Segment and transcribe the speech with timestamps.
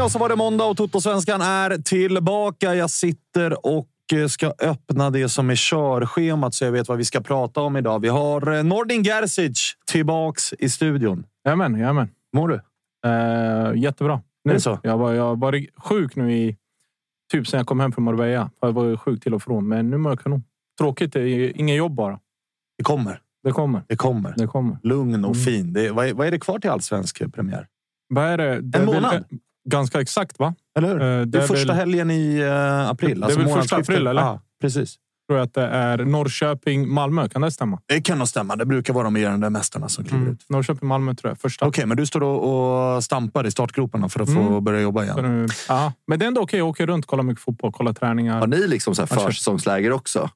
[0.00, 2.74] Hörni, och så var det måndag och Toto-svenskan är tillbaka.
[2.74, 7.04] Jag sitter och eh, ska öppna det som är körschemat så jag vet vad vi
[7.04, 8.00] ska prata om idag.
[8.00, 11.24] Vi har eh, Nordin Gerzic tillbaks i studion.
[11.44, 12.08] Jajamän, jajamän.
[12.32, 12.60] Mår du?
[13.08, 14.22] Eh, jättebra.
[14.44, 14.78] Nu, Är det så?
[14.82, 16.56] Jag har jag varit sjuk nu i
[17.32, 18.50] typ sen jag kom hem från Marbella.
[18.60, 20.44] Jag var sjuk till och från, men nu mår jag kanon.
[20.78, 22.18] Tråkigt, det är inget jobb bara.
[22.78, 23.20] Det kommer.
[23.44, 23.82] Det kommer.
[23.88, 24.34] Det kommer.
[24.36, 24.78] Det kommer.
[24.82, 25.44] Lugn och Mm.
[25.44, 25.72] fin.
[25.72, 27.66] Det vad, är, vad är det kvar till allsvensk premiär?
[28.08, 28.78] Vad är det?
[28.78, 29.24] En månad?
[29.70, 30.54] Ganska exakt, va?
[30.78, 31.02] Eller hur?
[31.02, 33.20] Eh, det är, är första väl- helgen i eh, april.
[33.20, 34.22] Det är väl första april, eller?
[34.22, 34.96] Ja, precis.
[35.28, 37.28] tror jag att det är Norrköping, Malmö.
[37.28, 37.78] Kan det stämma?
[37.86, 38.56] Det kan nog stämma.
[38.56, 40.32] Det brukar vara de regerande mästarna som kliver Mm.
[40.32, 40.44] ut.
[40.48, 41.38] Norrköping, Malmö tror jag.
[41.40, 41.66] Första.
[41.66, 44.64] Okej, men du står och, och stampar i startgroparna för att få Mm.
[44.64, 45.16] börja jobba igen.
[45.22, 46.58] Nu- Ja, men det är ändå okej.
[46.58, 48.40] Jag åker runt, kollar mycket fotboll, kollar träningar.
[48.40, 50.30] Har ni liksom så här försäsongsläger också?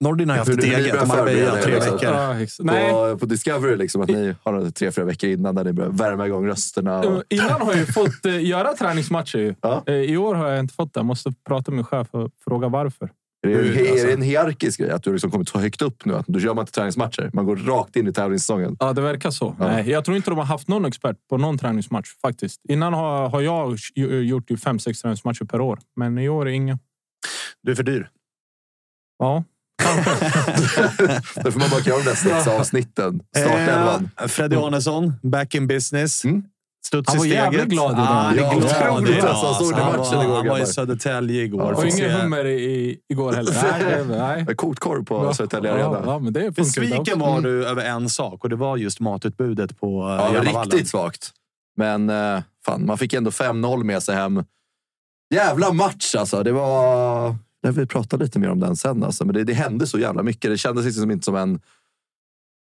[0.00, 0.94] Nordin har ju haft ett eget.
[0.94, 1.96] Marbella förbereda er, tre liksom.
[1.96, 2.64] veckor.
[2.64, 5.90] Nej, På, på Discovery, liksom, att ni har tre, fyra veckor innan där ni börjar
[5.90, 7.00] värma igång rösterna.
[7.00, 7.22] Och...
[7.28, 9.38] Innan har jag ju fått eh, göra träningsmatcher.
[9.38, 9.54] Ju.
[9.60, 9.82] Ja.
[9.86, 10.98] Eh, I år har jag inte fått det.
[10.98, 13.10] Jag måste prata med min chef och fråga varför.
[13.46, 14.06] Är det, Hur, är alltså?
[14.06, 14.90] det en hierarkisk grej?
[14.90, 16.14] Att du liksom kommit så högt upp nu?
[16.14, 17.30] Att du gör man inte träningsmatcher.
[17.32, 18.76] Man går rakt in i tävlingssäsongen.
[18.80, 19.56] Ja, det verkar så.
[19.58, 19.66] Ja.
[19.66, 22.60] Nej, jag tror inte de har haft någon expert på någon träningsmatch faktiskt.
[22.68, 23.78] Innan har, har jag
[24.24, 26.78] gjort ju fem, sex träningsmatcher per år, men i år är det inga.
[27.62, 28.10] Du är för dyr.
[29.18, 29.44] Ja,
[31.34, 33.20] Därför man bara kan göra de där sex avsnitten.
[33.36, 34.10] Startelvan.
[34.20, 36.24] Eh, Freddy Arnesson, back in business.
[36.24, 36.42] Mm.
[36.86, 38.06] Studs Han var jävligt glad idag.
[38.08, 39.28] Ah, Ja, glad otroligt idag.
[39.28, 39.46] alltså.
[39.46, 40.66] Han stod i Han matchen var- igår, Han var i.
[40.66, 41.72] Södertälje igår.
[41.72, 43.52] och Fick ingen hummer i, igår heller.
[43.62, 44.56] Nej, det- nej.
[44.56, 46.02] Kokt korv på Ja, Södertälje ja, Arena.
[46.06, 50.18] ja, men det Besviken var du över en sak och det var just matutbudet på
[50.20, 51.30] eh, Ja, riktigt svagt.
[51.76, 54.44] Men eh, fan, man fick ändå 5-0 med sig hem.
[55.34, 56.42] Jävla match alltså.
[56.42, 57.36] Det var...
[57.66, 59.04] Jag vill prata lite mer om den sen.
[59.04, 59.24] Alltså.
[59.24, 60.50] Men det, det hände så jävla mycket.
[60.50, 61.60] Det kändes liksom inte som en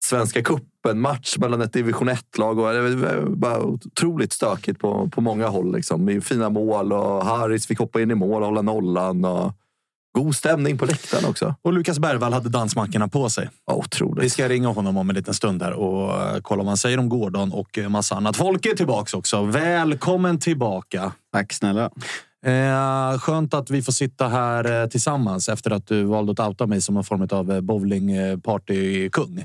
[0.05, 2.59] Svenska cupen-match mellan ett division 1-lag.
[2.59, 5.73] Och det var bara otroligt stökigt på, på många håll.
[5.73, 6.05] Liksom.
[6.05, 9.25] Med fina mål och Harris fick hoppa in i mål och hålla nollan.
[9.25, 9.53] Och
[10.19, 11.55] god stämning på läktaren också.
[11.63, 13.49] Och Lukas Bergvall hade dansmackorna på sig.
[13.67, 14.25] Ja, otroligt.
[14.25, 16.99] Vi ska ringa honom om en liten stund här och eh, kolla vad han säger
[16.99, 18.37] om Gordon och eh, massa annat.
[18.37, 19.43] Folk är tillbaka också.
[19.43, 21.13] Välkommen tillbaka.
[21.33, 21.91] Tack snälla.
[22.47, 26.67] Eh, skönt att vi får sitta här eh, tillsammans efter att du valde att outa
[26.67, 29.45] mig som en form av eh, bowlingpartykung.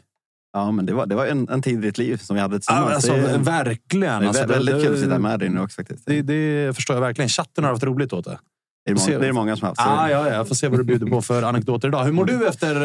[0.54, 2.56] Ja, men det var, det var en, en tid i ditt liv som vi hade
[2.60, 2.94] tillsammans.
[2.94, 4.20] alltså, det, verkligen.
[4.20, 6.06] det är Alltså, väldigt det- kul att sitta med dig nu också faktiskt.
[6.06, 7.30] Det, det förstår jag verkligen.
[7.30, 8.40] Chatten har haft roligt åt det.
[8.86, 9.82] Det är, många, det är många som har haft.
[9.82, 12.04] Ah, ja, ja, jag får se vad du bjuder på för anekdoter idag.
[12.06, 12.76] Hur mår du efter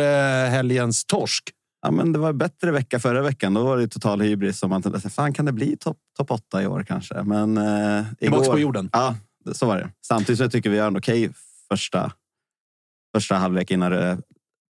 [0.45, 1.45] eh, helgens torsk?
[1.83, 3.55] Ja, men det var en bättre vecka förra veckan.
[3.55, 4.59] Då var det total hybris.
[4.59, 7.23] Som man tänkte, fan kan det bli topp top 8 i år kanske?
[7.23, 8.89] Men eh, igår, på jorden.
[8.93, 9.15] Ja,
[9.53, 9.91] så var det.
[10.07, 11.31] Samtidigt så tycker vi gör en okej
[11.69, 12.13] första,
[13.17, 14.19] första halvlek innan det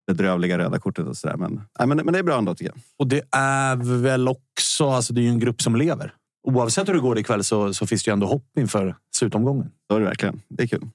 [0.07, 1.37] bedrövliga röda kortet och sådär.
[1.37, 2.81] Men, nej, men, men det är bra ändå tycker jag.
[2.99, 6.13] Och det är väl också, alltså det är ju en grupp som lever.
[6.47, 9.71] Oavsett hur det går ikväll så, så finns det ju ändå hopp inför slutomgången.
[9.87, 10.41] Så är det verkligen.
[10.47, 10.87] Det är kul.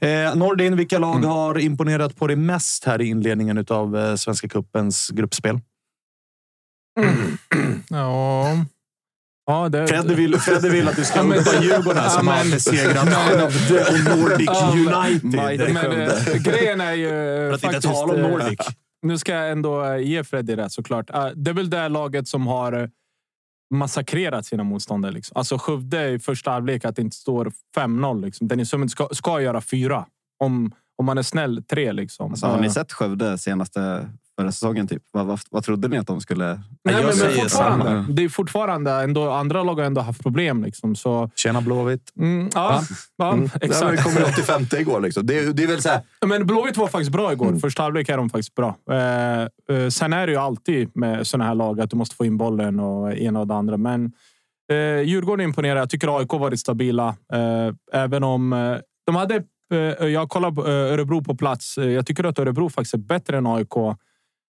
[0.00, 4.48] Eh, Nordin, vilka lag har imponerat på dig mest här i inledningen av eh, Svenska
[4.48, 5.60] cupens gruppspel?
[7.88, 8.64] Ja.
[9.52, 12.32] Ja, det, Fredde vill, Fredde vill att du ska Ja, men- uppa Djurgården som Ja,
[12.32, 15.72] har men- besegrat men- och Nordic Ja, men- United.
[15.74, 17.94] Men eh, grejen är ju För att inte faktiskt...
[17.94, 18.58] tala om eh, Nordic.
[19.02, 21.10] Nu ska jag ändå eh, ge Freddy rätt såklart.
[21.10, 22.90] Eh, Det är väl det laget som har
[23.74, 25.12] massakrerat sina motståndare.
[25.12, 25.36] Liksom.
[25.36, 28.24] Alltså Skövde i första halvlek att det inte står 5-0.
[28.24, 28.48] Liksom.
[28.48, 30.06] Dennis Summit ska, ska göra fyra.
[30.44, 31.92] Om, om man är snäll, tre.
[31.92, 32.30] Liksom.
[32.30, 34.08] Alltså, har ni sett Skövde senaste
[34.42, 34.88] förra säsongen?
[34.88, 35.02] Typ?
[35.10, 36.44] Vad, vad, vad trodde ni att de skulle...
[36.46, 37.84] Nej, jag men, men fortfarande.
[37.84, 38.06] samma.
[38.08, 40.64] Det är fortfarande ändå, andra lag har ändå haft problem.
[40.64, 42.12] Liksom, så, Tjena Blåvitt.
[42.18, 42.82] mm, ja,
[43.16, 43.48] ja, Mm.
[43.60, 43.96] Exakt.
[43.96, 45.00] det kommer 85 igår.
[45.00, 45.26] Liksom.
[45.26, 47.56] Det, är- det är väl så här, Men Blåvitt var faktiskt bra igår.
[47.56, 48.76] Första halvlek är de faktiskt bra.
[48.90, 49.42] Eh,
[49.76, 52.36] eh, sen är det ju alltid med såna här lag att du måste få in
[52.36, 53.76] bollen och ena och det andra.
[53.76, 54.12] Men
[54.72, 55.76] eh, Djurgården imponerar.
[55.76, 57.08] Jag tycker AIK varit stabila.
[57.32, 59.42] Eh, även om eh, de hade...
[59.72, 61.76] Eh, jag kollade på, eh, Örebro på plats.
[61.76, 63.72] Jag tycker att Örebro faktiskt är bättre än AIK.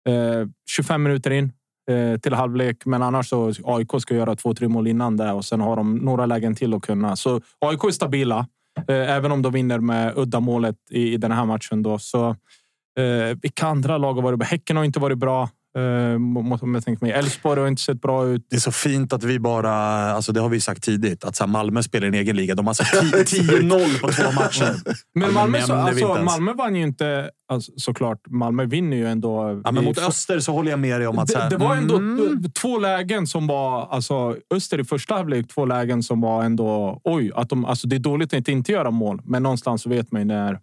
[0.09, 1.53] Eh, 25 minuter in
[1.91, 5.45] eh, till halvlek, men annars så AIK ska göra två, tre mål innan det och
[5.45, 7.17] sen har de några lägen till att kunna.
[7.17, 8.47] Så AIK är stabila.
[8.89, 11.83] Eh, Även om de vinner med uddamålet i, i den här matchen.
[11.83, 11.99] Då.
[11.99, 12.29] Så,
[12.99, 14.47] eh, vilka andra lag har varit bra?
[14.47, 15.49] Häcken har inte varit bra.
[15.76, 17.12] Eh, om jag tänker mig.
[17.12, 18.47] Elfsborg har inte sett bra ut.
[18.50, 19.73] Det är så fint att vi bara,
[20.12, 22.55] alltså det har vi sagt tidigt, att så Malmö spelar i en egen liga.
[22.55, 24.75] De har så här 10-0 på två matcher.
[25.15, 26.15] Men Malmö, så, alltså.
[26.23, 27.31] Malmö vann ju inte...
[27.49, 29.62] Alltså, såklart, Malmö vinner ju ändå.
[29.65, 31.29] Ja, men mot Öster så håller jag med dig om att...
[31.29, 33.88] det, här, det var ändå mm, två lägen som var...
[33.91, 37.00] Alltså, Öster i första halvlek, två lägen som var ändå...
[37.05, 39.21] Oj, att de, alltså, det är dåligt att inte göra mål.
[39.25, 40.59] Men någonstans så vet man ju när,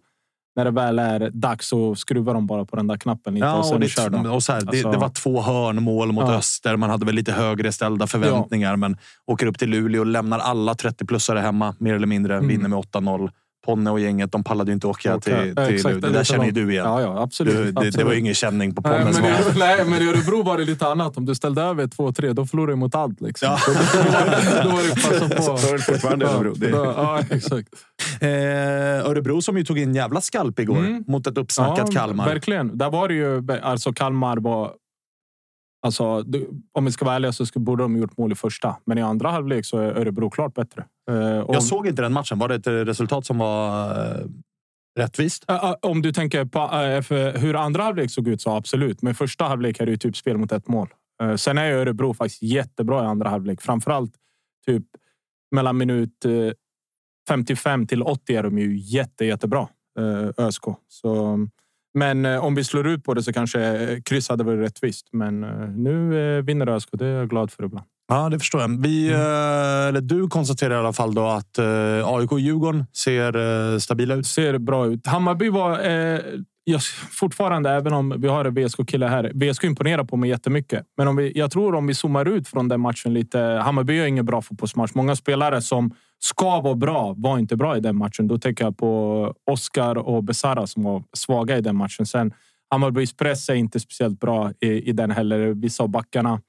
[0.56, 3.52] när det väl är dags så skruvar de bara på den där knappen lite Ja,
[3.52, 4.26] och och sen det, kör de.
[4.26, 6.34] och så här, det, Alltså- det var två hörnmål mot Ja.
[6.34, 6.76] Öster.
[6.76, 8.96] Man hade väl lite högre ställda förväntningar, men
[9.26, 12.34] åker upp till Luleå och lämnar alla 30-plussare hemma, mer eller mindre.
[12.36, 12.48] Mm.
[12.48, 13.30] Vinner med 8-0.
[13.66, 16.00] Ponne och gänget, de pallade ju inte åka till, Ja, till exakt.
[16.02, 16.84] Det där känner ju du igen.
[16.86, 17.56] Ja, ja, absolut.
[17.56, 18.06] Du, det, det absolut.
[18.06, 19.40] var ju ingen känning på Nej Ponnes men, val.
[19.56, 21.16] nej, men i Örebro var det lite annat.
[21.16, 23.20] Om du ställde över 2-3, då förlorade du mot allt.
[23.20, 23.48] Liksom.
[23.48, 23.58] Ja.
[24.62, 25.56] Då, då var det passa på.
[25.58, 26.54] Så är det fortfarande Örebro.
[26.54, 27.68] Det- Ja, exakt.
[28.20, 28.28] Eh,
[29.10, 31.04] Örebro som ju tog en jävla skalp igår Mm.
[31.06, 32.26] mot ett uppsnackat Ja, Kalmar.
[32.26, 32.78] Verkligen.
[32.78, 33.42] Där var det ju...
[33.62, 34.70] Alltså Kalmar var...
[35.82, 38.76] Alltså, du- om vi ska vara ärliga så borde de gjort mål i första.
[38.84, 40.84] Men i andra halvlek så är Örebro klart bättre.
[41.10, 42.38] Eh, och- Jag såg inte den matchen.
[42.38, 44.26] Var det ett eh, resultat som var eh,
[44.98, 45.44] rättvist?
[45.48, 46.60] Ä, Om du tänker på
[47.38, 49.02] hur andra halvlek såg ut så absolut.
[49.02, 50.88] Men första halvlek är det ju typ spel mot ett mål.
[51.22, 53.60] Eh, Sen är Örebro faktiskt jättebra i andra halvlek.
[53.62, 54.12] Framförallt
[54.66, 54.84] typ
[55.54, 56.30] mellan minut eh,
[57.28, 59.68] 55 till 80 är de ju jätte, jättebra.
[59.98, 60.64] eh, ÖSK.
[60.88, 61.38] Så,
[61.94, 65.08] men eh, om vi slår ut på det så kanske eh, kryss hade varit rättvist.
[65.12, 66.88] Men eh, nu vinner ÖSK.
[66.92, 67.86] Det är jag glad för ibland.
[68.08, 68.82] Ja, det förstår jag.
[68.82, 69.20] Vi, Mm.
[69.88, 71.58] eller du konstaterar i alla fall då att
[72.04, 74.26] AIK och Djurgården ser stabila ut.
[74.26, 75.06] ser bra ut.
[75.06, 76.20] Hammarby var eh,
[76.64, 76.80] jag,
[77.10, 79.30] fortfarande, även om vi har en VSK-kille här.
[79.34, 80.84] VSK imponerar på mig jättemycket.
[80.96, 83.38] Men om vi, jag tror om vi zoomar ut från den matchen lite.
[83.38, 84.90] Hammarby har ingen bra fotbollsmatch.
[84.94, 88.28] Många spelare som ska vara bra var inte bra i den matchen.
[88.28, 92.06] Då tänker jag på Oscar och Besara som var svaga i den matchen.
[92.06, 92.34] Sen
[92.70, 95.38] Hammarbys press är inte speciellt bra i, i den heller.
[95.38, 96.40] Vissa av backarna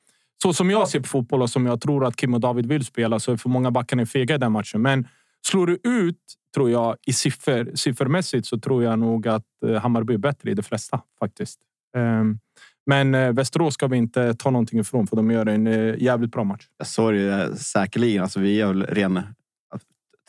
[0.44, 2.86] så som jag ser på fotboll och som jag tror att Kim och David vill
[2.86, 4.82] spela så är för många backarna fega i den matchen.
[4.82, 5.08] Men
[5.48, 6.20] slår du ut,
[6.56, 10.54] tror jag, i siffror, siffermässigt så tror jag nog att eh, Hammarby är bättre i
[10.54, 11.60] de flesta faktiskt.
[11.98, 12.40] Ehm,
[12.86, 16.32] men eh, Västerås ska vi inte ta någonting ifrån för de gör en eh, jävligt
[16.32, 16.68] bra match.
[16.78, 18.24] Jag såg det säkerligen.
[18.24, 19.20] Alltså, vi är väl ren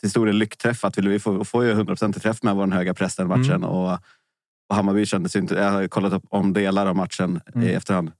[0.05, 0.85] till stor del lyckträff.
[0.85, 3.51] Att vi får, får ju 100 i träff med vår höga press den matchen.
[3.51, 3.63] Mm.
[3.63, 3.91] Och,
[4.69, 5.55] och Hammarby kändes inte...
[5.55, 7.67] Jag har kollat upp om delar av matchen Mm.
[7.67, 8.11] i efterhand.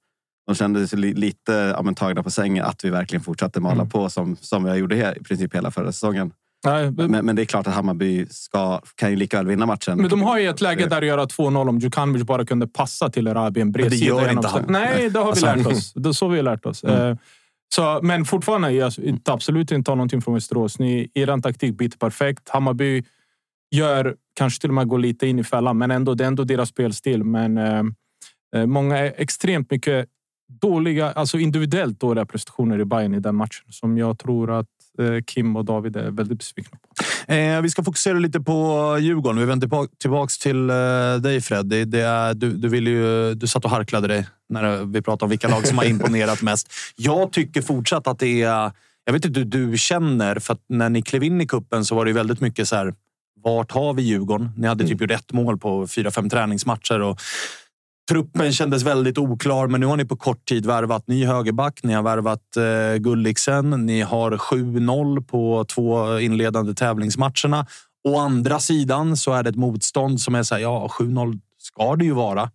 [0.47, 3.89] De kändes li, lite ja, men, tagna på sängen att vi verkligen fortsatte mala Mm.
[3.89, 6.31] på som, som jag gjorde här, i princip hela förra säsongen.
[6.65, 9.97] Nej, Men, men det är klart att Hammarby ska, kan ju lika väl vinna matchen.
[9.97, 13.09] Men de har ju ett läge där att göra 2-0 om Djukanovic bara kunde passa
[13.09, 14.65] till Erabi en Men bred det gör inte han.
[14.67, 15.93] Nej, det har vi Alltså- lärt oss.
[15.93, 16.83] Det så vi lärt oss.
[16.83, 17.15] Eh,
[17.75, 20.79] så, men fortfarande, jag inte, absolut inte ta någonting från Västerås.
[20.79, 22.49] Ni, er taktik biter perfekt.
[22.49, 23.03] Hammarby
[23.71, 26.43] gör kanske till och med går lite in i fällan, men ändå, det är ändå
[26.43, 27.23] deras spelstil.
[27.23, 27.83] Men eh,
[28.55, 30.09] eh, många är extremt mycket
[30.61, 34.67] dåliga, alltså individuellt dåliga prestationer i Bayern i den matchen som jag tror att
[35.25, 37.33] Kim och David är väldigt besvikna på.
[37.33, 39.39] Eh, vi ska fokusera lite på Djurgården.
[39.39, 41.65] Vi vänder tillbaka, tillbaks till eh, dig Fred.
[41.65, 45.25] Det, det är, du, du, vill ju, du satt och harklade dig när vi pratade
[45.25, 46.73] om vilka lag som har imponerat mest.
[46.95, 48.71] Jag tycker fortsatt att det är
[49.05, 51.95] Jag vet inte hur du känner, för att när ni klev in i kuppen så
[51.95, 52.93] var det väldigt mycket så här.
[53.43, 54.51] Vart har vi Djurgården?
[54.57, 57.21] Ni hade typ gjort ett mål på fyra, fem träningsmatcher och
[58.09, 59.67] truppen kändes väldigt oklar.
[59.67, 61.79] Men nu har ni på kort tid värvat ny högerback.
[61.83, 63.69] Ni har värvat eh, Gulliksen.
[63.85, 67.65] Ni har 7-0 på två inledande tävlingsmatcherna.
[68.07, 71.95] Å andra sidan så är det ett motstånd som är så här, ja, 7-0 ska
[71.95, 72.49] det ju vara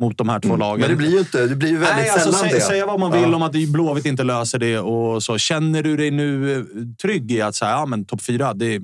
[0.00, 0.80] mot de här två lagen.
[0.80, 1.46] Men det blir ju inte.
[1.46, 2.60] Det blir ju väldigt Nej, alltså, sällan sä, det.
[2.60, 3.36] Säga vad man vill Ja.
[3.36, 5.38] om att Blåvitt inte löser det och så.
[5.38, 6.64] Känner du dig nu eh,
[7.02, 8.80] trygg i att säga, ja, men topp fyra, det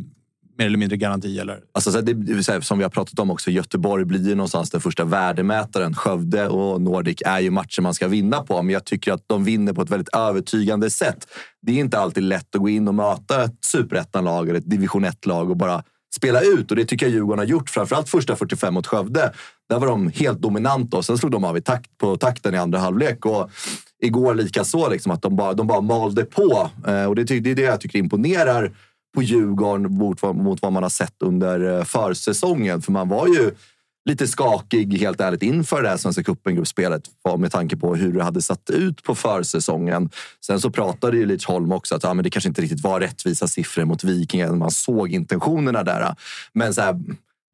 [0.62, 1.38] mer eller mindre garanti?
[1.38, 1.60] Eller?
[1.72, 4.80] Alltså, så här, det, som vi har pratat om också, Göteborg blir ju någonstans den
[4.80, 5.94] första värdemätaren.
[5.94, 9.44] Skövde och Nordic är ju matcher man ska vinna på, men jag tycker att de
[9.44, 11.26] vinner på ett väldigt övertygande sätt.
[11.62, 15.04] Det är inte alltid lätt att gå in och möta ett superettanlag eller ett division
[15.04, 15.82] 1-lag och bara
[16.14, 16.70] spela ut.
[16.70, 19.32] Och det tycker jag Djurgården har gjort, framförallt första 45 mot Skövde.
[19.68, 22.58] Där var de helt dominanta och sen slog de av i takt på takten i
[22.58, 23.26] andra halvlek.
[23.26, 23.50] Och
[24.02, 26.70] igår likaså, liksom, att de bara, de bara malde på.
[26.86, 28.72] Eh, och det, det är det jag tycker imponerar
[29.14, 32.82] på Djurgården mot, vad- mot vad man har sett under eh, försäsongen.
[32.82, 33.50] För man var ju
[34.08, 37.02] lite skakig, helt ärligt, inför det här Svenska cupen-gruppspelet
[37.38, 40.10] med tanke på hur det hade satt ut på försäsongen.
[40.46, 43.48] Sen så pratade ju Holm också att ja, men det kanske inte riktigt var rättvisa
[43.48, 44.58] siffror mot Vikingen.
[44.58, 46.14] Man såg intentionerna där.
[46.52, 47.00] Men så här,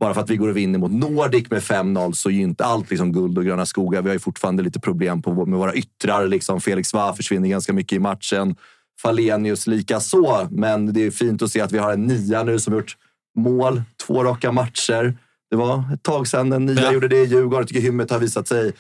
[0.01, 2.65] bara för att vi går och vinner mot Nordic med 5-0 så är ju inte
[2.65, 4.03] allt liksom guld och gröna skogar.
[4.03, 6.27] Vi har ju fortfarande lite problem på, med våra yttrar.
[6.27, 6.61] Liksom.
[6.61, 8.57] Felix Va försvinner ganska mycket i matchen.
[9.03, 10.49] Falenius lika så.
[10.51, 12.97] Men det är fint att se att vi har en nia nu som gjort
[13.37, 15.19] mål två raka matcher.
[15.51, 16.93] Det var ett tag sedan en nia Ja.
[16.93, 17.59] gjorde det i Djurgården.
[17.59, 18.73] Jag tycker Hymmet har visat sig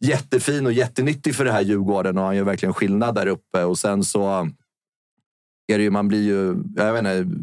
[0.00, 3.64] jättefin och jättenyttig för det här Djurgården och han gör verkligen skillnad där uppe.
[3.64, 4.50] Och sen så
[5.72, 7.40] är det ju, man blir ju, jag vet inte,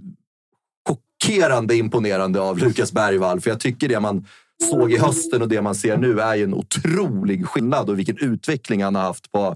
[0.89, 3.41] chockerande imponerande av Lukas Bergvall.
[3.41, 4.27] För jag tycker det man
[4.69, 8.17] såg i hösten och det man ser nu är ju en otrolig skillnad och vilken
[8.17, 9.55] utveckling han har haft på,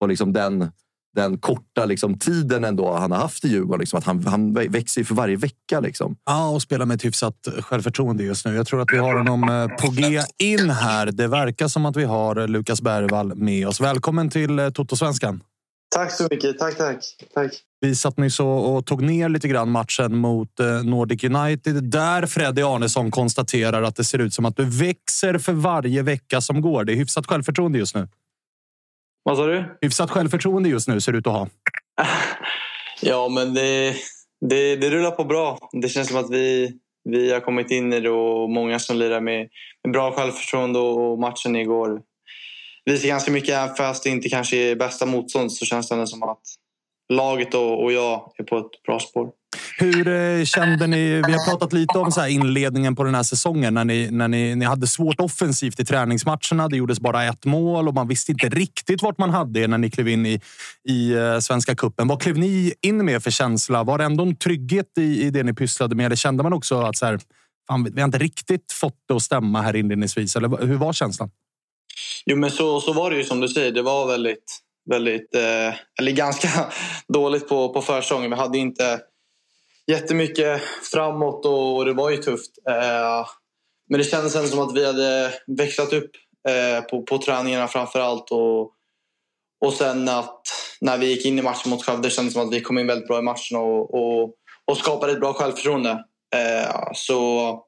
[0.00, 0.70] på liksom den,
[1.14, 3.80] den korta liksom tiden ändå han har haft i Djurgården.
[3.80, 5.80] Liksom, att han, han växer ju för varje vecka.
[5.80, 6.16] Liksom.
[6.24, 8.54] Ja, och spelar med ett hyfsat självförtroende just nu.
[8.54, 11.06] Jag tror att vi har honom eh, på G in här.
[11.06, 13.80] Det verkar som att vi har Lukas Bergvall med oss.
[13.80, 15.40] Välkommen till eh, Toto-svenskan.
[15.94, 16.58] Tack så mycket.
[16.58, 16.98] Tack, tack.
[17.34, 17.52] tack.
[17.80, 22.62] Vi satt nyss och, tog ner lite grann matchen mot eh, Nordic United där Freddy
[22.62, 26.84] Arnesson konstaterar att det ser ut som att du växer för varje vecka som går.
[26.84, 28.08] Det är hyfsat självförtroende just nu.
[29.24, 29.78] Vad sa du?
[29.80, 31.48] Hyfsat självförtroende just nu ser du ut att ha.
[33.02, 33.94] Ja, men det,
[34.40, 35.58] det, det rullar på bra.
[35.72, 36.72] Det känns som att vi,
[37.04, 39.48] vi har kommit in i det och många som lirar med,
[39.84, 42.02] med bra självförtroende och matchen igår
[42.84, 43.54] visar ganska mycket.
[43.54, 46.42] Även fast det inte kanske är bästa motstånd så känns det som att
[47.12, 49.30] laget och, och jag är på ett bra spår.
[49.78, 51.22] Hur eh, kände ni?
[51.26, 54.28] Vi har pratat lite om så här inledningen på den här säsongen när ni, när
[54.28, 56.68] ni, ni hade svårt offensivt i träningsmatcherna.
[56.68, 59.78] Det gjordes bara ett mål och man visste inte riktigt vart man hade er när
[59.78, 60.40] ni klev in i,
[60.88, 62.08] i eh, Svenska cupen.
[62.08, 63.84] Vad klev ni in med för känsla?
[63.84, 66.06] Var det ändå en trygghet i, i det ni pysslade med?
[66.06, 67.20] Eller kände man också att så här,
[67.68, 70.36] fan, vi har inte riktigt fått det att stämma här inledningsvis?
[70.36, 71.30] Eller hur var känslan?
[72.26, 73.72] Jo, men så, så var det ju som du säger.
[73.72, 74.58] Det var väldigt,
[74.90, 76.48] väldigt eh, eller ganska
[77.08, 78.30] dåligt på, på försäsongen.
[78.30, 79.00] Vi hade inte
[79.86, 80.62] jättemycket
[80.92, 82.50] framåt och, det var ju tufft.
[82.68, 83.26] Eh,
[83.90, 86.10] men det kändes ändå som att vi hade växlat upp
[86.48, 88.30] eh, på, på träningarna framför allt.
[88.30, 88.60] Och,
[89.64, 90.40] och sen att
[90.80, 92.86] när vi gick in i matchen mot Skövde kändes det som att vi kom in
[92.86, 96.04] väldigt bra i matchen och, och, och skapade ett bra självförtroende.
[96.34, 97.60] Eh, så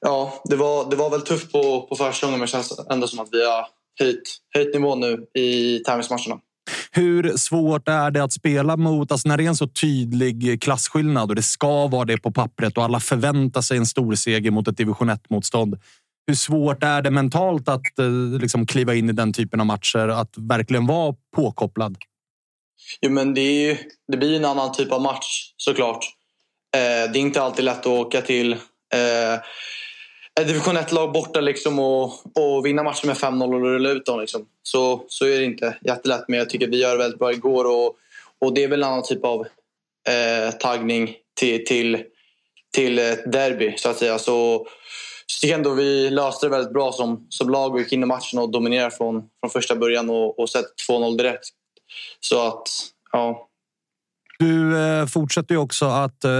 [0.00, 3.20] ja, det var, det var väl tufft på, på försäsongen men det känns ändå som
[3.20, 3.66] att vi har
[4.00, 6.40] höjt, höjt nivån nu i tävlingsmatcherna.
[6.90, 11.30] Hur svårt är det att spela mot, alltså när det är en så tydlig klasskillnad
[11.30, 14.68] och det ska vara det på pappret och alla förväntar sig en stor seger mot
[14.68, 15.78] ett division 1-motstånd.
[16.26, 20.08] Hur svårt är det mentalt att eh, liksom kliva in i den typen av matcher?
[20.08, 21.96] Att verkligen vara påkopplad?
[23.00, 23.76] Jo, men det, är ju,
[24.08, 26.04] det blir en annan typ av match såklart.
[26.74, 29.40] Eh, det är inte alltid lätt att åka till eh,
[30.40, 34.20] Äh, division 1-lag borta liksom och, och vinna matchen med 5-0 och rulla ut dem.
[34.20, 34.46] Liksom.
[34.62, 37.64] Så, så är det inte jättelätt, men jag tycker vi gör det väldigt bra igår.
[37.64, 37.96] Och,
[38.38, 39.46] och det är väl en annan typ av
[40.08, 42.02] eh, taggning till, till,
[42.74, 44.18] till ett derby, så att säga.
[44.18, 44.66] Så,
[45.26, 48.02] så tycker jag ändå vi löste det väldigt bra som, som lag och gick in
[48.02, 51.44] i matchen och dominerade från, från första början och, och sett 2-0 direkt.
[52.20, 52.68] Så att,
[53.12, 53.48] ja.
[54.38, 56.30] Du eh, fortsätter ju också att eh,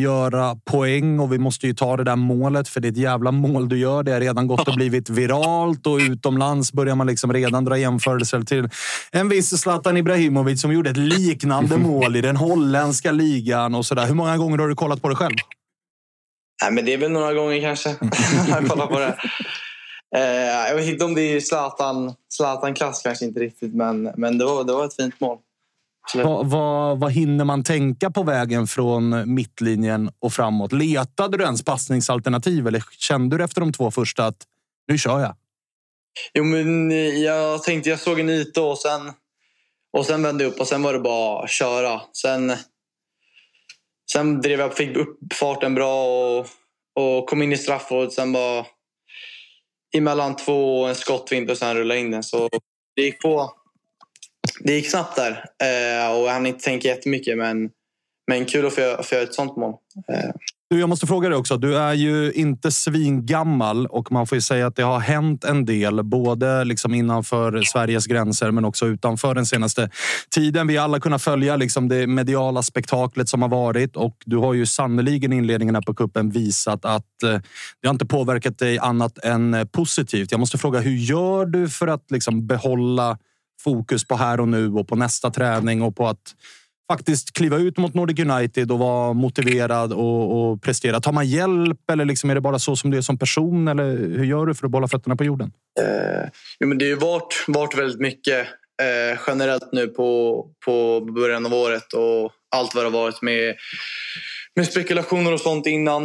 [0.00, 3.32] göra poäng och vi måste ju ta det där målet för det är ett jävla
[3.32, 4.02] mål du gör.
[4.02, 8.42] Det har redan gått och blivit viralt och utomlands börjar man liksom redan dra jämförelser
[8.42, 8.68] till
[9.12, 14.06] en viss Zlatan Ibrahimovic som gjorde ett liknande mål i den holländska ligan och sådär.
[14.06, 15.36] Hur många gånger har du kollat på det själv?
[16.62, 17.88] Nej, men det är väl några gånger kanske.
[18.48, 19.16] jag kollar på det.
[20.16, 24.44] Eh, jag vet inte om det är Zlatan, Zlatan-klass kanske inte riktigt, men, men det,
[24.44, 25.38] var, det var ett fint mål.
[26.14, 30.72] Vad, vad, vad hinner man tänka på vägen från mittlinjen och framåt?
[30.72, 34.46] Letade du ens passningsalternativ eller kände du efter de två första att
[34.88, 35.36] nu kör jag?
[36.34, 36.90] Jo, men
[37.22, 39.12] jag tänkte, jag såg en yta och sen,
[39.92, 42.00] och sen vände jag upp och sen var det bara att köra.
[42.22, 42.52] Sen,
[44.12, 46.46] sen drev jag, fick upp farten bra och,
[46.94, 48.12] och kom in i straffområdet.
[48.12, 48.66] Sen bara
[49.96, 52.22] emellan två och en skottvind och sen rulla in den.
[52.22, 52.48] Så
[52.96, 53.59] det gick på.
[54.60, 55.30] Det gick snabbt där
[55.62, 57.70] eh, och jag hann inte tänka jättemycket men,
[58.28, 59.74] men kul att få göra, få göra ett sånt mål.
[60.12, 60.30] Eh.
[60.70, 61.56] Du, jag måste fråga dig också.
[61.56, 65.64] Du är ju inte svingammal och man får ju säga att det har hänt en
[65.64, 69.90] del, både liksom innanför Sveriges gränser men också utanför den senaste
[70.30, 70.66] tiden.
[70.66, 74.54] Vi har alla kunnat följa liksom det mediala spektaklet som har varit och du har
[74.54, 77.38] ju sannoliken i inledningen på kuppen visat att eh,
[77.80, 80.30] det har inte påverkat dig annat än positivt.
[80.30, 83.18] Jag måste fråga, hur gör du för att liksom behålla
[83.64, 86.34] fokus på här och nu och på nästa träning och på att
[86.92, 91.00] faktiskt kliva ut mot Nordic United och vara motiverad och, och prestera?
[91.00, 93.68] Tar man hjälp eller liksom är det bara så som du är som person?
[93.68, 95.52] Eller hur gör du för att behålla fötterna på jorden?
[95.80, 96.28] Eh,
[96.60, 98.46] jo, men det har ju varit, varit väldigt mycket
[98.82, 103.54] eh, generellt nu på, på början av året och allt vad det har varit med,
[104.56, 106.04] med spekulationer och sånt innan.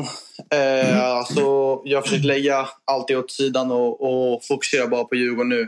[0.53, 1.23] Eh, mm.
[1.23, 5.61] Så jag försöker lägga allt det åt sidan och, och fokusera bara på Djurgården nu.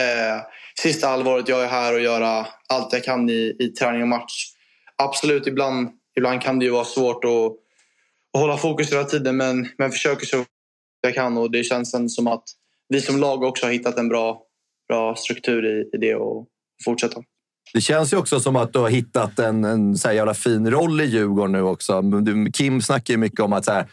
[0.00, 0.42] Eh,
[0.80, 4.54] sista halvåret jag är här och göra allt jag kan i, i träning och match
[4.96, 7.52] absolut, ibland, ibland kan det ju vara svårt att,
[8.34, 10.44] att hålla fokus hela tiden men, men försöker så
[11.00, 12.44] jag kan och det känns som att
[12.88, 14.42] vi som lag också har hittat en bra,
[14.88, 16.46] bra struktur i, i det och
[16.84, 17.22] fortsätta.
[17.74, 20.70] Det känns ju också som att du har hittat en, en så här jävla fin
[20.70, 22.02] roll i Djurgården nu också.
[22.02, 23.86] Du, Kim snackar ju mycket om att så här,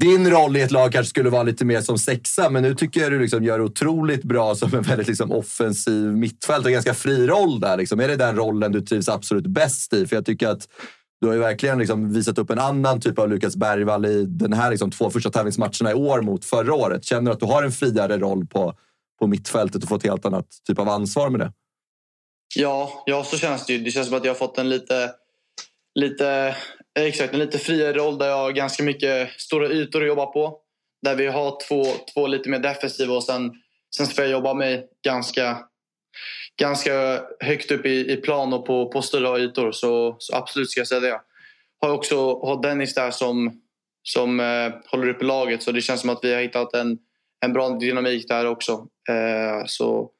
[0.00, 3.00] din roll i ett lag kanske skulle vara lite mer som sexa, men nu tycker
[3.00, 7.26] jag du liksom gör otroligt bra som en väldigt liksom offensiv mittfält och ganska fri
[7.26, 7.76] roll där.
[7.76, 8.00] Liksom.
[8.00, 10.06] Är det den rollen du trivs absolut bäst i?
[10.06, 10.68] För jag tycker att
[11.20, 14.52] du har ju verkligen liksom visat upp en annan typ av Lukas Bergvall i den
[14.52, 17.04] här liksom två första tävlingsmatcherna i år mot förra året.
[17.04, 18.74] Känner du att du har en friare roll på,
[19.18, 21.52] på mittfältet och får ett helt annat typ av ansvar med det?
[22.56, 23.84] Ja, ja, så känns det ju.
[23.84, 25.10] Det känns som att jag har fått en lite,
[25.94, 26.54] lite eh,
[26.94, 30.58] Exakt, en lite friare roll där jag har ganska mycket stora ytor att jobba på.
[31.02, 33.52] Där vi har två, två lite mer defensiva och sen,
[33.96, 35.58] sen får jag jobba mig ganska,
[36.60, 39.72] ganska högt upp i, i plan och på, på större ytor.
[39.72, 41.20] Så, så absolut ska jag säga det.
[41.80, 43.60] Har också har Dennis där som,
[44.02, 46.98] som eh, håller upp laget så det känns som att vi har hittat en,
[47.44, 48.72] en bra dynamik där också.
[49.08, 50.10] Eh, så,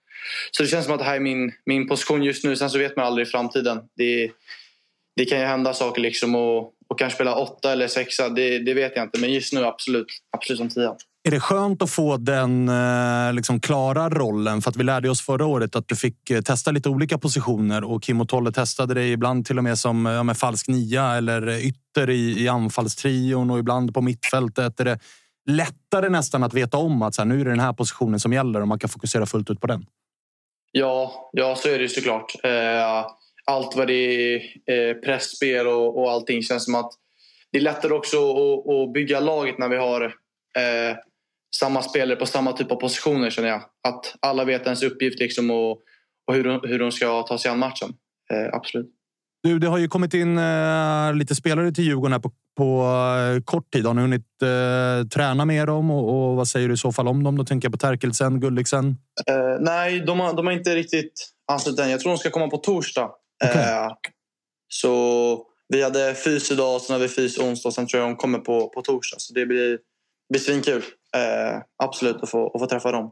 [0.51, 2.57] så det känns som att det här är min, min position just nu.
[2.57, 3.79] Sen så vet man aldrig i framtiden.
[3.97, 4.31] Det,
[5.21, 8.29] det kan ju hända saker liksom och, och kanske spela åtta eller sexa.
[8.29, 10.07] Det, det vet jag inte, men just nu absolut,
[10.37, 10.95] absolut som tia.
[11.23, 14.63] Är det skönt att få den eh, liksom, klara rollen?
[14.63, 17.85] För att vi lärde oss förra året att du fick eh, testa lite olika positioner
[17.85, 21.17] och Kim och Tolle testade dig ibland till och med som ja, med falsk nia
[21.17, 24.81] eller ytter i, i anfallstrion och ibland på mittfältet.
[24.81, 24.99] Är det
[25.51, 28.33] lättare nästan att veta om att så här, nu är det den här positionen som
[28.33, 29.87] gäller och man kan fokusera fullt ut på den?
[30.73, 32.35] Ja, ja så är det såklart.
[32.45, 33.07] Eh,
[33.51, 34.37] allt vad det är
[34.67, 36.93] eh, pressspel och, och allting känns som att
[37.53, 40.05] det är lättare också att, att bygga laget när vi har
[40.57, 40.97] eh,
[41.57, 43.63] samma spelare på samma typ av positioner känner jag.
[43.89, 45.71] Att alla vet ens uppgift liksom och,
[46.27, 47.95] och hur, de, hur de ska ta sig an matchen.
[48.33, 48.91] Eh, absolut.
[49.43, 52.85] Du, det har ju kommit in eh, lite spelare till Djurgården här på, på
[53.37, 53.87] eh, kort tid.
[53.87, 57.09] Har ni hunnit eh, träna med dem och, och, vad säger du i så fall
[57.09, 57.37] om dem?
[57.37, 58.97] Då tänker jag på Terkelsen, Gulliksen.
[59.27, 61.13] Eh, nej, de har, de har inte riktigt
[61.53, 61.91] anslutit än.
[61.91, 63.11] Jag tror de ska komma på torsdag.
[63.45, 63.63] Okay.
[63.63, 63.89] Eh,
[64.69, 68.39] så vi hade fys idag, sen har vi fys onsdag sen tror jag de kommer
[68.39, 69.17] på, på torsdag.
[69.21, 69.79] Så det blir,
[70.33, 70.83] blir svinkul.
[71.17, 73.11] Eh, absolut att få, att få träffa dem.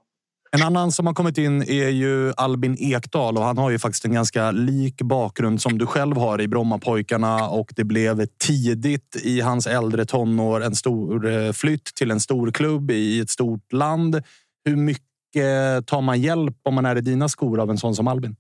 [0.51, 4.05] En annan som har kommit in är ju Albin Ekdal och han har ju faktiskt
[4.05, 9.41] en ganska lik bakgrund som du själv har i Brommapojkarna och det blev tidigt i
[9.41, 14.23] hans äldre tonår en stor eh, flytt till en stor klubb i ett stort land.
[14.65, 18.09] Hur mycket tar man hjälp om man är i dina skor av en sån som
[18.09, 18.37] Albin?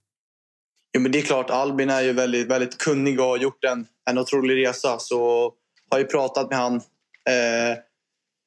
[0.92, 3.87] Jo, men det är klart, Albin är ju väldigt, väldigt kunnig och har gjort en,
[4.11, 4.98] en otrolig resa.
[4.98, 5.53] Så
[5.90, 7.79] har ju pratat med han eh,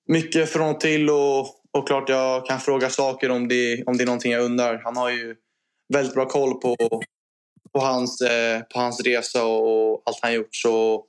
[0.08, 1.40] mycket från och till och,
[1.72, 4.82] och klart jag kan fråga saker om det, om det är någonting jag undrar.
[4.84, 5.36] Han har ju
[5.94, 6.76] väldigt bra koll på,
[7.74, 10.56] på, hans, eh, på hans resa och allt han gjort.
[10.56, 11.06] Så,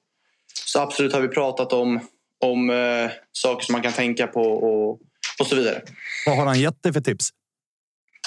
[0.64, 2.01] så absolut har vi pratat om,
[2.40, 5.01] om eh, saker som man kan tänka på och,
[5.38, 5.83] och så vidare.
[6.27, 7.29] Vad har han gett dig för tips?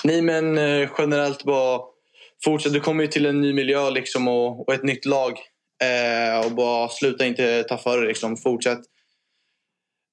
[0.04, 1.95] Nej, men eh, generellt bara
[2.46, 2.74] fortsätt.
[2.74, 5.32] Du kommer ju till en ny miljö liksom och, och ett nytt lag.
[5.84, 8.08] Eh, och bara sluta inte ta för dig.
[8.08, 8.38] Liksom.
[8.38, 8.80] Fortsätt.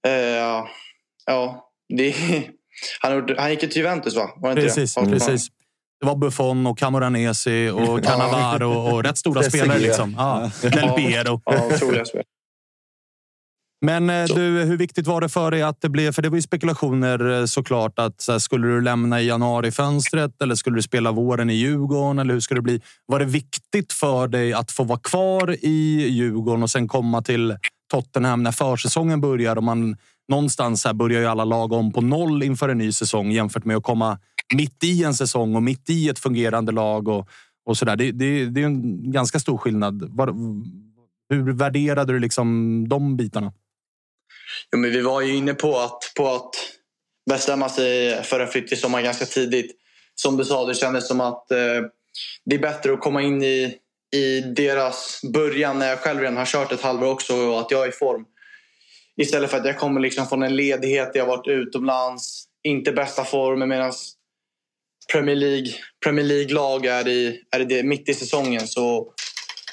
[0.06, 0.12] Eh,
[1.26, 2.14] ja, det,
[3.00, 4.30] han, han gick ju till Juventus va?
[4.36, 5.18] Var det precis, inte det?
[5.18, 5.48] precis.
[6.00, 9.78] Det var Buffon och Camoranesi och Cannavaro och, och rätt stora spelare.
[9.78, 10.14] Liksom.
[10.18, 10.50] Ja.
[10.62, 11.40] Del Piero.
[11.44, 12.22] Ja, otroliga spel.
[13.84, 16.12] Men eh, du, hur viktigt var det för dig att det blev...
[16.12, 17.98] För det var ju spekulationer eh, såklart.
[17.98, 22.18] att så här, Skulle du lämna i januarifönstret eller skulle du spela våren i Djurgården?
[22.18, 22.80] Eller hur skulle det bli?
[23.06, 27.56] Var det viktigt för dig att få vara kvar i Djurgården och sen komma till
[27.90, 29.56] Tottenham när försäsongen börjar?
[29.56, 29.96] Och man,
[30.28, 33.76] någonstans här börjar ju alla lag om på noll inför en ny säsong jämfört med
[33.76, 34.18] att komma
[34.54, 37.08] mitt i en säsong och mitt i ett fungerande lag.
[37.08, 37.28] och,
[37.66, 37.96] och så där.
[37.96, 40.02] Det, det, det är en ganska stor skillnad.
[40.10, 40.34] Var,
[41.34, 43.52] hur värderade du liksom de bitarna?
[44.72, 46.54] Jo, men vi var ju inne på att, på att
[47.30, 49.76] bestämma sig för en flytt till sommar ganska tidigt.
[50.14, 51.82] Som du sa, det kändes som att eh,
[52.44, 53.76] det är bättre att komma in i,
[54.14, 57.84] i deras början när jag själv redan har kört ett halvår också och att jag
[57.84, 58.24] är i form.
[59.16, 63.24] Istället för att jag kommer liksom från en ledighet, jag har varit utomlands, inte bästa
[63.24, 63.92] formen medan
[65.12, 65.72] Premier League,
[66.04, 69.12] Premier League-lag är, i, är i det, mitt i säsongen så,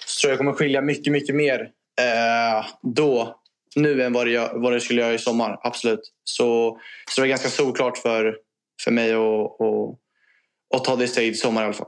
[0.06, 1.60] så tror jag kommer skilja mycket, mycket mer
[2.02, 3.40] eh, då
[3.76, 5.60] nu än vad det, gör, vad det skulle göra i sommar.
[5.64, 6.00] Absolut.
[6.24, 6.78] Så,
[7.12, 8.36] så det var ganska solklart för,
[8.84, 10.00] för mig att, att,
[10.76, 11.88] att ta det steget i sommar i alla fall.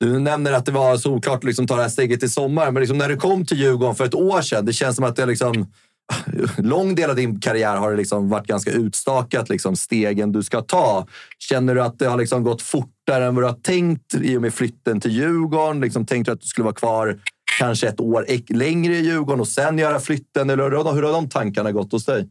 [0.00, 2.80] Du nämner att det var solklart att liksom ta det här steget i sommar, men
[2.80, 5.26] liksom när du kom till Djurgården för ett år sedan, det känns som att det
[5.26, 5.66] liksom
[6.58, 10.62] lång del av din karriär har det liksom varit ganska utstakat, liksom, stegen du ska
[10.62, 11.06] ta.
[11.38, 14.42] Känner du att det har liksom gått fortare än vad du har tänkt i och
[14.42, 15.80] med flytten till Djurgården?
[15.80, 17.18] Liksom, tänkte du att du skulle vara kvar
[17.58, 20.50] kanske ett år längre i Djurgården och sen göra flytten?
[20.50, 22.28] Eller hur har de tankarna gått hos dig?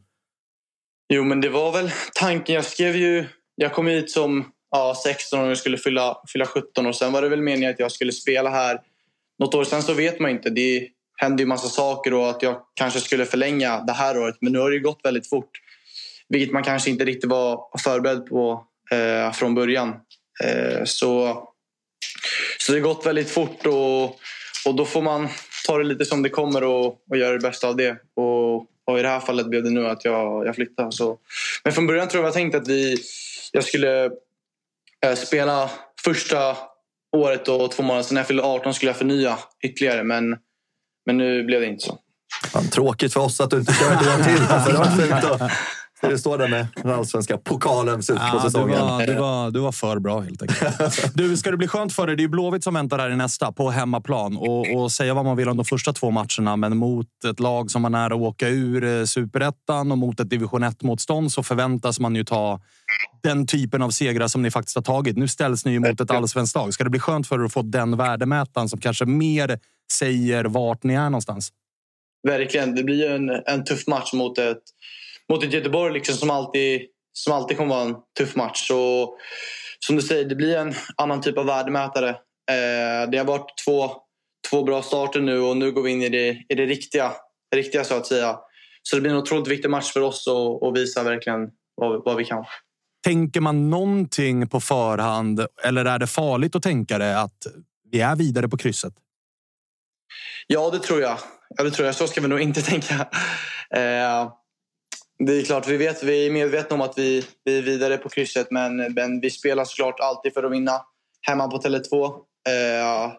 [1.08, 2.54] Jo, men det var väl tanken.
[2.54, 3.26] Jag skrev ju...
[3.56, 7.22] Jag kom hit som ja, 16 och jag skulle fylla, fylla 17 och sen var
[7.22, 8.80] det väl meningen att jag skulle spela här
[9.38, 9.64] något år.
[9.64, 10.50] Sen så vet man inte.
[10.50, 14.36] Det hände ju massa saker och att jag kanske skulle förlänga det här året.
[14.40, 15.50] Men nu har det gått väldigt fort.
[16.28, 19.88] Vilket man kanske inte riktigt var förberedd på eh, från början.
[20.44, 21.42] Eh, så,
[22.58, 24.20] så det har gått väldigt fort och,
[24.66, 25.28] och då får man
[25.66, 27.96] ta det lite som det kommer och, och göra det bästa av det.
[28.16, 30.92] Och, och i det här fallet blev det nu att jag, jag flyttade.
[30.92, 31.18] Så.
[31.64, 32.96] Men från början tror jag jag tänkt att vi,
[33.52, 34.04] jag skulle
[35.04, 35.70] eh, spela
[36.04, 36.56] första
[37.16, 38.02] året och två månader.
[38.02, 40.04] Sen när jag fyllde 18 skulle jag förnya ytterligare.
[40.04, 40.36] Men
[41.06, 41.98] men nu blev det inte så.
[42.52, 44.42] Fan, tråkigt för oss att du inte kör ett år till.
[44.48, 45.52] Alltså, det var fint
[46.08, 48.80] det står där med den allsvenska pokalen slut på Ja, du, säsongen.
[48.80, 51.14] var, du, var, du var för bra helt enkelt.
[51.14, 52.16] Du, ska det bli skönt för dig?
[52.16, 54.36] Det är ju Blåvitt som väntar här i nästa, på hemmaplan.
[54.36, 57.70] Och, och säga vad man vill om de första två matcherna, men mot ett lag
[57.70, 62.00] som var nära att åka ur eh, superettan och mot ett division 1-motstånd så förväntas
[62.00, 62.60] man ju ta
[63.22, 65.16] den typen av segrar som ni faktiskt har tagit.
[65.16, 66.74] Nu ställs ni ju mot ett allsvenskt lag.
[66.74, 69.58] Ska det bli skönt för er att få den värdemätaren som kanske mer
[69.92, 71.52] säger vart ni är någonstans?
[72.28, 72.74] Verkligen.
[72.74, 74.62] Det blir ju en, en tuff match mot ett,
[75.32, 76.82] mot ett Göteborg liksom, som, alltid,
[77.12, 78.68] som alltid kommer vara en tuff match.
[78.68, 79.14] Så,
[79.86, 82.08] som du säger, det blir en annan typ av värdemätare.
[82.50, 83.90] Eh, det har varit två,
[84.50, 87.12] två bra starter nu och nu går vi in i det, i det riktiga,
[87.54, 88.38] riktiga så att säga.
[88.82, 90.28] Så det blir en otroligt viktig match för oss
[90.62, 92.44] att visa verkligen vad, vad vi kan.
[93.04, 97.46] Tänker man någonting på förhand eller är det farligt att tänka det att
[97.90, 98.94] vi är vidare på krysset?
[100.46, 101.18] Ja, det tror jag.
[101.48, 101.94] Ja, det tror jag.
[101.94, 102.94] Så ska vi nog inte tänka.
[103.70, 104.32] Eh,
[105.18, 108.08] det är klart, vi, vet, vi är medvetna om att vi, vi är vidare på
[108.08, 110.80] krysset men, men vi spelar såklart alltid för att vinna
[111.20, 112.06] hemma på Tele2.
[112.48, 113.12] Eh,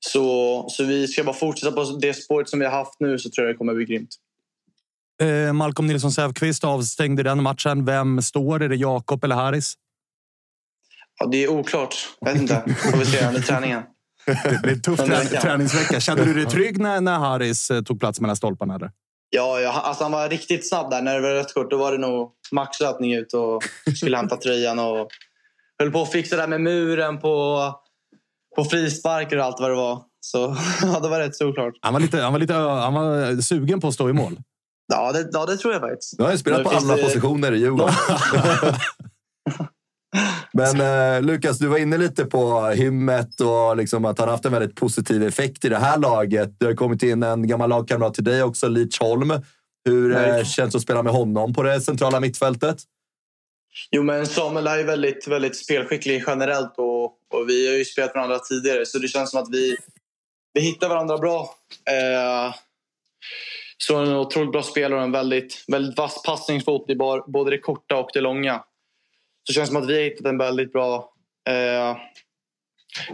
[0.00, 3.30] så, så vi ska bara fortsätta på det spåret som vi har haft nu så
[3.30, 4.08] tror jag det kommer bli grymt.
[5.22, 7.84] Eh, Malcolm Nilsson Säfqvist avstängd i den matchen.
[7.84, 8.62] Vem står?
[8.62, 9.74] Är det Jakob eller Haris?
[11.18, 11.94] Ja, det är oklart.
[12.20, 12.74] Jag vet inte.
[12.76, 13.82] Får vi se under träningen.
[14.26, 15.00] Det blir en tuff
[15.42, 16.00] träningsvecka.
[16.00, 18.74] Kände du dig trygg när, när Haris eh, tog plats mellan stolparna?
[18.74, 18.90] Eller?
[19.30, 21.02] Ja, ja alltså han var riktigt snabb där.
[21.02, 23.62] När det var rött kort då var det nog maxlöpning ut och
[23.96, 24.78] skulle hämta tröjan.
[24.78, 25.08] Och
[25.78, 27.62] höll på att fixa det där med muren på,
[28.56, 30.02] på frisparker och allt vad det var.
[30.20, 31.74] Så ja, det var rätt såklart.
[31.80, 34.40] Han var, lite, han, var lite, han var sugen på att stå i mål.
[34.92, 36.18] Ja, det, ja, det tror jag faktiskt.
[36.18, 37.94] Du har ju spelat på alla det- positioner i Djurgården.
[40.56, 44.52] Men eh, Lukas, du var inne lite på hymmet och liksom att han haft en
[44.52, 46.50] väldigt positiv effekt i det här laget.
[46.60, 49.32] Det har kommit in en gammal lagkamrat till dig också, Leach Holm.
[49.84, 52.76] Hur eh, känns det att spela med honom på det centrala mittfältet?
[53.90, 58.14] Jo, men Samuel är ju väldigt, väldigt spelskicklig generellt och, och vi har ju spelat
[58.14, 59.76] varandra tidigare så det känns som att vi,
[60.54, 61.54] vi hittar varandra bra.
[61.90, 62.54] Eh,
[63.78, 67.96] så en otroligt bra spelare och en väldigt, väldigt vass passningsfot i både det korta
[67.96, 68.62] och det långa.
[69.46, 71.12] Så det känns som att vi har hittat en väldigt bra
[71.48, 71.96] eh,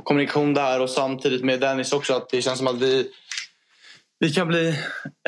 [0.04, 3.10] kommunikation där och samtidigt med Dennis också att det känns som att vi,
[4.18, 4.68] vi kan bli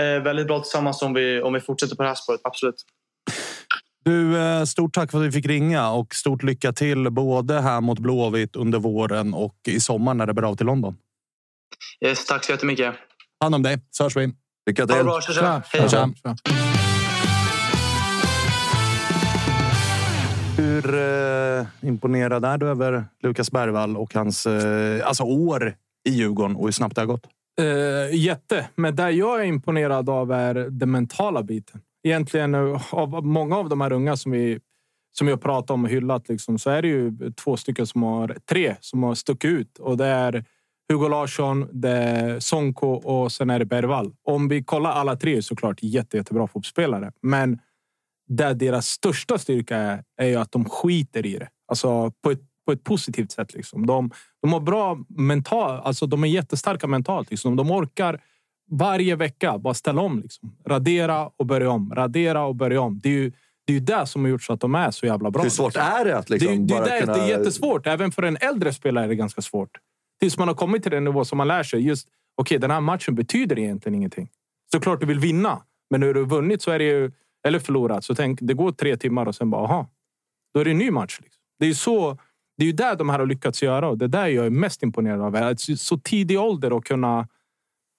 [0.00, 2.74] eh, väldigt bra tillsammans om vi, om vi fortsätter på det här spåret, absolut.
[4.04, 7.80] Du, eh, stort tack för att vi fick ringa och stort lycka till både här
[7.80, 10.96] mot Blåvitt under våren och i sommar när det bär av till London.
[12.04, 12.94] Yes, tack så jättemycket.
[13.40, 14.32] Hand om dig, så hörs vi.
[14.66, 15.04] Lycka Ha det till!
[15.04, 15.20] bra.
[15.20, 15.62] Tja, tja.
[15.72, 15.88] Hej.
[15.88, 16.83] Tja.
[20.56, 25.74] Hur eh, imponerad är du över Lukas Bergvall och hans eh, alltså år
[26.08, 27.26] i Djurgården och hur snabbt det har gått?
[27.60, 28.68] Eh, jätte.
[28.74, 31.80] Men där jag är imponerad av är den mentala biten.
[32.02, 34.60] Egentligen eh, av många av de här unga som vi
[35.12, 38.36] som jag pratat om och hyllat liksom, så är det ju två stycken som har
[38.48, 40.44] tre som har stuckit ut och det är
[40.92, 44.12] Hugo Larsson, det är Sonko och sen är det Bergvall.
[44.24, 47.58] Om vi kollar alla tre är såklart jätte, jättebra fotbollsspelare, men
[48.28, 51.48] där deras största styrka är, är ju att de skiter i det.
[51.68, 53.54] Alltså på ett, på ett positivt sätt.
[53.54, 53.86] Liksom.
[53.86, 54.10] De,
[54.42, 57.30] de har bra mental, alltså de är jättestarka mentalt.
[57.30, 57.56] Liksom.
[57.56, 58.20] De orkar
[58.70, 60.20] varje vecka bara ställa om.
[60.20, 60.56] Liksom.
[60.66, 61.92] Radera och börja om.
[61.94, 62.98] Radera och börja om.
[62.98, 63.32] Det är ju
[63.66, 65.42] det, är ju det som har gjort så att de är så jävla bra.
[65.42, 65.92] Hur svårt liksom.
[65.92, 67.12] är det att liksom det, är- det, är, kunna...
[67.12, 67.86] det är jättesvårt.
[67.86, 69.70] Även för en äldre spelare är det ganska svårt.
[70.20, 71.80] Tills man har kommit till den nivå som man lär sig.
[71.80, 74.28] Just okej, den här matchen betyder egentligen ingenting.
[74.72, 77.12] Såklart du vill vinna, men när du har vunnit så är det ju
[77.44, 78.04] eller förlorat.
[78.04, 79.90] Så tänk, det går tre timmar och sen bara aha,
[80.54, 81.18] då är det en ny match.
[81.22, 81.40] Liksom.
[81.58, 82.18] Det är ju så.
[82.56, 84.50] Det är ju där de här har lyckats göra och det är där jag är
[84.50, 85.36] mest imponerad av.
[85.36, 87.28] Att så tidig ålder att kunna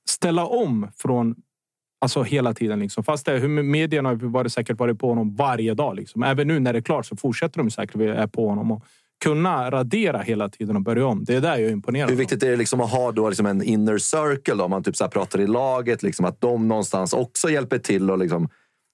[0.09, 1.35] ställa om från
[2.01, 2.79] Alltså hela tiden.
[2.79, 3.03] Liksom.
[3.03, 5.95] Fast det, medierna har varit säkert varit på honom varje dag.
[5.95, 6.23] Liksom.
[6.23, 8.71] Även nu när det är klart så fortsätter de säkert vara på honom.
[8.71, 8.83] Och
[9.23, 11.23] kunna radera hela tiden och börja om.
[11.23, 12.09] Det är där jag är imponerad.
[12.09, 14.55] Hur viktigt är det liksom att ha då liksom en inner circle?
[14.55, 14.63] Då?
[14.63, 18.17] Om man typ så pratar i laget, liksom, att de någonstans också hjälper till och
[18.17, 18.49] liksom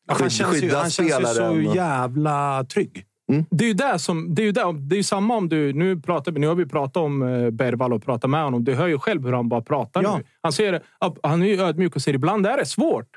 [0.07, 3.05] Han känns ju, han känns ju så jävla trygg.
[3.49, 5.73] Det är ju det som, det är ju det, det är ju samma om du,
[5.73, 8.63] nu, pratar, nu har vi pratat om eh, Bergvall och pratat med honom.
[8.63, 10.17] Du hör ju själv hur han bara pratar Ja.
[10.17, 10.23] nu.
[10.41, 10.81] Han, säger,
[11.23, 13.07] han är ju ödmjuk och säger ibland är det svårt.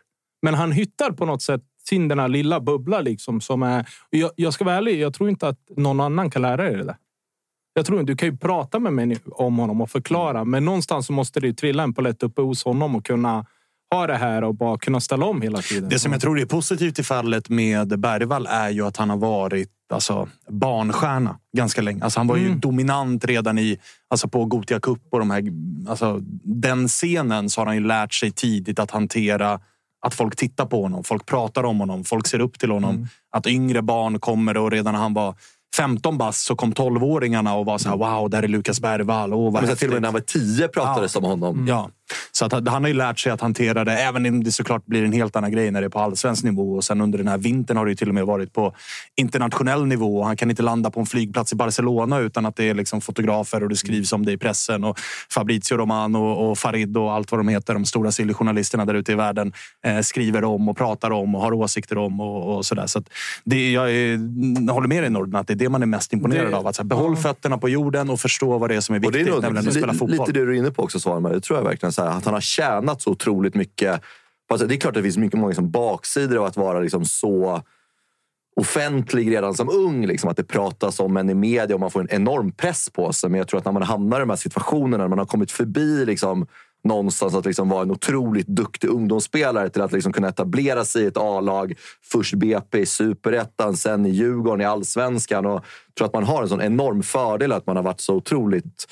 [0.43, 3.89] Men han hittar på något sätt sin den här lilla bubbla liksom som är...
[4.11, 6.85] Jag, jag ska vara ärlig, jag tror inte att någon annan kan lära dig det
[6.85, 6.97] där.
[7.75, 11.11] Jag tror inte, du kan ju prata med mig om honom och förklara, men någonstans
[11.11, 13.47] måste det ju trilla en palett uppe hos honom och kunna
[13.95, 15.89] ha det här och bara kunna ställa om hela tiden.
[15.89, 19.17] Det som jag tror är positivt i fallet med Bergvall är ju att han har
[19.17, 22.05] varit alltså, barnstjärna ganska länge.
[22.05, 22.61] Alltså, han var ju Mm.
[22.61, 23.79] dominant redan i,
[24.11, 25.43] alltså, på Gothia Cup och de här,
[25.89, 29.61] alltså, den scenen så har han ju lärt sig tidigt att hantera
[30.07, 32.95] att folk tittar på honom, folk pratar om honom, folk ser upp till honom.
[32.95, 33.07] Mm.
[33.37, 35.35] Att yngre barn kommer och redan när han var
[35.77, 39.31] 15 bast så kom 12-åringarna och var så här, wow, där är Lukas Bergvall.
[39.31, 41.21] Vad sen till och med häftigt." när han var tio pratades Ja.
[41.21, 41.67] om honom.
[41.69, 41.91] Ja,
[42.33, 43.93] så att han har ju lärt sig att hantera det.
[43.93, 46.75] Även om det såklart blir en helt annan grej när det är på allsvensk nivå.
[46.77, 48.75] Och sen under den här vintern har det till och med varit på
[49.17, 50.19] internationell nivå.
[50.19, 53.01] Och han kan inte landa på en flygplats i Barcelona utan att det är liksom
[53.01, 54.85] fotografer och det skrivs om det i pressen.
[54.85, 54.99] Och
[55.31, 59.15] Fabrizio Romano och Farid och allt vad de heter, de stora sillyjournalisterna där ute i
[59.15, 59.53] världen,
[59.87, 62.87] eh, skriver om och pratar om och har åsikter om och, och sådär.
[62.87, 63.03] Så
[63.45, 66.51] det, jag är, håller med dig Norden att det är det man är mest imponerad
[66.53, 66.67] Det- av.
[66.67, 69.19] Att här, behåll fötterna på jorden och förstå vad det är som är Och det
[69.19, 70.11] viktigt, är nog nämligen att spela fotboll.
[70.29, 71.35] lite det du är inne på också, Svanberg.
[71.35, 71.93] Det tror jag verkligen.
[71.95, 74.01] Så här, att han har tjänat så otroligt mycket.
[74.49, 77.05] Alltså, det är klart att det finns mycket många som baksidor av att vara liksom
[77.05, 77.63] så
[78.57, 80.07] offentlig redan som ung.
[80.07, 83.13] Liksom, att det pratas om en i media och man får en enorm press på
[83.13, 83.31] sig.
[83.31, 85.51] Men jag tror att när man hamnar i de här situationerna, när man har kommit
[85.51, 86.47] förbi liksom,
[86.85, 91.07] någonstans att liksom vara en otroligt duktig ungdomsspelare till att liksom kunna etablera sig i
[91.07, 91.75] ett A-lag.
[92.03, 95.47] Först BP i superettan, sen i Djurgården i allsvenskan.
[95.47, 98.15] Och jag tror att man har en sån enorm fördel att man har varit så
[98.15, 98.87] otroligt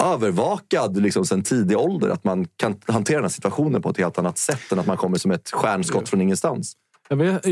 [0.00, 2.08] övervakad liksom sen tidig ålder.
[2.08, 4.96] Att man kan hantera den här situationen på ett helt annat sätt än att man
[4.96, 6.72] kommer som ett stjärnskott från ingenstans.
[7.08, 7.42] Jag vet,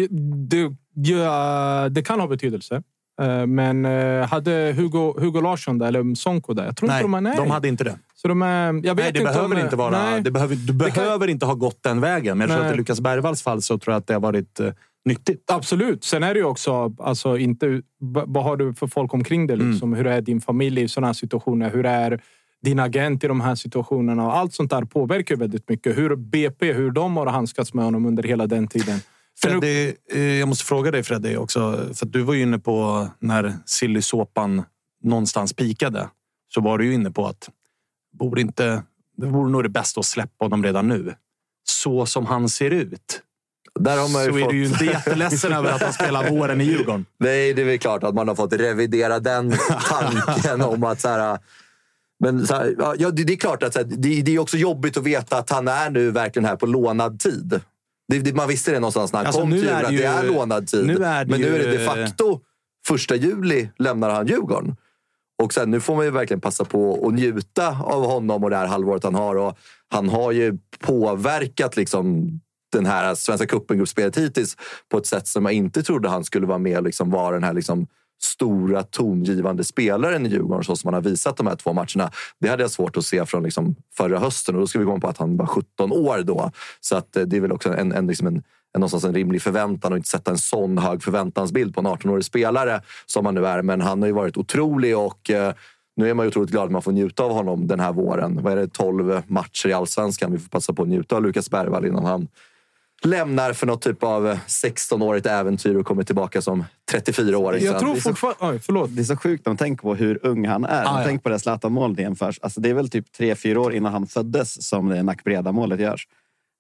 [0.51, 2.83] det, ja, det kan ha betydelse.
[3.23, 6.65] Eh, Men eh, hade Hugo, Hugo Larsson där, eller Sonko där?
[6.65, 7.21] Jag tror Nej, inte de är...
[7.21, 7.37] Nej.
[7.37, 7.99] de hade inte det.
[8.15, 9.91] Så de är, jag vet Nej, det inte behöver om, inte vara...
[9.91, 10.23] Nej.
[10.23, 12.39] Det behöver, du Det kan- behöver inte ha gått den vägen.
[12.39, 12.69] Men jag tror Nej.
[12.71, 14.73] att i Lukas Bergvalls fall så tror jag att det har varit eh,
[15.05, 15.51] nyttigt.
[15.51, 16.05] Absolut.
[16.05, 17.83] Sen är det ju också, alltså, inte,
[18.27, 19.55] vad har du för folk omkring dig?
[19.55, 19.71] Mm.
[19.71, 19.95] Liksom?
[19.95, 21.71] Hur är din familj i sådana här situationer?
[21.71, 22.23] Hur är
[22.63, 24.27] din agent i de här situationerna?
[24.27, 25.99] Och allt sånt där påverkar väldigt mycket.
[25.99, 29.01] Hur BP, hur de har handskats med honom under hela den tiden.
[29.43, 31.73] Freddy, eh, jag måste fråga dig Freddy också.
[31.95, 34.63] För att du var ju inne på när sillysåpan
[35.03, 36.09] någonstans pikade.
[36.55, 37.49] Så var du ju inne på att
[38.19, 38.83] borde inte,
[39.17, 41.15] det vore nog det bästa att släppa honom redan nu.
[41.65, 43.23] Så som han ser ut.
[43.81, 44.51] Där har man ju så är fått...
[44.51, 47.07] du ju inte jätteledsen över att han spelar våren i Djurgården.
[47.19, 49.55] Nej, det är väl klart att man har fått revidera den
[49.89, 51.39] tanken om att så här,
[52.21, 55.03] men här, ja, det, det är klart att här, det, det är också jobbigt att
[55.03, 57.61] veta att han är nu verkligen här på lånad tid.
[58.09, 60.33] Det, man visste det någonstans när han Alltså, kom nu till Djurgården, att det är
[60.33, 60.87] lånad tid.
[60.87, 62.41] nu är men nu är det de facto
[62.87, 64.77] första juli lämnar han Djurgården.
[65.43, 68.57] Och sen, nu får man ju verkligen passa på att njuta av honom och det
[68.57, 69.37] här halvåret han har.
[69.37, 72.31] Och han har ju påverkat liksom
[72.73, 74.57] den här Svenska cupen-gruppspelet hittills
[74.89, 77.45] på ett sätt som jag inte trodde han skulle vara med och liksom vara den
[77.45, 77.87] här liksom
[78.23, 82.11] stora tongivande spelaren i Djurgården så som han har visat de här två matcherna.
[82.41, 85.01] Det hade jag svårt att se från liksom förra hösten och då ska vi komma
[85.01, 86.51] på att han var 17 år då.
[86.81, 88.43] Så att eh, det är väl också en, en, liksom en, en,
[88.75, 92.81] någonstans en rimlig förväntan och inte sätta en sån hög förväntansbild på en 18-årig spelare
[93.07, 93.63] som han nu är.
[93.63, 95.55] Men han har ju varit otrolig och eh,
[95.97, 98.43] nu är man ju otroligt glad att man får njuta av honom den här våren.
[98.43, 100.33] Vad är det, 12 matcher i allsvenskan.
[100.33, 102.29] Vi får passa på att njuta av Lukas Bergvall innan han
[103.05, 107.65] lämnar för något typ av 16-årigt äventyr och kommer tillbaka som 34-åring.
[107.65, 108.39] Jag tror fortfarande...
[108.41, 108.97] Oj, förlåt.
[108.97, 110.85] Det är så sjukt när man tänker på hur ung han är.
[110.85, 111.03] Ah, ja.
[111.05, 112.39] Tänk på det Zlatan-målet jämförs.
[112.43, 116.07] Alltså, det är väl typ tre fyra år innan han föddes som det Nackbreda-målet görs.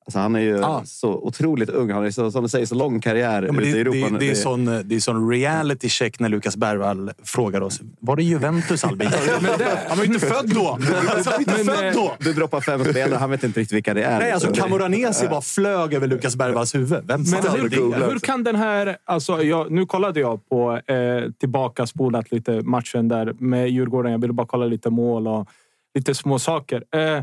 [0.08, 0.82] Alltså, han är ju Ah.
[0.84, 1.90] så otroligt ung.
[1.90, 3.96] Han har som du säger, så lång karriär Ja, ute i det, Europa.
[4.06, 4.18] det, nu.
[4.18, 7.80] det, är sån, det är sån reality check när Lukas Bergvall frågar oss.
[8.00, 9.08] Var det Juventus Albin?
[9.88, 10.78] Han var ju inte född då!
[11.16, 12.14] Alltså, inte Men, född eh, då!
[12.18, 14.18] Du droppar fem spelare, han vet inte riktigt vilka det är.
[14.18, 16.90] Nej, alltså Det- Camoranesi bara flög över Lukas Bergvalls huvud.
[17.04, 18.06] Vem Men hur, det?
[18.06, 18.96] hur kan den här...
[19.04, 24.12] Alltså, jag, nu kollade jag på eh, tillbaka spolat lite matchen där med Djurgården.
[24.12, 25.48] Jag ville bara kolla lite mål och
[25.94, 26.84] lite små saker.
[26.94, 27.22] Eh,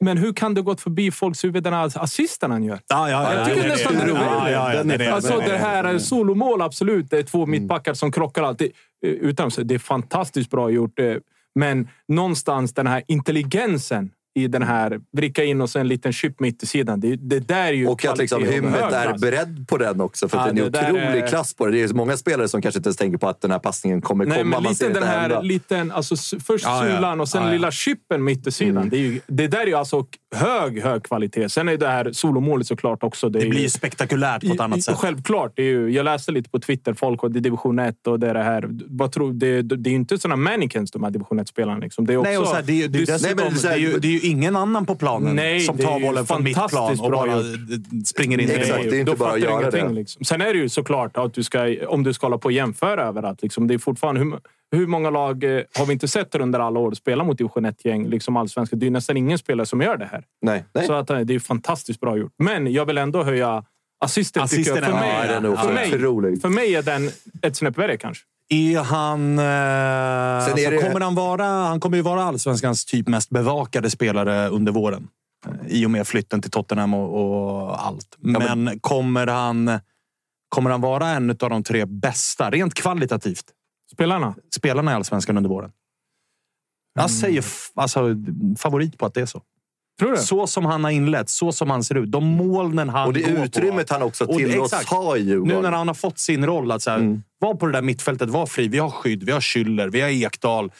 [0.00, 2.80] men hur kan det gått förbi folks huvud, den här assisten han gör?
[2.88, 5.08] Ja, ja, ja, Jag tycker ja, nästan det är roligt.
[5.12, 7.10] Alltså det är- det här är solomål, absolut.
[7.10, 8.72] Det är två mittbackar som krockar alltid.
[9.06, 10.98] Eh, Utan, det är fantastiskt bra gjort.
[10.98, 11.14] eh,
[11.54, 16.40] Men någonstans den här intelligensen i den här vricka in och sen en liten chip
[16.40, 17.00] mitt i sidan.
[17.00, 19.20] Det, det där är ju Och att liksom hymmet är klass.
[19.20, 20.28] beredd på den också.
[20.28, 21.72] För att Ja, det är en det otrolig är- klass på det.
[21.72, 24.24] Det är många spelare som kanske inte ens tänker på att den här passningen kommer
[24.24, 24.50] Nej, komma.
[24.50, 25.40] men Man lite ser den här hända.
[25.40, 26.96] liten, alltså, först Ja, ja.
[26.96, 27.52] sulan och sen Ja, ja.
[27.52, 28.88] lilla chippen mitt i sidan.
[28.88, 31.48] Det, är ju, det där är ju alltså hög, hög kvalitet.
[31.48, 33.28] Sen är det här solomålet såklart också.
[33.28, 34.96] Det, Det blir ju- ju spektakulärt på ett annat i- sätt.
[34.96, 35.52] Självklart.
[35.56, 38.20] Det är ju, jag läste lite på Twitter, folk och det är division 1 och
[38.20, 38.68] det är det här.
[38.88, 41.78] Vad tror, det, det är ju inte såna mannequins de här division 1-spelarna.
[41.78, 42.06] Liksom.
[42.06, 43.36] Det är också, Nej, och så här, det, är ju- det, är ju det- dessutom,
[43.36, 45.60] Nej, men så här- det, är ju, det är ju ingen annan på planen Nej,
[45.60, 47.42] som tar bollen från mitt plan och bara
[48.04, 48.90] springer in i Exakt, mål.
[48.90, 49.88] det är inte då bara att göra det.
[49.88, 50.24] Liksom.
[50.24, 53.02] Sen är det ju såklart att du ska, om du ska hålla på och jämföra
[53.02, 53.42] överallt.
[53.42, 54.38] Liksom, det är fortfarande, hur,
[54.76, 58.08] hur många lag eh, har vi inte sett under alla år spela mot division 1-gäng?
[58.08, 58.76] Liksom allsvenska.
[58.76, 60.24] Det är nästan ingen spelare som gör det här.
[60.42, 60.86] Nej, nej.
[60.86, 62.32] Så att, eh, det är fantastiskt bra gjort.
[62.38, 63.64] Men jag vill ändå höja
[64.00, 64.48] assisten.
[64.48, 64.84] tycker Assisten jag.
[64.84, 65.72] För, är- mig, ja, den är nog för,
[66.22, 67.10] mig, för mig är den
[67.42, 68.24] ett snäpp värre kanske.
[68.48, 69.38] Är han...
[69.38, 69.44] Eh,
[70.44, 74.72] alltså, det- kommer han, vara, han kommer ju vara allsvenskans typ mest bevakade spelare under
[74.72, 75.08] våren.
[75.46, 78.16] Eh, I och med flytten till Tottenham och, och allt.
[78.18, 79.80] Men, kommer, han,
[80.48, 83.44] kommer han vara en av de tre bästa, rent kvalitativt,
[83.92, 84.34] Spelarna.
[84.54, 85.70] spelarna i allsvenskan under våren?
[86.94, 88.08] Jag säger f- alltså,
[88.58, 89.42] favorit på att det är så.
[89.98, 90.16] Tror du?
[90.16, 92.12] Så som han har inlett, så som han ser ut.
[92.12, 93.94] De molnen han Och det går utrymmet på.
[93.94, 95.56] han också tillåts ha i Djurgården.
[95.56, 97.22] Nu när han har fått sin roll att så här, Mm.
[97.38, 98.68] vara på det där mittfältet, vara fri.
[98.68, 100.72] Vi har skydd, vi har Schüller, vi har Ekdal.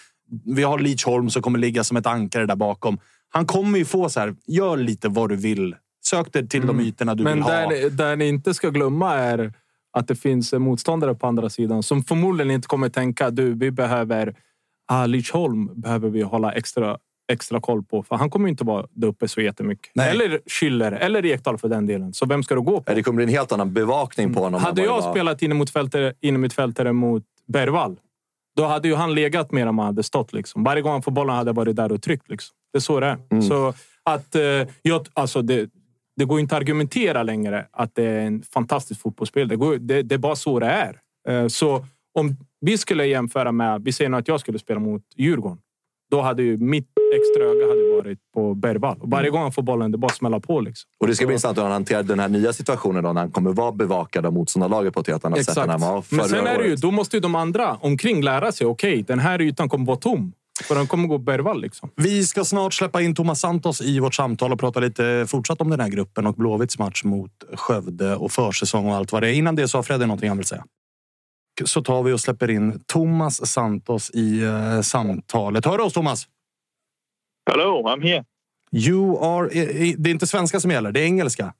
[0.44, 2.98] Vi har Lidsholm som kommer ligga som ett ankare där bakom.
[3.28, 5.76] Han kommer ju få så här, gör lite vad du vill.
[6.04, 7.50] Sök dig till de ytorna du Men vill ha.
[7.50, 9.52] där, där ni inte ska glömma är
[9.92, 14.34] att det finns motståndare på andra sidan som förmodligen inte kommer tänka du, vi behöver...
[14.88, 16.98] Ah, Lidsholm behöver vi hålla extra,
[17.32, 18.02] extra koll på.
[18.02, 19.90] För han kommer inte vara där uppe så jättemycket.
[19.94, 20.10] Nej.
[20.10, 22.12] Eller Schüller, eller Ekdal för den delen.
[22.12, 22.94] Så vem ska du gå på?
[22.94, 24.60] Det kommer bli en helt annan bevakning på honom.
[24.60, 25.10] Hade jag var.
[25.10, 27.96] spelat innermittfältare innermittfältare mot Bergvall,
[28.56, 30.32] då hade ju han legat mer än man hade stått.
[30.32, 30.64] Liksom.
[30.64, 32.30] Varje gång han får bollen hade jag varit där och tryckt.
[32.30, 32.56] Liksom.
[32.72, 33.18] Det är så det är.
[33.30, 33.42] Mm.
[33.42, 34.42] Så att, eh,
[34.82, 35.70] jag, alltså det,
[36.16, 39.48] det går inte att argumentera längre att det är en fantastisk fotbollsspel.
[39.48, 41.00] Det, går, det, det är bara så det är.
[41.28, 43.84] Eh, så om vi skulle jämföra med...
[43.84, 45.58] Vi säger nu att jag skulle spela mot Djurgården.
[46.10, 48.98] Då hade ju mitt extra öga hade varit på Bergvall.
[49.00, 50.60] Och varje gång han får bollen, det bara smälla på.
[50.60, 50.88] Liksom.
[51.00, 53.30] Och det ska bli intressant hur han hanterar den här nya situationen då, när han
[53.30, 56.28] kommer vara bevakad av motståndarlaget på ett helt annat sätt än han var förra Men
[56.28, 58.66] sen är det ju, då måste ju de andra omkring lära sig.
[58.66, 60.32] Okej, den här ytan kommer vara tom.
[60.62, 61.60] För den kommer gå Bergvall.
[61.60, 61.90] Liksom.
[61.96, 65.70] Vi ska snart släppa in Thomas Santos i vårt samtal och prata lite fortsatt om
[65.70, 69.32] den här gruppen och Blåvitts match mot Skövde och försäsong och allt vad det är.
[69.32, 70.64] Innan det så har Freddy någonting han vill säga.
[71.64, 75.64] Så tar vi och släpper in Thomas Santos i eh, samtalet.
[75.64, 76.26] Hör du oss Thomas?
[77.46, 78.24] Hello, I'm here.
[78.72, 79.48] You are,
[79.98, 81.52] det är inte svenska som gäller, det är engelska.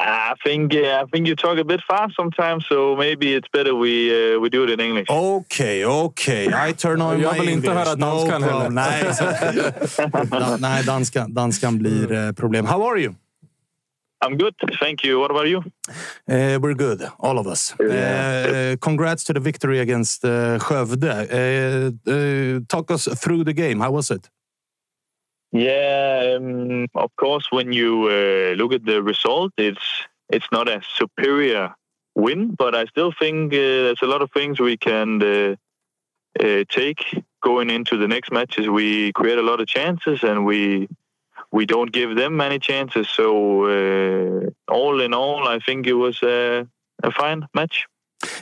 [0.00, 3.72] I think uh, I think you talk a bit fast sometimes, so maybe it's better
[3.72, 5.06] we uh, we do it in English.
[5.08, 6.46] Okej, okej.
[6.68, 7.84] I turn on Jag my vill inte English.
[7.86, 8.64] höra danskan no heller.
[10.10, 10.60] problem.
[10.60, 12.66] Nej, danskan, danskan blir eh, problem.
[12.66, 13.14] How are you?
[14.24, 15.20] I'm good, thank you.
[15.20, 15.58] What about you?
[16.28, 17.74] Uh, we're good, all of us.
[17.80, 21.10] Uh, congrats to the victory against uh, Skövde.
[21.10, 23.80] Uh, uh, talk us through the game.
[23.80, 24.30] How was it?
[25.54, 27.46] Yeah, um, of course.
[27.52, 29.86] When you uh, look at the result, it's
[30.28, 31.72] it's not a superior
[32.16, 35.54] win, but I still think uh, there's a lot of things we can uh,
[36.40, 37.04] uh, take
[37.40, 38.68] going into the next matches.
[38.68, 40.88] We create a lot of chances, and we
[41.52, 43.08] we don't give them many chances.
[43.08, 46.66] So uh, all in all, I think it was a,
[47.04, 47.86] a fine match.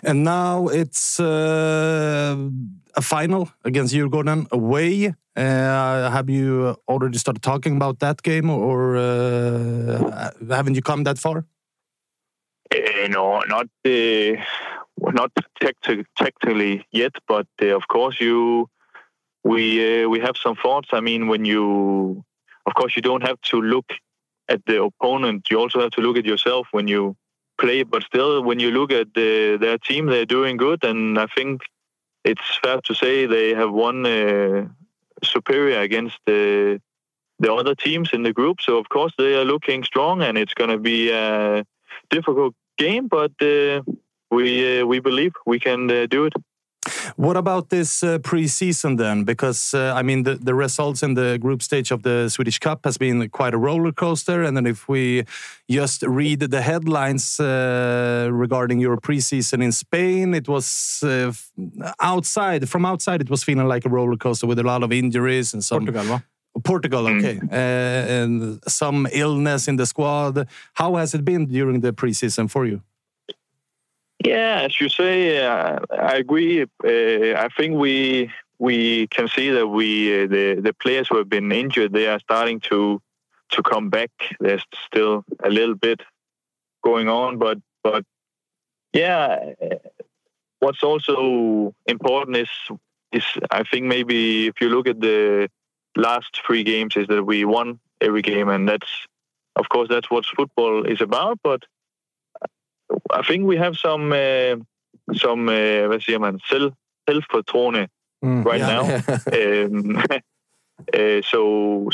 [0.02, 2.36] And now it's uh,
[2.94, 5.14] a final against Djurgården away.
[5.34, 11.18] Uh, have you already started talking about that game, or uh, haven't you come that
[11.18, 11.46] far?
[12.74, 14.36] Uh, no, not uh,
[14.98, 15.30] not
[15.60, 18.68] tacti- tactically yet, but uh, of course you
[19.42, 20.88] we we have some thoughts.
[20.92, 22.24] I mean, when you
[22.66, 23.86] of course you don't have to look
[24.48, 25.48] at the opponent.
[25.50, 27.16] You also have to look at yourself when you
[27.62, 27.80] play.
[27.84, 31.62] But still, when you look at the, their team, they're doing good, and I think
[32.30, 34.68] it's fair to say they have won uh,
[35.34, 36.80] superior against the
[37.38, 38.56] the other teams in the group.
[38.60, 41.64] So of course they are looking strong, and it's going to be a
[42.10, 43.82] difficult game, but uh,
[44.30, 46.34] we uh, we believe we can uh, do it.
[47.16, 49.24] What about this uh, pre-season then?
[49.24, 52.80] Because uh, I mean, the, the results in the group stage of the Swedish Cup
[52.84, 54.42] has been quite a roller coaster.
[54.42, 55.24] And then if we
[55.70, 61.32] just read the headlines uh, regarding your pre-season in Spain, it was uh,
[62.00, 62.68] outside.
[62.68, 65.62] From outside, it was feeling like a roller coaster with a lot of injuries and
[65.62, 65.86] some.
[65.86, 66.24] Portugal, va?
[66.64, 70.46] Portugal, okay, uh, and some illness in the squad.
[70.74, 72.82] How has it been during the pre-season for you?
[74.24, 76.62] Yeah, as you say, uh, I agree.
[76.62, 81.28] Uh, I think we we can see that we uh, the the players who have
[81.28, 83.00] been injured they are starting to
[83.50, 84.10] to come back.
[84.38, 86.00] There's still a little bit
[86.84, 88.04] going on, but but
[88.92, 89.76] yeah, uh,
[90.60, 92.50] what's also important is
[93.12, 95.48] is I think maybe if you look at the
[95.96, 98.90] last three games is that we won every game, and that's
[99.56, 101.62] of course that's what football is about, but.
[103.18, 104.54] I think we have some uh,
[105.24, 106.72] some uh, hvad siger man selv
[107.08, 107.86] selvfortroende
[108.24, 108.42] Mm.
[108.46, 108.74] right Yeah.
[108.74, 108.84] now.
[109.38, 109.96] um,
[110.98, 111.40] uh, so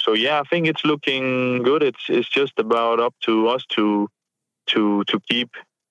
[0.05, 1.25] so yeah, I think it's looking
[1.65, 1.83] good.
[1.83, 4.09] It's it's just about up to us to
[4.73, 5.49] to to keep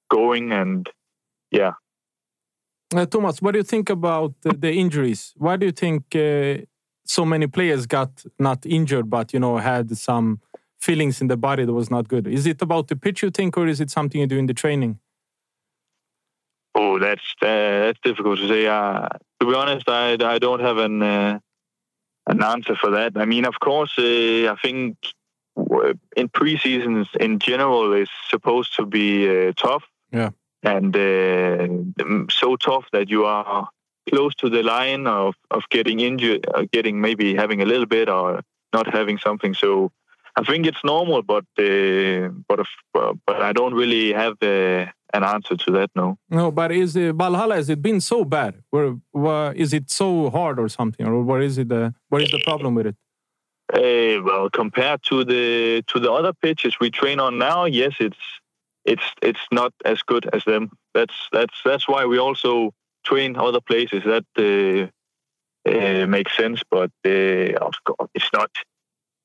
[0.09, 0.89] going and
[1.51, 1.71] yeah.
[2.95, 5.33] Uh, Thomas, what do you think about the, the injuries?
[5.37, 6.65] Why do you think uh,
[7.05, 10.39] so many players got not injured, but you know had some
[10.79, 12.27] feelings in the body that was not good?
[12.27, 14.53] Is it about the pitch you think, or is it something you do in the
[14.53, 14.99] training?
[16.75, 18.67] Oh, that's uh, that's difficult to say.
[18.67, 19.07] Uh,
[19.39, 21.39] to be honest, I, I don't have an uh,
[22.27, 23.13] an answer for that.
[23.15, 24.97] I mean, of course, uh, I think
[26.15, 29.83] in preseasons in general is supposed to be uh, tough.
[30.11, 30.29] Yeah.
[30.63, 33.69] and uh, so tough that you are
[34.09, 38.41] close to the line of, of getting injured, getting maybe having a little bit or
[38.73, 39.53] not having something.
[39.53, 39.91] So
[40.37, 44.85] I think it's normal, but uh, but if, uh, but I don't really have uh,
[45.13, 45.89] an answer to that.
[45.95, 46.17] No.
[46.29, 47.55] No, but is it, Valhalla?
[47.55, 48.61] Has it been so bad?
[48.69, 51.69] Where, where is it so hard or something, or what is it?
[51.69, 52.95] The what is the problem with it?
[53.73, 58.23] Uh, well, compared to the to the other pitches we train on now, yes, it's
[58.85, 60.69] it's it's not as good as them.
[60.93, 62.73] That's that's that's why we also
[63.03, 64.03] train other places.
[64.05, 64.87] That uh,
[65.69, 67.71] uh, makes sense, but uh,
[68.13, 68.51] it's not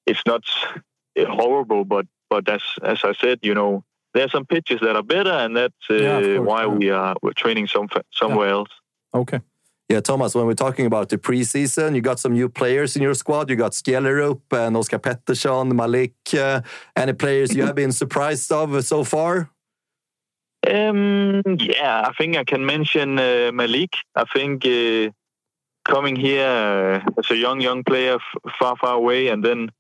[0.07, 0.45] it's not
[0.75, 0.81] uh,
[1.19, 1.85] horrible.
[1.85, 3.85] But but as as I said, you know,
[4.15, 6.67] there are some pitches that are better, and that's uh, Yeah, course, why yeah.
[6.69, 8.71] we are we're training some somewhere else.
[9.15, 9.41] Okay.
[9.89, 13.13] Yeah, Thomas, when we're talking about the preseason, you got some new players in your
[13.15, 13.51] squad.
[13.51, 16.15] You got Skellerup and Oscar Pettersson, Malik.
[16.33, 16.63] Uh,
[16.97, 19.51] any players you have been surprised of so far?
[20.67, 23.95] Um, yeah, I think I can mention uh, Malik.
[24.15, 25.11] I think uh,
[25.85, 26.47] coming here
[27.05, 29.71] uh, as a young, young player, f- far, far away, and then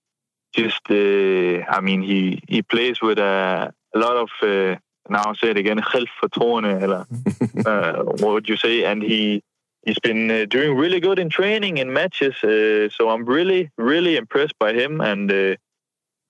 [0.55, 4.30] just, uh, I mean, he he plays with a, a lot of.
[4.42, 4.76] Uh,
[5.09, 7.07] now I'll say it again, självförtroende, eller
[7.66, 8.84] uh, what would you say?
[8.84, 9.42] And he
[9.86, 12.34] he's been uh, doing really good in training in matches.
[12.44, 15.55] Uh, so I'm really, really impressed by him, and uh,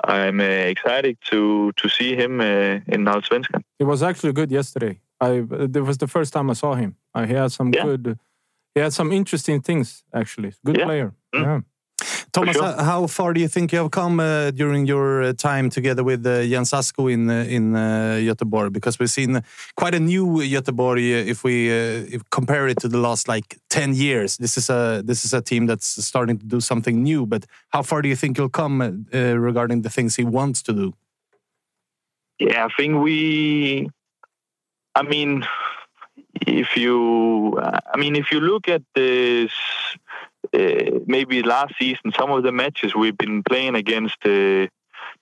[0.04, 3.62] I'm uh, excited to to see him uh, in Allsvenskan.
[3.78, 4.98] It was actually good yesterday.
[5.20, 5.44] I
[5.74, 6.94] it was the first time I saw him.
[7.14, 7.84] Uh, he had some Yeah.
[7.86, 8.16] good.
[8.74, 10.52] He had some interesting things actually.
[10.64, 10.86] Good Yeah.
[10.86, 11.12] player.
[11.34, 11.42] Mm.
[11.42, 11.60] Yeah.
[12.32, 12.64] Thomas, sure.
[12.64, 16.02] uh, how far do you think you have come uh, during your uh, time together
[16.02, 18.72] with uh, Jens Asko in uh, in uh, Göteborg?
[18.72, 19.42] Because we've seen
[19.76, 23.94] quite a new Göteborg if we uh, if compare it to the last like ten
[23.94, 24.38] years.
[24.38, 27.26] This is a this is a team that's starting to do something new.
[27.26, 30.72] But how far do you think you'll come uh, regarding the things he wants to
[30.72, 30.94] do?
[32.38, 33.90] Yeah, I think we.
[34.94, 35.44] I mean,
[36.46, 39.52] if you, I mean, if you look at this,
[40.54, 44.66] uh, maybe last season, some of the matches we've been playing against uh,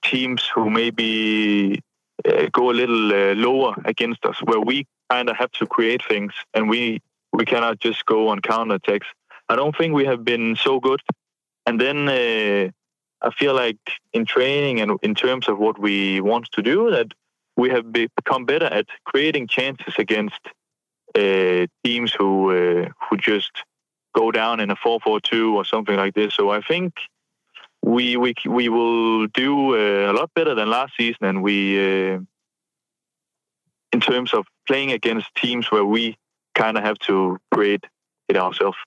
[0.03, 1.81] teams who maybe
[2.25, 6.03] uh, go a little uh, lower against us, where we kind of have to create
[6.07, 7.01] things, and we
[7.31, 9.07] we cannot just go on counter attacks.
[9.47, 11.01] I don't think we have been so good.
[11.65, 12.71] And then uh,
[13.25, 13.79] I feel like
[14.11, 17.07] in training and in terms of what we want to do, that
[17.55, 20.39] we have become better at creating chances against
[21.15, 23.51] teams who who just
[24.13, 26.33] go down in a 4-4-2 or something like this.
[26.33, 26.93] So I think
[27.83, 32.19] we we we will do uh, a lot better than last season, and we uh,
[33.91, 36.17] in terms of playing against teams where we
[36.55, 37.83] kind of have to create
[38.29, 38.77] it ourselves.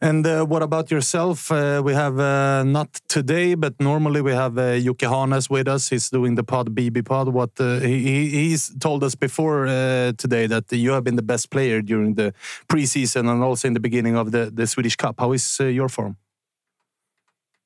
[0.00, 1.50] And uh, what about yourself?
[1.50, 5.88] Uh, we have uh, not today, but normally we have uh, Hanes with us.
[5.88, 7.28] He's doing the pod BB pod.
[7.28, 11.22] What uh, he, he- he's told us before uh, today that you have been the
[11.22, 12.34] best player during the
[12.68, 15.16] preseason and also in the beginning of the, the Swedish Cup.
[15.18, 16.16] How is uh, your form?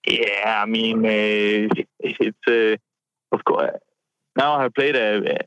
[0.07, 2.47] Yeah, I mean, it's
[3.33, 3.73] of course
[4.37, 5.39] now I played a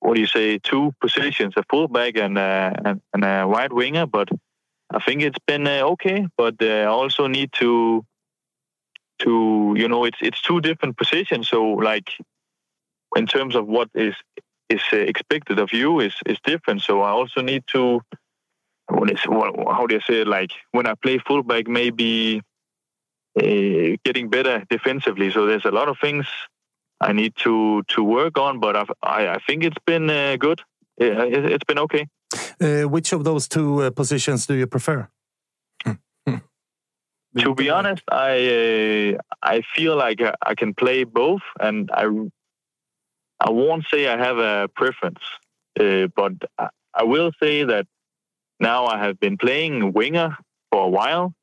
[0.00, 4.28] what do you say two positions, a fullback and a, and a wide winger, but
[4.94, 6.26] I think it's been uh, okay.
[6.36, 8.04] But uh, I also need to
[9.20, 11.48] to you know it's it's two different positions.
[11.48, 12.10] So like
[13.16, 14.14] in terms of what is
[14.68, 16.82] is uh, expected of you is is different.
[16.82, 18.00] So I also need to
[18.88, 20.28] how do you say it?
[20.28, 22.42] Like when I play fullback, maybe
[23.38, 25.30] uh, getting better defensively.
[25.30, 26.26] So there's a lot of things
[27.00, 30.60] I need to to work on, but I've, I I think it's been uh, good.
[30.96, 31.12] It,
[31.52, 32.06] it's been okay.
[32.60, 35.08] Uh, which of those two uh, positions do you prefer?
[37.38, 42.04] To be honest, I uh, I feel like I, can play both, and I
[43.40, 45.18] I won't say I have a preference,
[45.80, 46.32] uh, but
[46.94, 47.86] I, will say that
[48.60, 50.36] now I have been playing winger
[50.70, 51.34] for a while,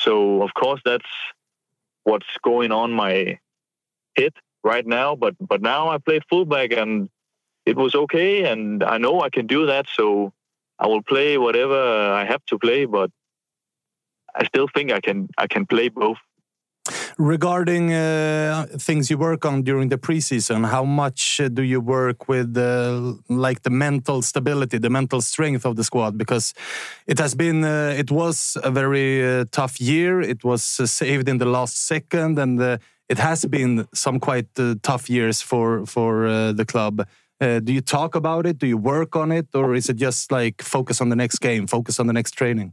[0.00, 1.12] so of course that's
[2.02, 3.38] what's going on my
[4.16, 4.32] head
[4.64, 5.14] right now.
[5.14, 7.08] But but now I played fullback and
[7.64, 9.86] it was okay, and I know I can do that.
[9.88, 10.32] So
[10.78, 11.80] I will play whatever
[12.12, 13.10] I have to play, but
[14.34, 16.18] I still think I can I can play both.
[17.18, 22.28] Regarding uh, things you work on during the preseason, how much uh, do you work
[22.28, 26.18] with, uh, like the mental stability, the mental strength of the squad?
[26.18, 26.54] Because
[27.06, 30.20] it has been, uh, it was a very uh, tough year.
[30.20, 32.60] It was uh, saved in the last second, and
[33.08, 37.06] it has been some quite tough years for for the club.
[37.40, 38.58] Uh, do you talk about it?
[38.58, 41.66] Do you work on it, or is it just like focus on the next game,
[41.66, 42.72] focus on the next training?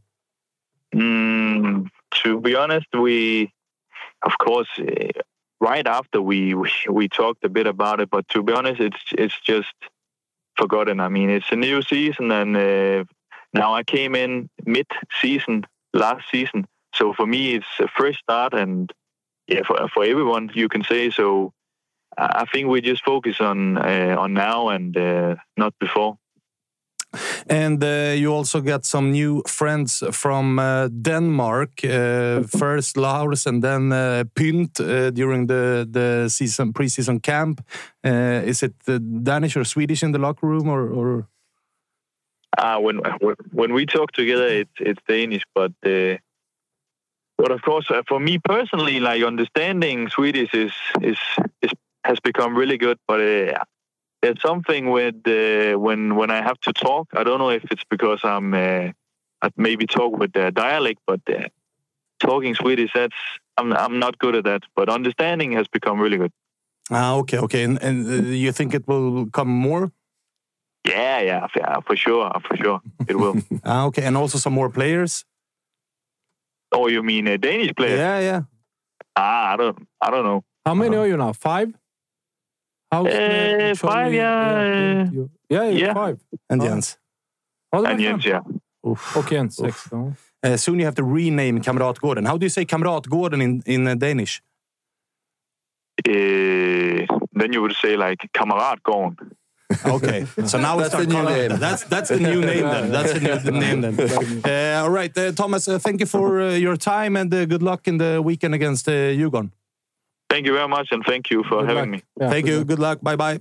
[0.95, 1.89] Mm,
[2.23, 3.51] to be honest, we,
[4.21, 5.11] of course, eh,
[5.59, 9.03] right after we, we we talked a bit about it, but to be honest, it's
[9.11, 9.73] it's just
[10.55, 11.01] forgotten.
[11.01, 13.03] I mean, it's a new season, and uh,
[13.53, 18.91] now I came in mid-season last season, so for me, it's a fresh start, and
[19.47, 21.51] yeah, for for everyone, you can say so.
[22.17, 26.17] I think we just focus on uh, on now and uh, not before.
[27.47, 31.69] And uh, you also got some new friends from uh, Denmark.
[31.83, 37.61] Uh, first Lars and then uh, Pynt uh, during the the season preseason camp.
[38.05, 38.73] Uh, is it
[39.23, 41.27] Danish or Swedish in the locker room, or, or
[42.57, 46.17] Uh, when when- when we talk together, it's it's Danish, but uh,
[47.37, 51.17] but of course, uh, for me personally, like understanding Swedish is is
[51.61, 51.71] is
[52.05, 52.97] has become really good.
[53.07, 53.63] But uh,
[54.21, 57.07] there's something with uh, when when I have to talk.
[57.13, 58.91] I don't know if it's because I'm uh,
[59.41, 61.47] I maybe talk with the dialect, but uh,
[62.19, 63.15] talking Swedish that's
[63.57, 64.63] I'm I'm not good at that.
[64.75, 66.31] But understanding has become really good.
[66.91, 69.87] ah okay okay and, and uh, you think it will come more
[70.83, 73.35] Yeah, yeah, for, yeah, for sure, for sure, it will.
[73.71, 75.23] ah okay and also some more players
[76.75, 77.97] oh, you mean a Danish player?
[77.97, 78.41] yeah yeah
[79.15, 80.41] Ah, I don't, I don't know.
[80.65, 81.33] How many are you now?
[81.33, 81.69] Five?
[82.93, 85.93] How's Eh, uh, five, yeah, yeah, yeah, yeah.
[85.93, 86.17] five.
[86.49, 86.65] and Ah.
[86.65, 86.97] Jens
[87.73, 87.99] Ja, And.
[87.99, 88.43] Jens, yeah.
[89.15, 89.87] Och Jens, sex.
[89.91, 89.97] ja.
[90.45, 93.95] Uh, soon you have to rename Kamratgården how do you say Kamratgården in, in uh,
[93.95, 94.41] Danish
[96.07, 97.05] Uh,
[97.39, 99.15] then you would say like Kammeratgården.
[99.95, 101.59] Okay, so now That's it's start the new calling- name.
[101.59, 102.91] That's that's the new name then.
[102.91, 103.19] That's the
[103.51, 103.93] new name then.
[104.45, 105.67] Uh, all right, uh, Thomas.
[105.67, 108.87] Uh, thank you for uh, your time and uh, good luck in the weekend against
[108.87, 109.51] uh, Djurgården.
[110.29, 112.03] Thank you very much, and thank you for Good having luck.
[112.19, 112.25] me.
[112.25, 112.59] Ja, thank good you.
[112.59, 112.67] luck.
[112.67, 113.01] Good luck.
[113.01, 113.39] Bye bye.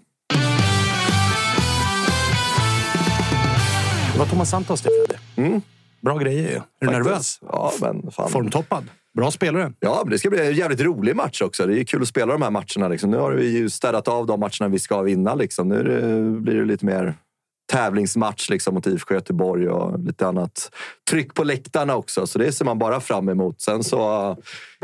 [4.12, 5.48] Det var Thomas Santos det Fredde.
[5.48, 5.60] Mm.
[6.00, 6.56] Bra grejer ju.
[6.56, 7.38] Är du nervös?
[7.42, 8.30] Ja, men fan.
[8.30, 8.84] Formtoppad.
[9.16, 9.72] Bra spelare.
[9.80, 11.66] Ja, men det ska bli en jävligt rolig match också.
[11.66, 12.88] Det är kul att spela de här matcherna.
[12.88, 13.10] Liksom.
[13.10, 15.34] Nu har vi ju städat av de matcherna vi ska vinna.
[15.34, 15.68] Liksom.
[15.68, 17.14] Nu det, blir det lite mer
[17.72, 20.70] tävlingsmatch liksom, mot IFK Göteborg och lite annat
[21.10, 22.26] tryck på läktarna också.
[22.26, 23.60] Så det ser man bara fram emot.
[23.60, 24.36] Sen så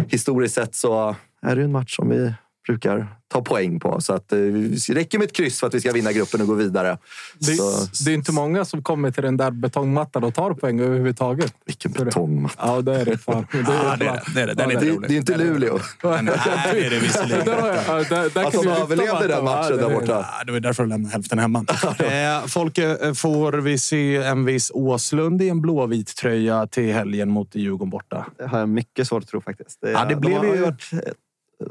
[0.09, 2.33] historiskt sett så är det ju en match som vi
[2.69, 4.01] brukar ta poäng på.
[4.01, 6.47] Så att, eh, det räcker med ett kryss för att vi ska vinna gruppen och
[6.47, 6.99] gå vidare.
[7.39, 10.81] Det, Så, det är inte många som kommer till den där betongmattan och tar poäng
[10.81, 11.55] överhuvudtaget.
[11.67, 12.55] vilken betongmatta.
[12.67, 13.47] Ja, det är det fan.
[13.53, 14.41] Det är Ja, det är det.
[14.43, 14.55] är det.
[14.55, 15.11] Den är inte Det, rolig.
[15.11, 15.79] det är inte Luleå.
[16.05, 16.25] Nej,
[16.73, 17.45] det är det visserligen.
[17.45, 20.27] Där har jag- ja, där- där Att kan de överlevde den matchen Ja, där borta.
[20.39, 21.65] Ja, det var därför de lämnade hälften hemma.
[21.99, 27.31] Eh, Folke, eh, får vi se en viss Åslund i en blåvit tröja till helgen
[27.31, 28.27] mot Djurgården borta?
[28.39, 29.79] Det har jag mycket svart att tro faktiskt.
[29.81, 30.91] Det, Ja, det de blev har ju- Varit,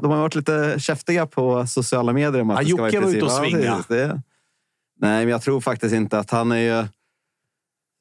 [0.02, 3.16] de har varit lite käftiga på sociala medier om att Ja, det ska vara var
[3.16, 3.72] ute och Ja, svinga.
[3.76, 3.88] precis.
[3.88, 4.22] det,
[5.00, 6.88] nej, men jag tror faktiskt inte att han är ju...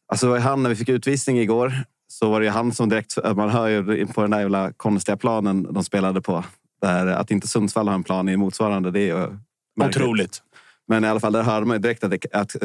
[0.08, 1.72] Alltså det var han när vi fick utvisning igår
[2.08, 3.16] så var det ju han som direkt...
[3.36, 6.44] Man hör ju på den där jävla konstiga planen de spelade på.
[6.80, 9.38] Där att inte Sundsvall har en plan i motsvarande, det är ju
[9.76, 10.02] märkligt.
[10.02, 10.42] Otroligt.
[10.88, 12.56] Men i alla fall, där hör man ju direkt att, det, att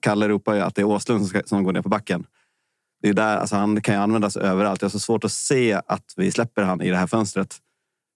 [0.00, 2.26] Kalle ropar ju att det är Åslund som, ska, som går ner på backen.
[3.02, 4.82] Det är där, alltså han kan ju användas överallt.
[4.82, 7.56] Jag har så svårt att se att vi släpper han i det här fönstret.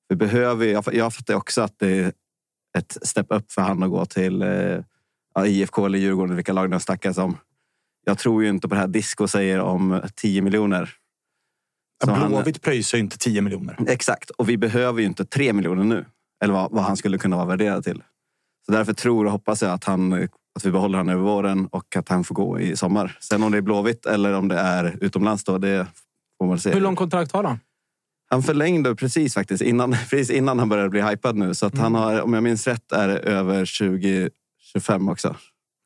[0.08, 2.12] Vi behöver, jag, jag fattar också att det är
[2.78, 4.80] ett step up för han att gå till eh,
[5.34, 7.38] ja, IFK eller Djurgården, vilka lag de snackas om.
[8.04, 10.94] Jag tror ju inte på det här Disco säger om 10 miljoner.
[12.28, 13.76] Blåvitt pröjsar ju inte 10 miljoner.
[13.88, 16.04] Exakt, och vi behöver ju inte 3 miljoner nu.
[16.44, 18.02] Eller vad, vad han skulle kunna vara värderad till.
[18.66, 20.12] Så därför tror och hoppas jag att, han,
[20.56, 23.16] att vi behåller han över våren och att han får gå i sommar.
[23.20, 25.86] Sen om det är Blåvitt eller om det är utomlands då, det
[26.38, 26.72] får man se.
[26.72, 27.58] Hur lång kontrakt har han?
[28.28, 31.54] Han förlängde precis faktiskt innan, precis innan han började bli hypad nu.
[31.54, 35.36] Så att han har, om jag minns rätt, är över 2025 också.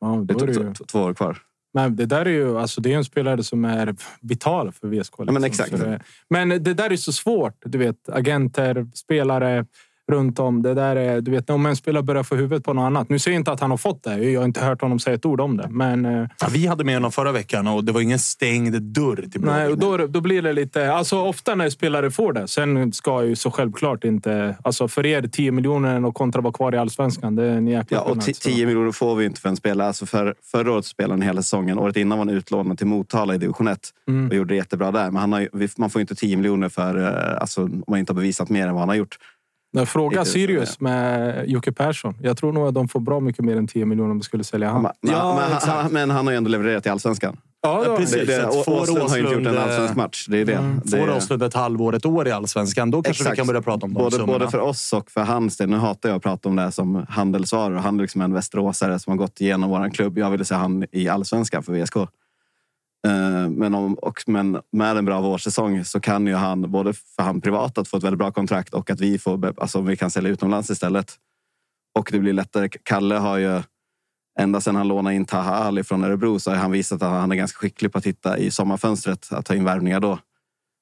[0.01, 1.37] Ja, Det är ju, två, år kvar.
[1.73, 5.19] men det där är ju alltså, det är en spelare som är vital för VSK.
[5.19, 5.33] Liksom.
[5.33, 5.69] men exakt.
[5.69, 7.55] Så det, men det där är så svårt.
[7.65, 9.65] Du vet, agenter, spelare
[10.11, 10.61] runt om.
[10.61, 13.09] Det där är, du vet, om en spelare börjar få huvudet på något annat.
[13.09, 14.17] Nu säger jag inte att han har fått det.
[14.23, 15.67] Jag har inte hört honom säga ett ord om det.
[15.69, 19.25] Men eh, Ja, vi hade med honom förra veckan och det var ingen stängd dörr
[19.31, 19.41] till.
[19.41, 20.93] Nej, och då, då blir det lite...
[20.93, 22.47] Alltså ofta när spelare får det.
[22.47, 24.55] Sen ska ju så självklart inte...
[24.63, 27.35] Alltså för er 10 miljoner och kontra vara kvar i allsvenskan.
[27.35, 28.49] Det är en jäkla Ja, och skillnad, ti- så.
[28.49, 29.87] 10 miljoner får vi inte för en spelare.
[29.87, 31.79] Alltså för, förra året spelade han hela säsongen.
[31.79, 34.27] Året innan var han utlånad till Motala i division 1 Mm.
[34.29, 35.11] och gjorde det jättebra där.
[35.11, 38.13] Men han har, man får ju inte 10 miljoner för eh, alltså, om man inte
[38.13, 39.17] har bevisat mer än vad han har gjort.
[39.73, 42.17] Nej, Fråga Sirius med Jocke Persson.
[42.21, 44.43] Jag tror nog att de får bra mycket mer än 10 miljoner om de skulle
[44.43, 44.91] sälja honom.
[45.01, 47.37] men, Ja, men, han, men han har ju ändå levererat i allsvenskan.
[47.61, 48.15] Ja, Ja, precis.
[48.15, 50.25] Det, det, får Åslund har ju inte gjort en Åslund, allsvensk eh, match.
[50.29, 50.53] Det är det.
[50.53, 53.37] mm, det Får Åslund ett halvår, ett år i allsvenskan, då kanske vi Exakt.
[53.37, 54.39] kan börja prata om de både, summorna.
[54.39, 55.69] både för oss och för hans del.
[55.69, 57.75] Nu hatar jag att prata om det här som handelsvaror.
[57.75, 60.17] Han är liksom en västeråsare som har gått igenom vår klubb.
[60.17, 61.95] Jag ville se han i allsvenskan för VSK.
[63.07, 67.23] Eh, men, om, och, men med en bra vårsäsong så kan ju han, både för
[67.23, 69.97] han privat att få ett väldigt bra kontrakt och att vi får, alltså om vi
[69.97, 71.15] kan sälja utomlands istället.
[71.99, 72.69] Och det blir lättare.
[72.83, 73.61] Kalle har ju
[74.39, 77.31] ända sedan han lånade in Taha Ali från Örebro så har han visat att han
[77.31, 80.19] är ganska skicklig på att hitta i sommarfönstret, att ta in värvningar då.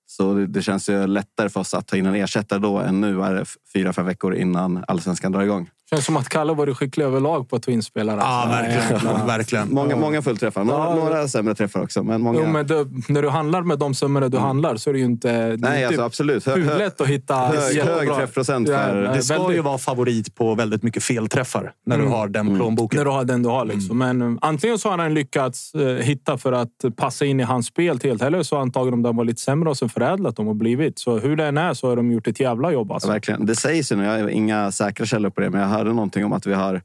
[0.06, 3.02] Så det, det känns ju lättare för oss att ta in en ersättare då än
[3.02, 5.70] nu är det fyra, fem veckor innan allsvenskan drar igång.
[5.90, 8.18] Känns som att Kalle varit skicklig överlag på att ta in spelare.
[8.22, 8.82] Ja, verkligen.
[8.92, 9.74] jäkla- verkligen.
[9.74, 10.64] Många, många fullträffar.
[10.64, 10.96] Några, Ja.
[10.96, 12.04] några sämre träffar också.
[12.04, 12.40] Men många...
[12.40, 15.06] Jo, men det, när du handlar med de summorna du handlar så är det ju
[15.06, 15.56] inte...
[15.60, 16.46] Nej, alltså absolut.
[16.46, 17.36] Hö, hö, huvudlätt att hitta...
[17.36, 19.02] hög, jättebra- hög träffprocent Ja, för...
[19.02, 22.08] Det ska väldigt- ju vara favorit på väldigt mycket felträffar när Mm.
[22.08, 22.98] du har den plånboken.
[22.98, 23.66] När du har den du har.
[23.66, 23.98] Liksom.
[23.98, 27.66] Men um, antingen så har han lyckats eh, hitta för att passa in i hans
[27.68, 28.22] spel helt.
[28.22, 31.00] Eller så antagligen de var lite sämre och sen förädlat dem och blivit.
[31.00, 32.92] Så hur det än är så har de gjort ett jävla jobb.
[32.92, 33.08] Alltså.
[33.08, 33.46] Ja, verkligen.
[33.46, 36.26] Det sägs ju nu, jag har inga säkra källor på det, men jag hörde någonting
[36.26, 36.82] om att vi har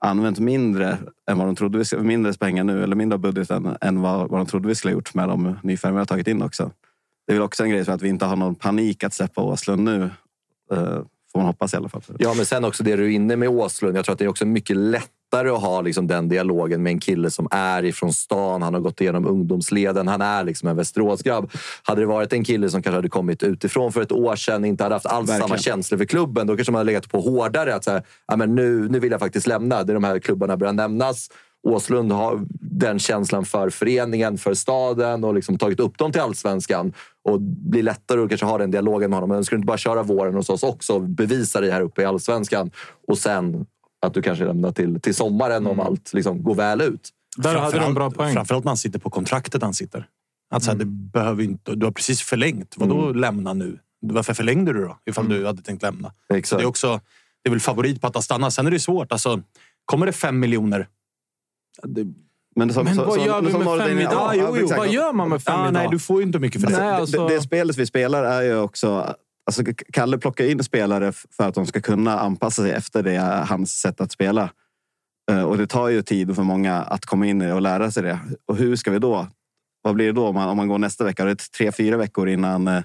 [0.00, 0.98] använt mindre
[1.30, 4.40] än vad de trodde vi skulle, mindre pengar nu, eller mindre budgeten än vad, vad
[4.40, 6.70] de trodde vi skulle ha gjort med de nyförvärv vi har tagit in också.
[7.26, 9.42] Det är väl också en grej för att vi inte har någon panik att släppa
[9.42, 10.10] Åslund nu.
[10.72, 11.00] Eh,
[11.32, 12.02] får man hoppas i alla fall.
[12.18, 13.96] Ja, men sen också det du är inne med Åslund.
[13.96, 16.90] Jag tror att det är också mycket lätt lättare att ha liksom den dialogen med
[16.90, 18.62] en kille som är ifrån stan.
[18.62, 20.08] Han har gått igenom ungdomsleden.
[20.08, 21.50] Han är liksom en Västeråsgrabb.
[21.82, 24.82] Hade det varit en kille som kanske hade kommit utifrån för ett år sedan, inte
[24.82, 25.48] hade haft alls Verkligen.
[25.48, 27.74] samma känslor för klubben, då kanske man hade legat på hårdare.
[27.74, 27.86] Att
[28.26, 29.84] ja, men nu, nu vill jag faktiskt lämna.
[29.84, 31.28] Det är de här klubbarna börjar nämnas.
[31.66, 36.92] Åslund har den känslan för föreningen, för staden och liksom tagit upp dem till allsvenskan.
[37.24, 39.28] Och blir lättare att kanske ha den dialogen med honom.
[39.36, 42.02] Men ska du inte bara köra våren hos oss också och bevisa dig här uppe
[42.02, 42.70] i allsvenskan
[43.08, 43.66] och sen
[44.06, 47.10] att du kanske lämnar till, till sommaren om allt liksom går väl ut.
[47.36, 48.34] Där hade de en Framförallt- bra poäng.
[48.34, 50.06] Framförallt när han sitter på kontraktet han sitter.
[50.50, 52.74] Att så här, det behöver inte, du har precis förlängt.
[52.76, 53.78] Vadå lämna nu?
[54.02, 54.98] Varför förlängde du då?
[55.06, 56.12] Ifall du hade tänkt lämna.
[56.30, 56.60] Så Exakt.
[56.60, 57.00] det är också
[57.42, 58.50] det är väl favorit på att han stannar.
[58.50, 59.12] Sen är det svårt.
[59.12, 59.42] Alltså,
[59.84, 60.88] kommer det fem miljoner?
[61.82, 62.06] Det,
[62.56, 64.12] Men, som, Men vad som- gör vi med fem idag?
[64.12, 65.72] Ja, Jo, jo, vad gör man med fem ah, idag?
[65.72, 66.76] nej, du får ju inte mycket för det.
[66.76, 69.14] Nej, det, alltså- det, det spelet vi spelar är ju också...
[69.46, 73.18] Alltså, Kalle plockar in spelare för att de ska kunna anpassa sig efter det,
[73.48, 74.50] hans sätt att spela.
[75.30, 77.90] Eh, Och det tar ju tid för många att komma in i det och lära
[77.90, 78.18] sig det.
[78.46, 79.26] Och hur ska vi då?
[79.82, 81.24] Vad blir det då om man, om man går nästa vecka?
[81.24, 82.82] Det är tre, fyra veckor innan, eh,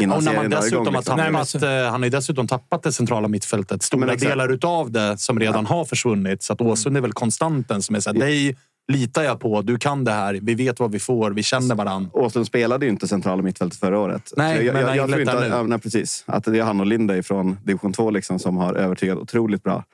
[0.00, 0.94] innan Och när man serien drar dessutom igång.
[0.94, 1.60] har liksom.
[1.60, 3.82] tappat, eh, han har ju dessutom tappat det centrala mittfältet.
[3.82, 6.42] Stora delar utav det som redan har försvunnit.
[6.42, 8.56] Så att Åsund är väl konstanten som är såhär, dig
[8.92, 9.62] litar jag på.
[9.62, 10.38] Du kan det här.
[10.42, 11.30] Vi vet vad vi får.
[11.30, 12.10] Vi känner varandra.
[12.12, 14.32] Åslund spelade ju inte centrala mittfältet förra året.
[14.36, 16.24] Nej, jag, men jag, han jag tror inte att, ja, nej, precis.
[16.26, 19.84] Att det är han och Linde från division 2 liksom, som har övertygat otroligt bra.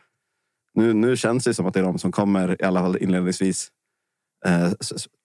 [0.74, 3.68] Nu, nu känns det som att det är de som kommer, i alla fall inledningsvis,
[4.46, 4.70] eh,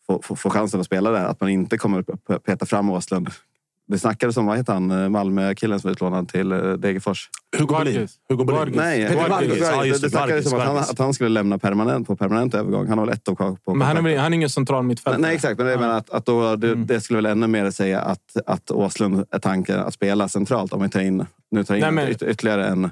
[0.08, 1.26] få, få, få chansen att spela där.
[1.26, 2.02] Att man inte kommer
[2.40, 3.30] peta fram Åslund.
[3.88, 7.30] Det snackades om, vad heter han, eh, Malmö-killen som är utlånad till eh, Degerfors?
[7.58, 8.08] Hugo Bolin.
[8.30, 8.74] Hugo Bolin.
[8.78, 9.58] Nej, Peter Vargas.
[9.60, 12.88] Ja, det, det snackades om att han, att han skulle lämna permanent på permanent övergång.
[12.88, 15.22] Han har väl ett år kvar på Men han är, han är ingen central mittfältare.
[15.22, 15.58] Nej, exakt.
[15.58, 16.86] Men det, menar att, att då, det, Mm.
[16.86, 20.74] det skulle väl ännu mer säga att, att Åslund är tanken att spela centralt.
[20.74, 22.90] Om vi tar in, nu tar in Nej, men- yt, ytterligare en...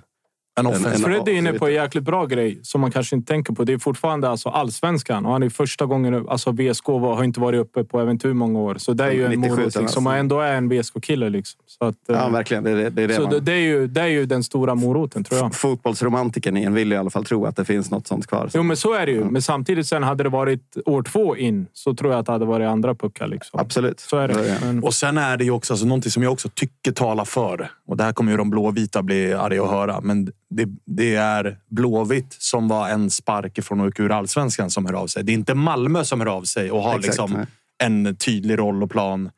[0.60, 1.06] En offensiv.
[1.06, 3.64] Fred är inne på en jäkligt bra grej som man kanske inte tänker på.
[3.64, 6.28] Det är fortfarande alltså allsvenskan och han är första gången...
[6.30, 8.76] Alltså VSK var, har inte varit uppe på äventyr hur många år.
[8.78, 10.08] Så det är ju en 97 morot sen liksom.
[10.08, 10.20] alltså.
[10.20, 11.30] Ändå är en VSK-kille.
[11.30, 11.62] Liksom.
[11.66, 12.64] Så att, Ja, eh, verkligen.
[12.64, 13.45] Det, är det, det är det så man...
[13.45, 15.56] det, är ju, det är ju den stora moroten, tror jag.
[15.56, 18.49] Fotbollsromantiken i en vill i alla fall tro att det finns något sånt kvar.
[18.54, 19.24] Jo, men så är det ju.
[19.24, 22.45] Men samtidigt, sen hade det varit år två in så tror jag att det hade
[22.45, 23.28] varit andra puckar.
[23.28, 23.60] Liksom.
[23.60, 23.99] Absolut.
[23.99, 24.58] Så är det.
[24.62, 27.72] Men, Och sen är det ju också alltså, någonting som jag också tycker talar för.
[27.88, 30.02] Och det här kommer ju de blåvita bli arga att höra.
[30.02, 34.86] Men det, det är Blåvitt som var en spark ifrån att åka ur allsvenskan som
[34.86, 35.24] hör av sig.
[35.24, 37.45] Det är inte Malmö som hör av sig och har Exakt, liksom nej.
[37.84, 39.30] en tydlig roll och plan.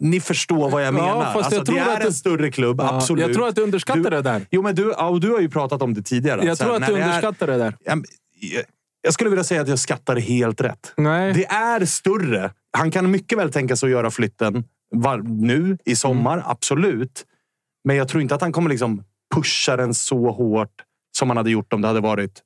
[0.00, 1.24] Ni förstår vad jag Ja, menar.
[1.24, 3.26] alltså, jag tror det är att du- en större klubb, Ja, absolut.
[3.26, 4.46] jag tror att du underskattar Du- det där.
[4.50, 6.44] Jo, men du, ja, du har ju pratat om det tidigare.
[6.46, 7.76] jag tror här, att du när det är- underskattar det där.
[7.84, 7.92] Ja,
[8.40, 8.64] jag-
[9.02, 10.92] Jag skulle vilja säga att jag skattar helt rätt.
[10.96, 11.32] Nej.
[11.32, 12.50] Det är större.
[12.72, 16.44] Han kan mycket väl tänka sig att göra flytten var, nu i sommar, Mm.
[16.48, 17.24] absolut.
[17.84, 19.02] Men jag tror inte att han kommer liksom
[19.34, 20.84] pusha den så hårt
[21.18, 22.42] som han hade gjort om det hade varit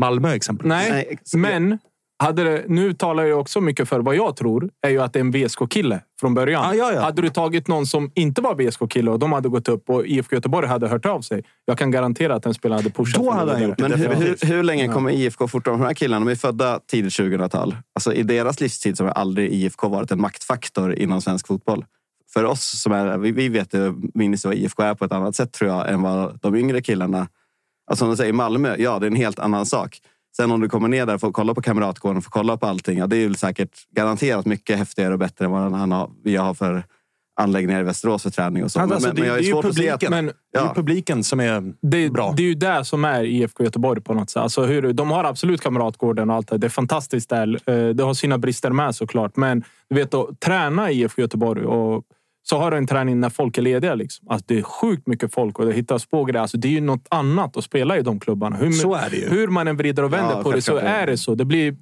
[0.00, 0.68] Malmö exempelvis.
[0.68, 1.78] Nej, men
[2.18, 5.18] hade det, nu talar jag också mycket för vad jag tror är ju att det
[5.18, 6.64] är en VSK-kille från början.
[6.64, 7.00] Ja, ja, ja.
[7.00, 10.36] Hade du tagit någon som inte var VSK-kille och de hade gått upp och IFK
[10.36, 11.44] Göteborg hade hört av sig.
[11.64, 13.22] Jag kan garantera att den spelaren hade pushat.
[13.22, 13.88] Då hade han gjort det.
[13.88, 15.84] Men hur, hur, hur länge kommer IFK fortfarande...
[15.84, 17.76] De här killarna de är födda tidigt 2000-tal.
[17.94, 21.84] Alltså, I deras livstid så har aldrig IFK varit en maktfaktor inom svensk fotboll.
[22.36, 25.36] För oss som är vi, vi vet ju, minns vad IFK är på ett annat
[25.36, 27.28] sätt tror jag än vad de yngre killarna...
[27.90, 29.98] Alltså som du säger, Malmö, ja det är en helt annan sak.
[30.36, 32.66] Sen om du kommer ner där och får kolla på Kamratgården och får kolla på
[32.66, 32.98] allting.
[32.98, 36.36] Ja, det är ju säkert garanterat mycket häftigare och bättre än vad han har, vi
[36.36, 36.84] har för
[37.40, 38.80] anläggningar i Västerås för träning och så.
[38.80, 40.62] Alltså, det, jag det har är ju svårt att se publiken, att- Men det är
[40.64, 40.72] Ja.
[40.74, 42.34] publiken som är det, bra.
[42.36, 44.42] det är ju det som är IFK Göteborg på något sätt.
[44.42, 46.58] Alltså hur, de har absolut Kamratgården och allt det.
[46.58, 47.58] Det är fantastiskt där.
[47.70, 49.36] Eh, Det har sina brister med såklart.
[49.36, 52.04] Men du vet, att träna i IFK Göteborg och
[52.48, 53.94] så har du en träning när folk är lediga.
[53.94, 54.28] Liksom.
[54.28, 56.42] Alltså, det är sjukt mycket folk och det hittas på grejer.
[56.42, 58.56] Alltså, det är ju något annat att spela i de klubbarna.
[58.56, 59.28] Hur, Så är det ju.
[59.28, 61.02] hur man än vrider och vänder Ja, på det så självklart är det.
[61.02, 61.34] är det så.
[61.34, 61.76] Det blir,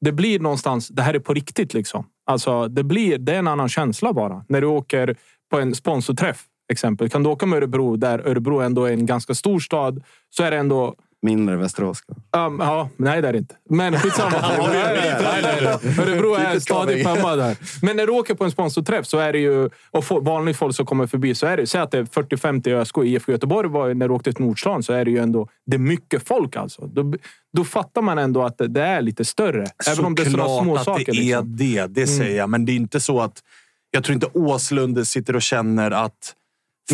[0.00, 2.06] det blir någonstans, det här är på riktigt liksom.
[2.26, 4.44] Alltså, det, blir, det är en annan känsla bara.
[4.48, 5.16] När du åker
[5.50, 7.08] på en sponsorträff, exempel.
[7.10, 10.50] Kan du åka med Örebro, där Örebro ändå är en ganska stor stad, så är
[10.50, 10.94] det ändå
[11.26, 11.98] Mindre Västerås.
[12.36, 13.54] Um, ja, nej det är det inte.
[13.70, 14.36] Men skitsamma.
[16.02, 17.56] Örebro är en stadig femma där.
[17.82, 20.86] Men när du åker på en sponsorträff så är det ju, och vanligt folk som
[20.86, 22.98] kommer förbi, så är det säg att det är 40-50 ÖSK.
[22.98, 25.76] I IFK Göteborg var, när du åkte till Nordstan så är det ju ändå det
[25.76, 26.56] är mycket folk.
[26.56, 26.86] alltså.
[26.86, 27.12] Då,
[27.56, 29.66] då fattar man ändå att det, det är lite större.
[29.92, 31.12] Även om det är sådana små att saker.
[31.12, 31.38] det är Liksom.
[31.38, 31.56] Mm.
[31.56, 31.86] det.
[32.00, 32.50] Det säger jag.
[32.50, 33.42] Men det är inte så att...
[33.90, 36.34] Jag tror inte Åslund sitter och känner att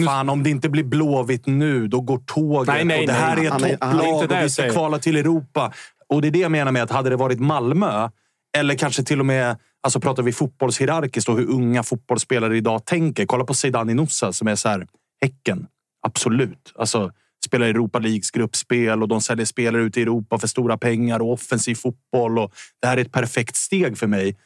[0.05, 2.75] Fan, om det inte blir Blåvitt nu, då går tåget.
[2.75, 3.47] Nej, nej, och det här nej.
[3.47, 5.73] är ett topplag och vi ska kvala till Europa.
[6.09, 8.09] Och det är det jag menar med att hade det varit Malmö,
[8.57, 13.27] eller kanske till och med, alltså pratar vi fotbollshierarkiskt och hur unga fotbollsspelare idag tänker.
[13.27, 14.87] Kolla på Zeidan Inoussa som är så här,
[15.21, 15.67] Häcken.
[16.07, 16.73] Absolut.
[16.75, 17.13] Alltså,
[17.45, 21.33] spelar Europa Leagues gruppspel och de säljer spelare ut i Europa för stora pengar och
[21.33, 22.39] offensiv fotboll.
[22.39, 24.37] Och det här är ett perfekt steg för mig.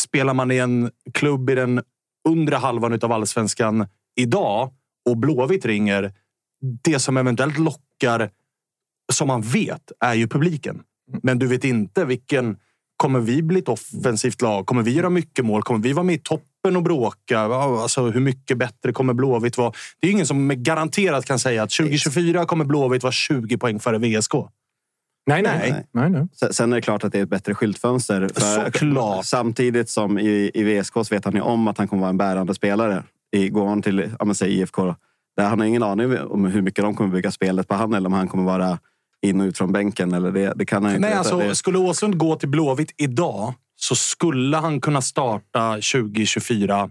[0.00, 1.82] Spelar man i en klubb i den
[2.28, 3.86] undre halvan av allsvenskan
[4.16, 4.72] idag
[5.08, 6.12] och Blåvitt ringer,
[6.84, 8.30] det som eventuellt lockar,
[9.12, 10.82] som man vet, är ju publiken.
[11.22, 12.56] Men du vet inte vilken...
[12.98, 14.66] Kommer vi bli ett offensivt lag?
[14.66, 15.62] Kommer vi göra mycket mål?
[15.62, 17.40] Kommer vi vara med i toppen och bråka?
[17.40, 19.72] Alltså, hur mycket bättre kommer Blåvitt vara?
[20.00, 23.98] Det är ingen som garanterat kan säga att 2024 kommer Blåvitt vara 20 poäng före
[23.98, 24.32] VSK.
[25.26, 25.84] Nej, nej.
[25.92, 26.10] Nej.
[26.10, 28.28] nej, Sen är det klart att det är ett bättre skyltfönster.
[28.34, 29.24] För Såklart.
[29.24, 32.18] Samtidigt som i, i VSK så vet han ju om att han kommer vara en
[32.18, 33.02] bärande spelare.
[33.32, 34.94] I, går han till ja, men säg IFK,
[35.36, 38.06] där han har ingen aning om hur mycket de kommer bygga spelet på han eller
[38.06, 38.78] om han kommer vara
[39.22, 40.14] in och ut från bänken.
[40.14, 41.34] Eller det, det kan han inte Nej, veta.
[41.34, 46.90] alltså, skulle Åsund gå till Blåvitt idag så skulle han kunna starta 2024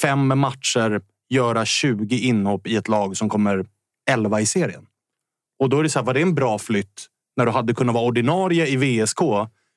[0.00, 3.66] fem matcher, göra 20 inhopp i ett lag som kommer
[4.10, 4.86] 11 i serien.
[5.58, 7.06] Och då är det så här, var det en bra flytt
[7.36, 9.18] när du hade kunnat vara ordinarie i VSK,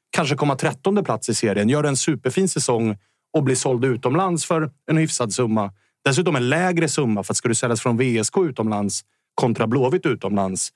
[0.10, 2.98] kanske komma 13 plats i serien, göra en superfin säsong
[3.34, 5.72] och bli såld utomlands för en hyfsad summa.
[6.10, 9.02] Dessutom en lägre summa för att ska du säljas från VSK utomlands
[9.36, 10.70] kontra Blåvitt utomlands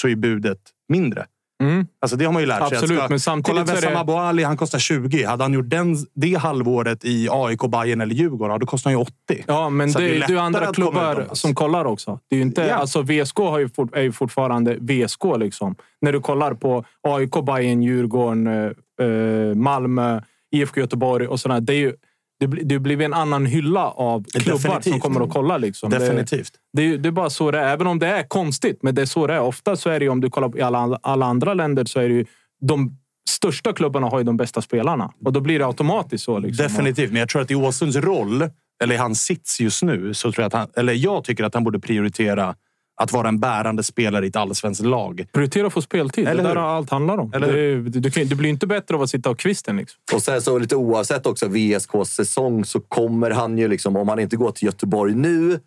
[0.00, 1.26] så är budet mindre.
[1.62, 1.86] Mm.
[2.00, 2.78] Alltså det har man ju lärt sig.
[2.78, 5.24] Absolut, Ska- men samtidigt kolla Wessam det- Abouali, han kostar 20.
[5.24, 9.02] Hade han gjort den, det halvåret i AIK, Bayern eller Djurgården, då kostar han ju
[9.02, 9.44] 80.
[9.46, 12.18] Ja, men Så det, det är ju andra klubbar som kollar också.
[12.30, 12.74] Det är inte, Ja.
[12.74, 15.24] alltså VSK har ju fort, är ju fortfarande VSK.
[15.38, 15.74] Liksom.
[16.00, 20.20] När du kollar på AIK, Bayern, Djurgården, eh, eh, Malmö,
[20.52, 21.60] IFK Göteborg och sådär.
[21.60, 21.92] Det, är ju,
[22.40, 25.02] det, blir- det blir en annan hylla av klubbar som Definitivt.
[25.02, 25.58] kommer att kolla.
[25.58, 25.90] Liksom.
[25.90, 26.52] Det, Definitivt.
[26.72, 27.72] det, är ju- det är bara så det är.
[27.72, 29.40] Även om det är konstigt, men det är så det är.
[29.40, 32.14] Ofta så är det om du kollar på alla, alla andra länder, så är det
[32.14, 32.24] ju
[32.60, 32.96] de
[33.28, 35.12] största klubbarna har ju de bästa spelarna.
[35.24, 36.38] Och då blir det automatiskt så.
[36.38, 36.62] Liksom.
[36.66, 38.48] Definitivt, men jag tror att i Åsunds roll,
[38.82, 41.54] eller i hans sits just nu, så tror jag att han, eller jag tycker att
[41.54, 42.54] han borde prioritera
[43.02, 45.26] att vara en bärande spelare i ett allsvenskt lag.
[45.32, 46.28] Prioritera att få speltid.
[46.28, 46.62] Eller det där hur?
[46.62, 47.32] är allt handlar om.
[47.34, 49.76] Eller du, du, kan- du blir inte bättre av att sitta av kvisten.
[49.76, 49.98] Liksom.
[50.14, 54.18] Och sen så lite oavsett också VSKs säsong så kommer han ju liksom, om han
[54.18, 55.58] inte går till Göteborg nu,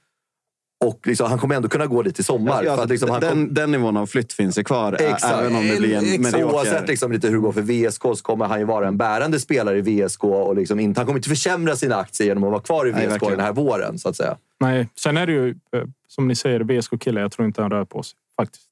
[0.87, 2.63] och liksom, han kommer ändå kunna gå dit i sommar.
[2.63, 5.23] Ja, för att liksom, han den, kom, den nivån av flytt finns ju kvar, Exakt.
[5.23, 6.19] även om det blir en Exakt.
[6.21, 6.55] medioker...
[6.55, 9.39] Oavsett liksom lite hur det går för VSK så kommer han ju vara en bärande
[9.39, 10.23] spelare i VSK.
[10.23, 13.01] Och liksom inte, han kommer inte försämra sina aktier genom att vara kvar i Nej,
[13.07, 13.37] VSK verkligen.
[13.37, 13.99] den här våren.
[13.99, 14.37] så att säga.
[14.59, 17.21] Nej, sen är det ju, eh, som ni säger, VSK-kille.
[17.21, 18.15] Jag tror inte han rör på sig.
[18.41, 18.63] Faktiskt.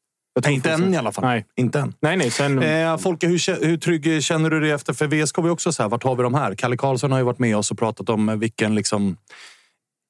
[0.46, 1.26] Nej, inte än i alla fall.
[1.26, 1.94] Nej, Inte än.
[2.00, 2.18] nej.
[2.18, 4.94] nej sen, Eh, Folke, hur, hur trygg känner du dig efter?
[4.94, 6.56] För VSK var också så här, vart har vi de här?
[6.56, 9.18] Kalle Karlsson har ju varit med oss och pratat om vilken liksom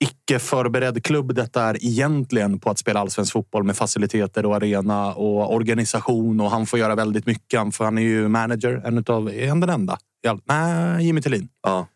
[0.02, 5.14] icke förberedd klubb detta är egentligen på att spela allsvensk fotboll med faciliteter och arena
[5.14, 6.40] och organisation.
[6.42, 7.60] Och han får göra väldigt mycket.
[7.60, 8.82] Han, för han är ju manager.
[8.86, 9.98] En utav, är han den enda?
[10.46, 11.50] Nej, Jimmy Tillin.
[11.62, 11.88] Ja.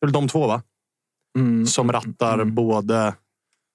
[0.00, 0.62] Det är väl de två, va?
[1.38, 1.66] mm.
[1.66, 3.14] Som rattar både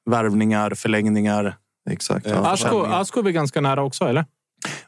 [0.09, 1.57] värvningar, förlängningar.
[1.89, 2.25] Exakt.
[2.25, 2.51] Eh, Ja.
[2.51, 4.25] Asko, Asko är ganska nära också, eller?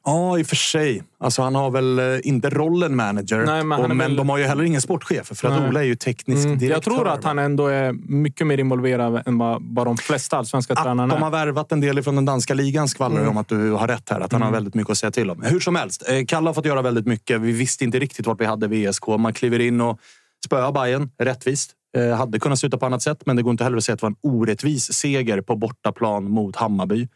[0.03, 1.03] Ja, i och för sig.
[1.19, 3.45] Alltså, han har väl eh, inte rollen manager.
[3.45, 5.27] Nej, men och, är men väl- de har ju heller ingen sportchef.
[5.37, 5.69] För att Nej.
[5.69, 6.57] Ola är ju teknisk Mm.
[6.57, 6.91] direktör.
[6.91, 10.73] Jag tror att han ändå är mycket mer involverad än vad, vad de flesta allsvenska
[10.73, 11.31] Att tränarna de har är.
[11.45, 13.29] värvat en del från den danska ligan skvallrar Mm.
[13.29, 14.19] om att du har rätt här.
[14.19, 15.41] Att han har väldigt mycket att säga till om.
[15.43, 17.41] Hur som helst, eh, Kalle har fått göra väldigt mycket.
[17.41, 19.07] Vi visste inte riktigt vart vi hade VSK.
[19.17, 19.99] Man kliver in och
[20.45, 21.71] spöar Bayern rättvist.
[21.97, 23.99] Eh, hade kunnat sluta på annat sätt, men det går inte heller att säga att
[23.99, 27.07] det var en orättvis seger på bortaplan mot Hammarby.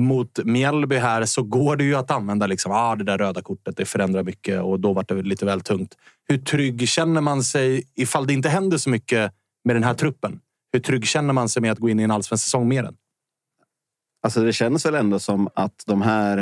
[0.00, 3.76] Mot Mjällby här så går det ju att använda liksom, ah, det där röda kortet.
[3.76, 5.94] Det förändrar mycket och då var det lite väl tungt.
[6.28, 9.32] Hur trygg känner man sig ifall det inte händer så mycket
[9.64, 10.40] med den här truppen?
[10.72, 12.94] Hur trygg känner man sig med att gå in i en allsvensk säsong med den?
[14.22, 16.38] Alltså det känns väl ändå som att de här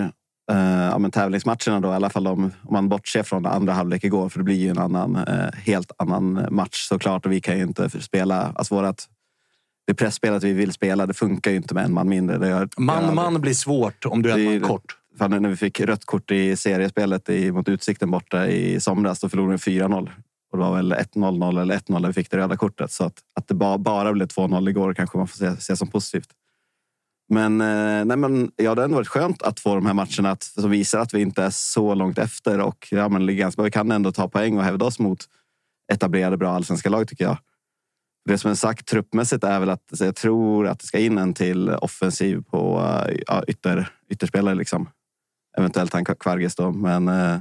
[0.51, 4.05] eh, ja, men tävlingsmatcherna, då, i alla fall om, om man bortser från andra halvlek
[4.05, 7.27] igår, för det blir ju en annan, eh, helt annan match såklart.
[7.27, 8.53] Och vi kan ju inte spela...
[8.55, 9.09] Alltså vårat,
[9.87, 12.39] det pressspelet vi vill spela, det funkar ju inte med en man mindre.
[12.39, 14.97] Det gör, Man gör man blir svårt om du är en man kort.
[15.18, 19.28] Fan, när vi fick rött kort i seriespelet i, mot Utsikten borta i somras, då
[19.28, 20.11] förlorade vi 4-0.
[20.53, 22.91] Och det var väl 1-0 eller 1-0 när vi fick det röda kortet.
[22.91, 25.89] Så att, att det bara, bara blev 2-0 igår kanske man får se, se som
[25.89, 26.28] positivt.
[27.28, 30.30] Men, eh, nej, men ja, det har ändå varit skönt att få de här matcherna
[30.30, 32.61] att, som visar att vi inte är så långt efter.
[32.61, 33.64] Och ja, men ligger ganska, bra.
[33.64, 35.24] vi kan ändå ta poäng och hävda oss mot
[35.93, 37.37] etablerade bra allsvenska lag tycker jag.
[38.25, 41.35] Det som är sagt truppmässigt är väl att jag tror att det ska in en
[41.35, 44.55] till offensiv på eh, ja, ytter, ytterspelare.
[44.55, 44.89] Liksom.
[45.59, 46.70] Eventuellt han Kvarges då.
[46.70, 47.39] Men eh,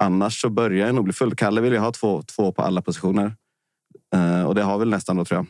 [0.00, 1.36] annars så börjar det nog bli fullt.
[1.36, 3.34] Kalle vill ju ha två, två på alla positioner.
[4.14, 5.46] Eh, och det har väl nästan då tror jag.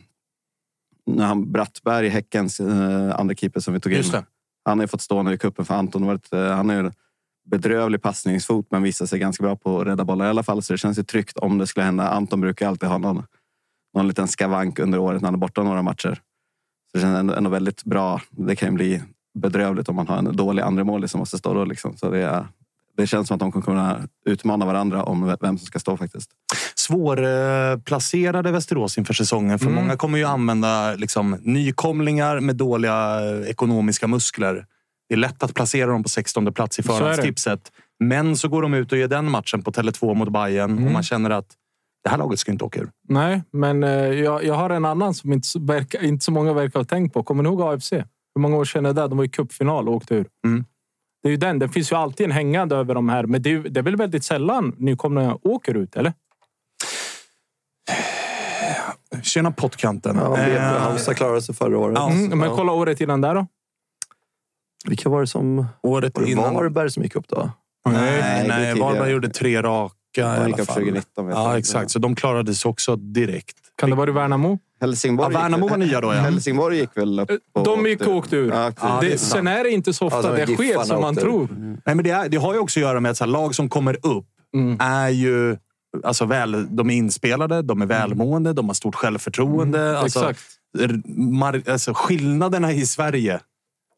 [1.15, 4.03] När han, Brattberg, Häckens eh, andra keeper som vi tog in.
[4.65, 6.05] Han har ju fått stå nu i cupen för Anton.
[6.05, 6.91] Varit, eh, han är ju
[7.45, 10.61] bedrövlig passningsfot men visar sig ganska bra på att rädda bollar i alla fall.
[10.61, 12.09] Så det känns ju tryggt om det skulle hända.
[12.09, 13.23] Anton brukar alltid ha någon,
[13.93, 16.19] någon liten skavank under året när han är borta några matcher.
[16.91, 18.21] Så det känns ändå, ändå väldigt bra.
[18.29, 19.01] Det kan ju bli
[19.39, 21.65] bedrövligt om man har en dålig andra mål som måste stå då.
[21.65, 21.97] Liksom.
[21.97, 22.45] Så det, är,
[22.97, 26.29] det känns som att de kommer kunna utmana varandra om vem som ska stå faktiskt.
[26.75, 29.59] Svårplacerade Västerås inför säsongen.
[29.59, 29.75] För Mm.
[29.83, 34.65] många kommer ju använda liksom, nykomlingar med dåliga eh, ekonomiska muskler.
[35.09, 37.71] Det är lätt att placera dem på 16 plats i förhandstipset.
[37.99, 40.93] Men så går de ut och ger den matchen på Tele2 mot Bayern och Mm.
[40.93, 41.45] man känner att
[42.03, 42.89] det här laget ska inte åka ur.
[43.09, 46.53] Nej, men eh, jag, jag har en annan som inte, så- verkar, inte så många
[46.53, 47.23] verkar ha tänkt på.
[47.23, 47.91] Kommer ni ihåg AFC?
[48.35, 49.07] Hur många år sedan är det?
[49.07, 50.25] De var i cupfinal och åkte ur.
[50.45, 50.65] Mm.
[51.23, 51.59] Det är ju den.
[51.59, 53.23] Det finns ju alltid en hängande över de här.
[53.23, 56.13] Men det är, det är väl väldigt sällan nykomlingar åker ut, eller?
[59.23, 60.15] Tjena pottkanten.
[60.15, 61.97] Ja, Eh, Halmstad klarade sig förra året.
[61.97, 62.11] Ja.
[62.11, 62.55] Mm, men Ja.
[62.55, 63.47] kolla året innan där då.
[64.85, 65.65] Vilka var det som...
[65.83, 66.53] året Var det innan.
[66.53, 67.51] Varberg som gick upp då?
[67.85, 68.79] Nej, Nej, nej.
[68.79, 70.65] Varberg gjorde tre raka alla upp fall.
[70.65, 71.27] 2019.
[71.27, 71.91] Vet Ja, exakt.
[71.91, 73.57] Så de klarade sig också direkt.
[73.77, 74.59] Kan det vara i Värnamo?
[74.81, 76.19] Helsingborg, Ja, Värnamo var nya då, ja.
[76.19, 78.49] Helsingborg gick väl upp och De gick och åkte ur.
[78.51, 81.15] Ja, det, det är sen är det inte så ofta de det sker som man
[81.15, 81.47] tror.
[81.85, 83.55] Nej, men det, är, det har ju också att göra med att så här, lag
[83.55, 84.77] som kommer upp Mm.
[84.79, 85.57] är ju
[86.03, 89.99] alltså väl, de är inspelade, de är välmående, de har stort självförtroende.
[89.99, 90.39] Alltså, Exakt.
[91.17, 93.39] mar- alltså, skillnaderna i Sverige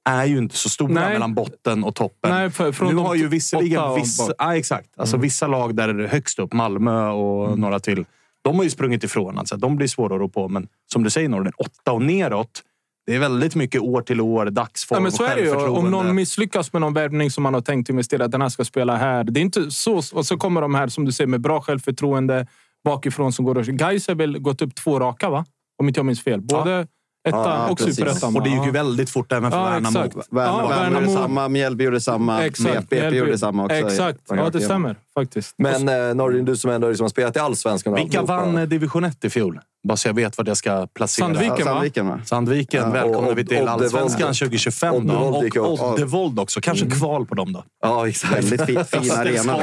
[0.10, 1.14] är ju inte så stora Nej.
[1.14, 2.32] mellan botten och toppen.
[2.32, 4.89] Nej, för- nu har ju visserligen vissa, ja, exakt.
[4.97, 8.06] Alltså, vissa lag där högst upp, Malmö och några till,
[8.43, 9.38] de har ju sprungit ifrån.
[9.38, 10.49] Alltså, de blir svåra att rå på.
[10.49, 12.62] Men som du säger, Norden, åtta och neråt.
[13.06, 15.47] Det är väldigt mycket år till år, dagsform Ja, men så och är det ju.
[15.49, 15.89] Om självförtroende.
[15.89, 19.24] någon misslyckas med någon värvning som man har tänkt investera, den här ska spela här.
[19.24, 20.01] Det är inte så.
[20.14, 22.47] Och så kommer de här som du säger med bra självförtroende
[22.84, 23.66] bakifrån som går och...
[23.66, 25.45] Gais har väl gått upp två raka, va?
[25.78, 26.41] Om inte jag minns fel.
[26.41, 26.88] Både
[27.24, 27.95] ettan Ja, och precis.
[27.95, 28.36] superettan.
[28.36, 29.99] Och det gick ju väldigt fort även för Ja, Värnamo.
[29.99, 32.89] Värnamo, Ja, Värnamo gjorde Värnamo- samma, Mjällby gjorde samma, Exakt.
[32.89, 33.76] BP Mjällby- gjorde samma också.
[33.78, 34.19] Exakt.
[34.30, 35.55] Ja, det stämmer faktiskt.
[35.57, 37.93] Men eh, Nordin, du som ändå liksom har spelat i Allsvenskan.
[37.95, 39.59] Vilka vann eh, division 1 i fjol?
[39.88, 41.26] Bara så jag vet vad jag ska placera.
[41.26, 41.72] Sandviken, Ja, va?
[41.72, 42.22] Sandviken va?
[42.26, 43.68] Sandviken Ja, välkomnar och vi till.
[43.68, 44.93] Allsvenskan 2025.
[44.93, 45.14] Då.
[45.14, 45.93] Oddevold gick Och.
[45.93, 46.61] Oddevold också.
[46.61, 47.64] Kanske kval på dem då.
[47.82, 48.34] Ja, exakt.
[48.34, 49.57] Väldigt fi, fin arena.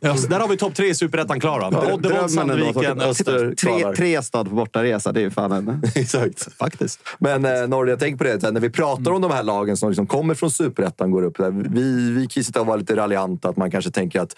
[0.00, 1.92] Ja, där har vi topp tre i Superettan klara.
[1.94, 2.30] Oddevold.
[2.30, 3.54] Sandviken, Öster-.
[3.54, 5.82] Tre, tre stad på bortaresa, det är ju fan en...
[5.94, 6.52] exakt.
[6.52, 7.00] Faktiskt.
[7.18, 8.50] Men eh, Nordin, jag tänker på det.
[8.50, 11.36] När vi pratar om de här lagen som liksom kommer från Superettan går upp.
[11.36, 13.48] Där, vi, vi kan sitta och vara lite raljanta.
[13.48, 14.34] Att man kanske tänker att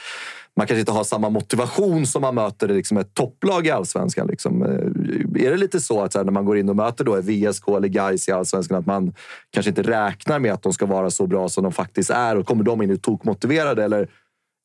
[0.56, 4.26] man kanske inte har samma motivation som man möter liksom ett topplag i Allsvenskan.
[4.26, 4.62] Liksom.
[4.62, 7.20] Eh, Är det lite så att så här, när man går in och möter då
[7.20, 9.14] VSK eller Gais i Allsvenskan att man
[9.50, 12.36] kanske inte räknar med att de ska vara så bra som de faktiskt är?
[12.36, 13.84] Och kommer de in tokmotiverade?
[13.84, 14.08] Eller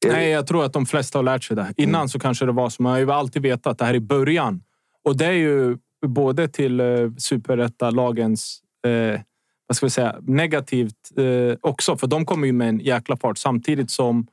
[0.06, 1.74] Nej, jag tror att de flesta har lärt sig det.
[1.78, 2.10] Innan Mm.
[2.10, 4.62] så kanske det var som man har ju alltid vetat att det här är början.
[5.04, 6.86] Och det är ju både till eh,
[7.18, 9.22] superetta-lagens eh,
[9.68, 11.98] vad ska vi säga, negativt eh, också.
[11.98, 14.28] För de kommer ju med en jäkla fart samtidigt som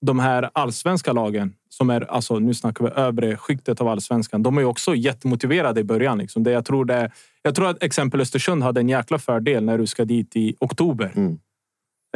[0.00, 4.42] de här allsvenska lagen som är, alltså nu snackar vi övre skiktet av allsvenskan.
[4.42, 6.18] De är ju också jättemotiverade i början.
[6.18, 6.42] Liksom.
[6.42, 7.10] Det, jag, tror det,
[7.42, 11.12] jag tror att exempel Östersund hade en jäkla fördel när du ska dit i oktober.
[11.16, 11.38] Mm.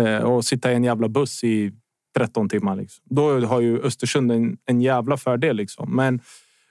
[0.01, 1.72] Eh, och sitta i en jävla buss i
[2.16, 2.76] 13 timmar.
[2.76, 3.05] Liksom.
[3.11, 5.57] Då har ju Östersund en, en jävla fördel.
[5.57, 5.97] Liksom.
[5.97, 6.20] Men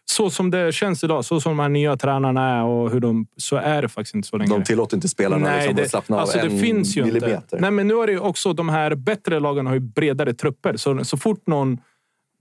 [0.10, 3.28] så som det känns idag, så som de här nya tränarna är och hur de...
[3.38, 4.54] Så är det faktiskt inte så länge.
[4.54, 7.36] De tillåter inte spelarna liksom, det, att slappna av alltså det en finns ju millimeter.
[7.36, 7.58] inte.
[7.60, 10.78] Nej, men nu är det också de här bättre lagen har ju bredare trupper.
[10.78, 11.78] Så, så fort någon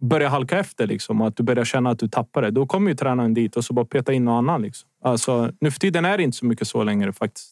[0.01, 2.91] börjar halka efter liksom, och att du börjar känna att du tappar det, då kommer
[2.91, 4.63] ju tränaren dit och så bara peta in någon annan.
[4.63, 4.89] Liksom.
[5.05, 7.51] Alltså, nu för tiden är det inte så mycket så längre faktiskt.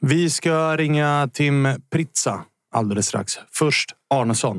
[0.00, 2.44] Vi ska ringa Tim Pritsa
[2.74, 3.32] alldeles strax.
[3.50, 4.58] Först Arnesson.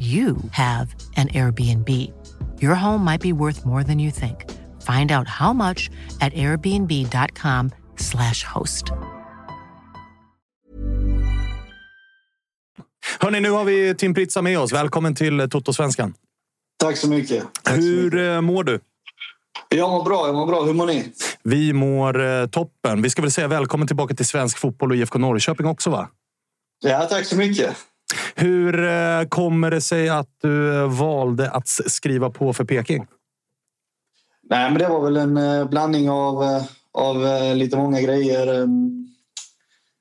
[0.00, 1.88] you have an Airbnb.
[2.62, 4.44] Your home might be worth more than you think.
[4.82, 5.90] Find out how much
[6.20, 8.84] at airbnb.com/slash host.
[13.20, 14.72] Hörni, nu har vi Tim Pritsa med oss.
[14.72, 16.14] Välkommen till Toto-svenskan.
[16.78, 17.44] Tack så mycket.
[17.70, 18.80] Hur eh, mår du?
[19.68, 20.62] Jag mår bra, jag mår bra.
[20.62, 21.12] Hur mår ni?
[21.42, 23.02] Vi mår eh, toppen.
[23.02, 26.08] Vi ska väl säga välkommen tillbaka till svensk fotboll och IFK Norrköping också, va?
[26.82, 27.76] Ja, tack så mycket.
[28.34, 33.06] Hur eh, kommer det sig att du eh, valde att skriva på för Peking?
[34.42, 37.16] Nej, men det var väl en eh, blandning av, av
[37.56, 38.62] lite många grejer.
[38.62, 39.06] Ehm,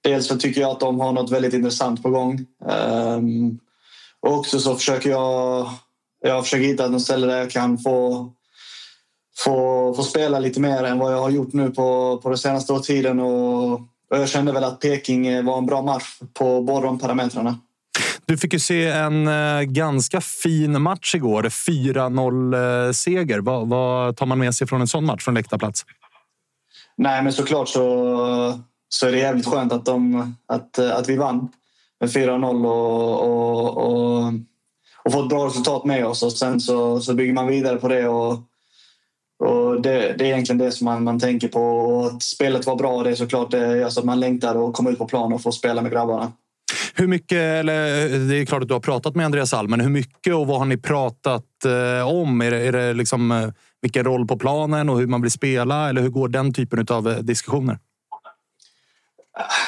[0.03, 2.45] dels så tycker jag att de har något väldigt intressant på gång.
[2.69, 3.59] Ehm,
[4.19, 5.69] och också så försöker jag,
[6.21, 8.29] jag försöker hitta något ställe där jag kan få,
[9.37, 12.79] få, få spela lite mer än vad jag har gjort nu på, på den senaste
[12.79, 13.19] tiden.
[13.19, 13.73] Och,
[14.09, 17.59] och jag kände väl att Peking var en bra match på båda de parametrarna.
[18.29, 21.43] Du fick ju se en eh, ganska fin match igår.
[21.43, 23.37] 4-0-seger.
[23.37, 25.85] Eh, vad, vad tar man med sig från en sån match från läktarplats?
[26.97, 28.59] Nej, men såklart så,
[28.89, 31.49] så är det jävligt skönt att, de, att, eh, att vi vann
[31.99, 34.33] med 4-0 och, och, och,
[35.05, 36.23] och fått bra resultat med oss.
[36.23, 38.07] Och sen så, så bygger man vidare på det.
[38.07, 38.31] Och,
[39.43, 41.61] och det, det är egentligen det som man, man tänker på.
[41.61, 44.89] Och att spelet var bra, det är såklart det, alltså att man längtar att komma
[44.89, 46.31] ut på plan och få spela med grabbarna.
[46.93, 49.89] Hur mycket, eller det är klart att du har pratat med Andreas Alm, men hur
[49.89, 52.41] mycket och vad har ni pratat eh, om?
[52.41, 53.49] Är det, är det liksom, eh,
[53.81, 55.89] vilken roll på planen och hur man vill spela?
[55.89, 57.79] Eller hur går den typen av eh, diskussioner?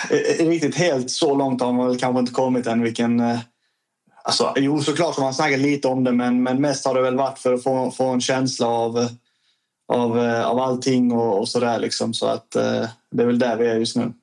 [0.10, 2.82] Eh, eh, riktigt helt så långt har man väl kanske inte kommit än.
[2.82, 3.39] Vilken, eh,
[4.24, 7.18] alltså, jo, såklart har man snackat lite om det, men, men mest har det väl
[7.18, 9.10] varit för att få, få en känsla av, eh,
[9.88, 11.80] av, eh, av allting och, och sådär.
[11.80, 12.14] Liksom.
[12.14, 14.14] Så att eh, det är väl där vi är just nu.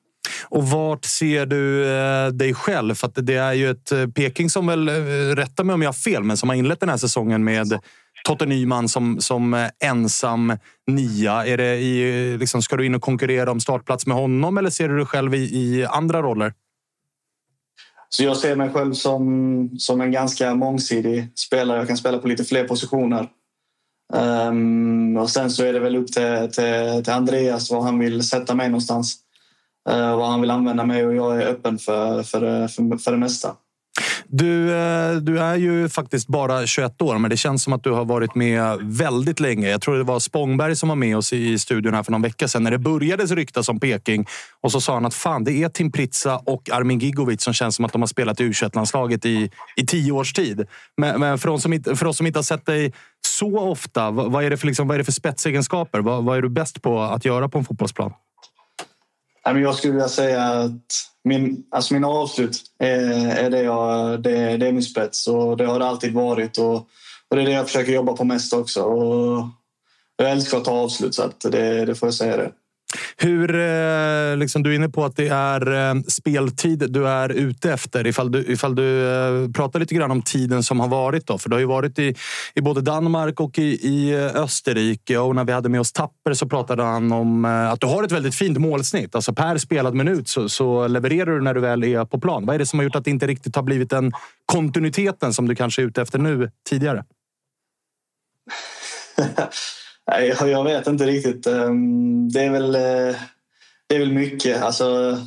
[0.49, 2.95] Och vart ser du eh, dig själv?
[2.95, 4.93] För att det är ju ett eh, Peking som väl, eh,
[5.35, 7.79] rätta mig om jag har fel, men som har inlett den här säsongen med
[8.23, 10.57] Totte Nyman som, som ensam
[10.87, 11.45] nia.
[11.45, 14.89] Är det i, liksom, ska du in och konkurrera om startplats med honom eller ser
[14.89, 16.53] du dig själv i, i andra roller?
[18.09, 21.77] Så jag ser mig själv som, som en ganska mångsidig spelare.
[21.77, 23.27] Jag kan spela på lite fler positioner.
[24.13, 28.23] Um, och sen så är det väl upp till, till, till Andreas var han vill
[28.23, 29.17] sätta mig någonstans.
[29.89, 33.17] Eh, vad han vill använda mig och jag är öppen för, för, för, för det
[33.17, 33.55] mesta.
[34.31, 37.91] Du, eh, du är ju faktiskt bara 21 år, men det känns som att du
[37.91, 39.69] har varit med väldigt länge.
[39.69, 42.47] Jag tror det var Spångberg som var med oss i studion här för någon vecka
[42.47, 44.25] sedan när det började ryktas om Peking.
[44.61, 47.75] Och så sa han att fan, det är Tim Pritsa och Armin Gigovic som känns
[47.75, 50.67] som att de har spelat i u landslaget i, i tio års tid.
[50.97, 52.93] Men, men för, oss som inte, för oss som inte har sett dig
[53.27, 55.99] så ofta, vad, vad är, det för, liksom, vad är det för spetsegenskaper?
[55.99, 58.13] Vad, vad är du bäst på att göra på en fotbollsplan?
[59.43, 64.67] Jag skulle vilja säga att min, alltså mina avslut är, är, det, jag, det, det
[64.67, 66.57] är min spets och det har det alltid varit.
[66.57, 66.75] Och,
[67.29, 68.83] och det är det jag försöker jobba på mest också.
[68.83, 69.47] Och
[70.17, 72.51] jag älskar att ta avslut, så att det, det får jag säga det.
[73.17, 77.73] Hur, eh, liksom, du är inne på att det är eh, speltid du är ute
[77.73, 78.07] efter.
[78.07, 81.27] Ifall du, ifall du eh, pratar lite grann om tiden som har varit.
[81.27, 82.15] Då, för du har ju varit i,
[82.55, 85.17] i både Danmark och i, i Österrike.
[85.17, 88.11] Och när vi hade med oss Tapper så pratade han om att du har ett
[88.11, 89.15] väldigt fint målsnitt.
[89.15, 92.45] Alltså per spelad minut så, så levererar du när du väl är på plan.
[92.45, 94.11] Vad är det som har gjort att det inte riktigt har blivit den
[94.45, 97.03] kontinuiteten som du kanske är ute efter nu tidigare?
[100.11, 101.47] Nej, jag vet inte riktigt.
[101.47, 103.15] Ehm, det är väl, eh,
[103.87, 104.61] det är väl mycket.
[104.61, 105.17] Alltså,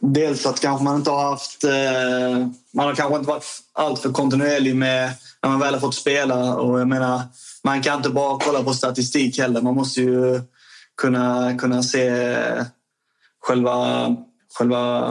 [0.00, 1.64] dels att kanske man inte har haft...
[1.64, 5.10] Eh, man har kanske inte varit alltför kontinuerlig med
[5.42, 6.54] när man väl har fått spela.
[6.54, 7.22] Och jag menar,
[7.64, 9.62] man kan inte bara kolla på statistik heller.
[9.62, 10.40] Man måste ju
[10.96, 12.36] kunna, kunna se
[13.40, 14.16] själva,
[14.58, 15.08] själva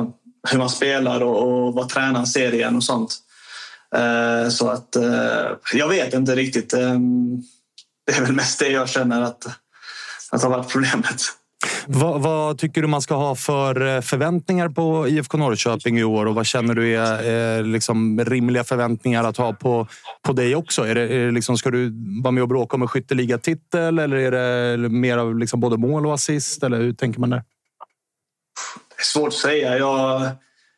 [0.50, 3.18] hur man spelar och, och vad tränaren ser igen och sånt.
[3.96, 6.74] Eh, så att eh, jag vet inte riktigt.
[6.74, 7.42] Ehm,
[8.06, 9.48] det är väl mest det jag känner att,
[10.32, 11.22] att har varit problemet.
[11.88, 16.26] Vad, vad, tycker du man ska ha för eh, förväntningar på IFK Norrköping i år
[16.26, 19.88] och vad känner du är, är liksom rimliga förväntningar att ha på,
[20.22, 20.88] på dig också?
[20.88, 24.18] Är det, är det liksom, ska du vara med och bråka om en skytteligatitel eller
[24.18, 26.64] är det mer av liksom både mål och assist?
[26.64, 27.44] Eller hur tänker man där?
[28.90, 29.78] Det är svårt att säga.
[29.78, 30.22] Jag,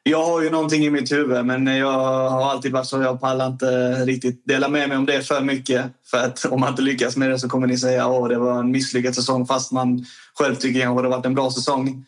[0.04, 3.02] jag har ju någonting i mitt huvud men jag har alltid varit så.
[3.02, 5.86] Jag pallar inte riktigt dela med mig om det för mycket.
[6.12, 8.60] För att om man inte lyckas med det så kommer ni säga att det var
[8.60, 10.06] en misslyckad säsong fast man
[10.38, 12.06] själv tycker att det har varit en bra säsong.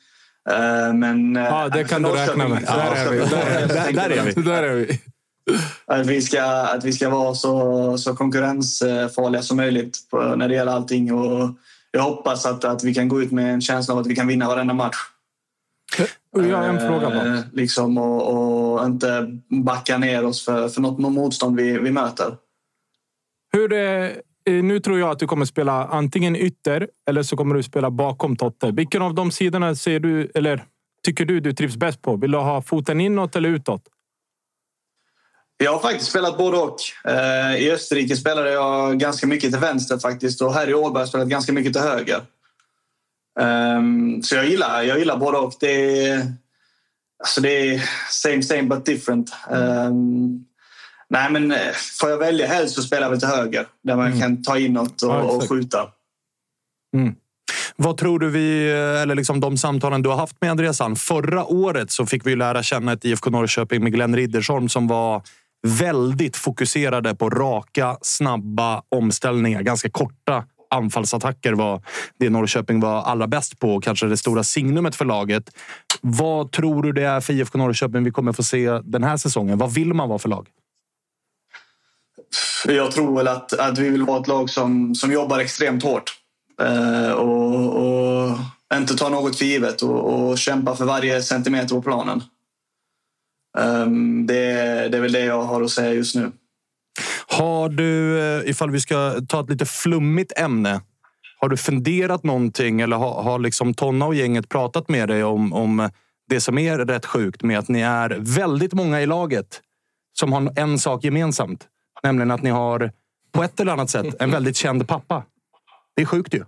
[0.49, 2.63] Eh, men, eh, ja, det kan du räkna med.
[2.67, 3.17] Ja, där, är vi.
[3.17, 4.41] Där, där, är vi.
[4.41, 4.99] Där är vi.
[5.85, 9.97] Att vi ska, att vi ska vara så, så konkurrensfarliga som möjligt
[10.35, 11.13] när det gäller allting.
[11.13, 11.49] Och
[11.91, 14.27] jag hoppas att, att vi kan gå ut med en känsla av att vi kan
[14.27, 14.97] vinna varenda match.
[16.31, 17.37] Jag har en fråga bara.
[17.37, 22.37] Eh, liksom, och, och, inte backa ner oss för, för något motstånd vi, vi möter.
[23.51, 27.63] Hur är, nu tror jag att du kommer spela antingen ytter eller så kommer du
[27.63, 28.71] spela bakom Totte.
[28.71, 30.65] Vilken av de sidorna ser du, eller
[31.05, 32.15] tycker du du trivs bäst på?
[32.15, 33.81] Vill du ha foten inåt eller utåt?
[35.57, 36.77] Jag har faktiskt spelat både och.
[37.05, 41.19] Eh, I Österrike spelade jag ganska mycket till vänster faktiskt och här i Ålborg har
[41.19, 42.21] jag ganska mycket till höger.
[43.39, 45.53] Um, så jag gillar, jag gillar både och.
[45.59, 46.33] Det är,
[47.23, 49.33] alltså det är same same but different.
[49.49, 50.45] Um,
[51.09, 54.19] nej, men eh, får jag välja helst så spelar vi till höger där man mm.
[54.19, 55.87] kan ta inåt och, ja, och skjuta.
[56.95, 57.15] Mm.
[57.75, 60.99] Vad tror du vi, eller liksom de samtalen du har haft med Andreas Sand?
[60.99, 65.21] Förra året så fick vi lära känna ett IFK Norrköping med Glenn Riddersholm som var
[65.67, 69.61] väldigt fokuserade på raka, snabba omställningar.
[69.61, 70.43] Ganska korta
[70.73, 71.81] anfallsattacker var
[72.19, 73.81] det Norrköping var allra bäst på.
[73.81, 75.49] Kanske det stora signumet för laget.
[76.01, 79.57] Vad tror du det är för IFK Norrköping vi kommer få se den här säsongen?
[79.57, 80.47] Vad vill man vara för lag?
[82.67, 86.13] Jag tror väl att, att vi vill vara ett lag som, som jobbar extremt hårt.
[86.61, 88.37] Eh, och, och
[88.73, 92.23] inte tar något för givet och, och kämpar för varje centimeter på planen.
[93.57, 94.53] Um, det,
[94.89, 96.31] det är väl det jag har att säga just nu.
[97.37, 100.81] Har du, eh, ifall vi ska ta ett lite flummigt ämne,
[101.39, 105.53] har du funderat någonting eller har, har liksom Tonna och gänget pratat med dig om,
[105.53, 105.89] om
[106.29, 109.61] det som är rätt sjukt med att ni är väldigt många i laget
[110.13, 111.67] som har en sak gemensamt?
[112.03, 112.91] Nämligen att ni har
[113.31, 115.23] på ett eller annat sätt en väldigt känd pappa.
[115.95, 116.37] Det är sjukt ju.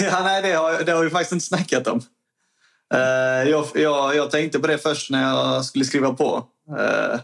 [0.00, 2.00] ja, nej, det har, det har vi faktiskt inte snackat om.
[2.94, 6.44] Uh, jag, jag, jag, tänkte på det först när jag skulle skriva på.
[6.70, 7.20] Uh,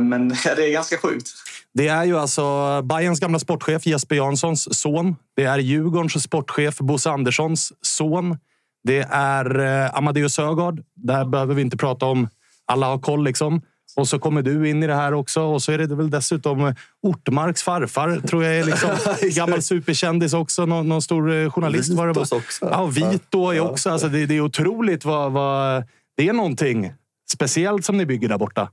[0.00, 1.28] men det är ganska sjukt.
[1.74, 5.16] Det är ju alltså Bayerns gamla sportchef Jesper Janssons son.
[5.36, 8.38] Det är Djurgårdens sportchef Bosse Anderssons son.
[8.84, 9.56] Det är
[9.98, 10.82] Amadeus Sögaard.
[10.96, 12.28] Där behöver vi inte prata om.
[12.66, 13.62] Alla har koll liksom.
[13.96, 15.42] Och så kommer du in i det här också.
[15.42, 18.90] Och så är det väl dessutom Ortmarks farfar, tror jag är liksom
[19.30, 20.66] gammal superkändis också.
[20.66, 22.68] Någon, någon stor journalist Vitos var det också.
[22.70, 23.90] Ja, Vito är också.
[23.90, 25.84] Alltså, det, det är otroligt vad, vad...
[26.16, 26.92] Det är någonting
[27.32, 28.68] speciellt som ni bygger där borta.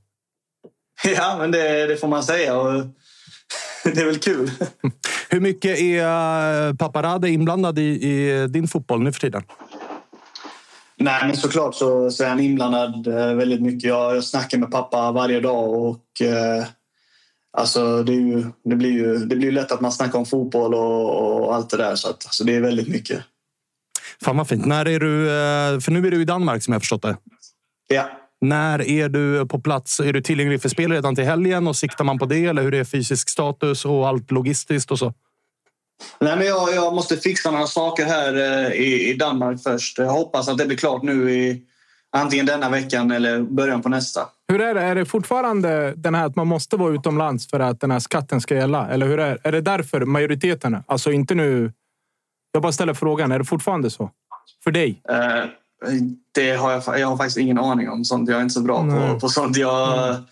[1.16, 2.58] Ja, men det, det får man säga.
[2.58, 2.86] Och
[3.84, 4.50] det är väl kul.
[5.28, 9.42] Hur mycket är pappa Rade inblandad i, i din fotboll nu för tiden?
[10.96, 13.82] Nej, men såklart så, så är han inblandad eh, väldigt mycket.
[13.82, 16.64] Jag, jag snackar med pappa varje dag och eh,
[17.52, 21.42] alltså det, ju, det, blir ju det blir lätt att man snackar om fotboll och,
[21.44, 21.94] och allt det där.
[21.94, 23.22] Så att, alltså det är väldigt mycket.
[24.24, 24.66] Fan vad fint.
[24.66, 27.16] När är du, eh, för nu är du i Danmark som jag förstått det.
[27.86, 28.19] Ja.
[28.40, 30.00] När är du på plats?
[30.00, 32.46] Är du tillgänglig för spel redan till helgen och siktar man på det?
[32.46, 35.14] Eller hur är fysisk status och allt logistiskt och så?
[36.18, 39.98] Nej, men jag, jag måste fixa några saker här eh, i, i Danmark först.
[39.98, 41.62] Jag hoppas att det blir klart nu i
[42.12, 44.20] antingen denna veckan eller början på nästa.
[44.48, 44.80] Hur är det?
[44.80, 48.40] Är det fortfarande den här att man måste vara utomlands för att den här skatten
[48.40, 48.88] ska gälla?
[48.88, 50.76] Eller hur är, är det därför majoriteten?
[50.86, 51.72] Alltså inte nu...
[52.52, 53.32] Jag bara ställer frågan.
[53.32, 54.10] Är det fortfarande så?
[54.64, 55.02] För dig?
[55.08, 55.44] Eh,
[56.34, 58.28] det har jag, jag har faktiskt ingen aning om sånt.
[58.28, 59.56] Jag är inte så bra på, på sånt.
[59.56, 60.22] Jag, Mm.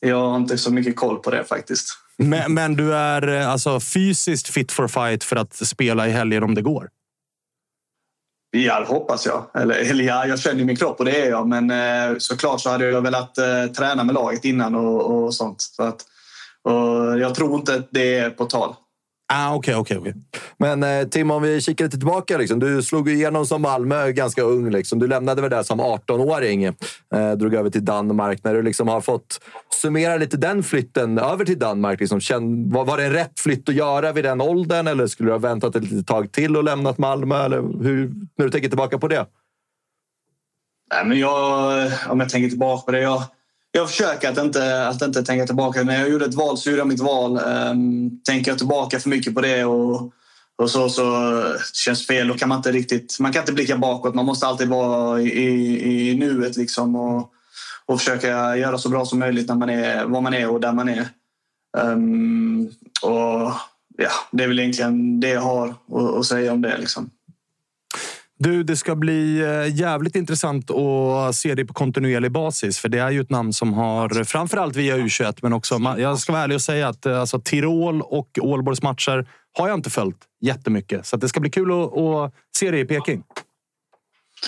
[0.00, 1.88] jag har inte så mycket koll på det faktiskt.
[2.16, 6.42] Men, men du är eh, alltså fysiskt fit for fight för att spela i helgen
[6.42, 6.88] om det går?
[8.50, 9.46] Ja, det hoppas jag.
[9.54, 11.48] Eller, eller ja, jag känner min kropp och det är jag.
[11.48, 15.60] Men eh, såklart så hade jag velat eh, träna med laget innan och, och sånt.
[15.60, 16.04] Så att,
[16.62, 18.74] och jag tror inte att det är på tal.
[19.34, 20.12] Ah, okay, okay, okay.
[20.58, 22.38] Men eh, Tim, om vi kikar lite tillbaka.
[22.38, 22.58] Liksom.
[22.58, 24.70] Du slog igenom som Malmö ganska ung.
[24.70, 24.98] Liksom.
[24.98, 26.64] Du lämnade väl där som 18-åring.
[26.64, 28.44] Eh, drog över till Danmark.
[28.44, 29.40] När du liksom har fått
[29.74, 32.00] summera lite den flytten över till Danmark.
[32.00, 34.86] Liksom, känn, var, var det en rätt flytt att göra vid den åldern?
[34.86, 37.44] Eller skulle du ha väntat ett litet tag till och lämnat Malmö?
[37.44, 39.26] Eller hur, när du tänker tillbaka på det?
[40.94, 43.00] Nej, men jag, om jag tänker tillbaka på det.
[43.00, 43.22] Jag,
[43.72, 45.82] jag försöker att inte, att inte tänka tillbaka.
[45.82, 47.40] När jag gjorde ett val så gjorde jag mitt val.
[47.46, 50.12] Um, tänker jag tillbaka för mycket på det och,
[50.56, 51.42] och så, så
[51.72, 52.28] känns fel.
[52.28, 54.14] Då kan man inte riktigt man kan inte blicka bakåt.
[54.14, 57.30] Man måste alltid vara i, i, i nuet liksom och,
[57.86, 60.72] och försöka göra så bra som möjligt när man är, var man är och där
[60.72, 61.08] man är.
[61.78, 62.70] Um,
[63.02, 63.52] och
[63.96, 66.78] ja, Det är väl egentligen det jag har att, att säga om det.
[66.78, 67.10] Liksom.
[68.42, 72.78] Du, det ska bli eh, jävligt intressant att se dig på kontinuerlig basis.
[72.78, 75.94] För det är ju ett namn som har, framförallt via U21, men också...
[75.98, 79.26] Jag ska vara ärlig och säga att eh, alltså, Tirol och Ålborgs matcher
[79.58, 81.06] har jag inte följt jättemycket.
[81.06, 83.22] Så att det ska bli kul att, att se dig i Peking.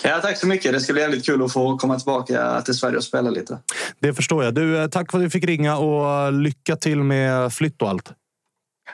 [0.02, 0.72] Ja, tack så mycket.
[0.72, 3.58] Det ska bli jävligt kul att få komma tillbaka till Sverige och spela lite.
[3.98, 4.54] Det förstår jag.
[4.54, 8.12] Du, eh, tack för att vi fick ringa och lycka till med flytt och allt.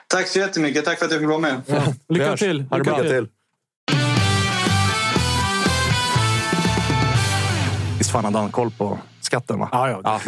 [0.07, 0.85] Tack så jättemycket.
[0.85, 1.61] Tack för att jag fick vara med.
[1.67, 2.39] Lycka Vi hörs.
[2.39, 2.65] till.
[2.71, 3.27] Lycka till.
[8.11, 9.59] Visst fan hade han koll på skatten?
[9.59, 9.69] Va?
[9.71, 10.19] Ja, ja.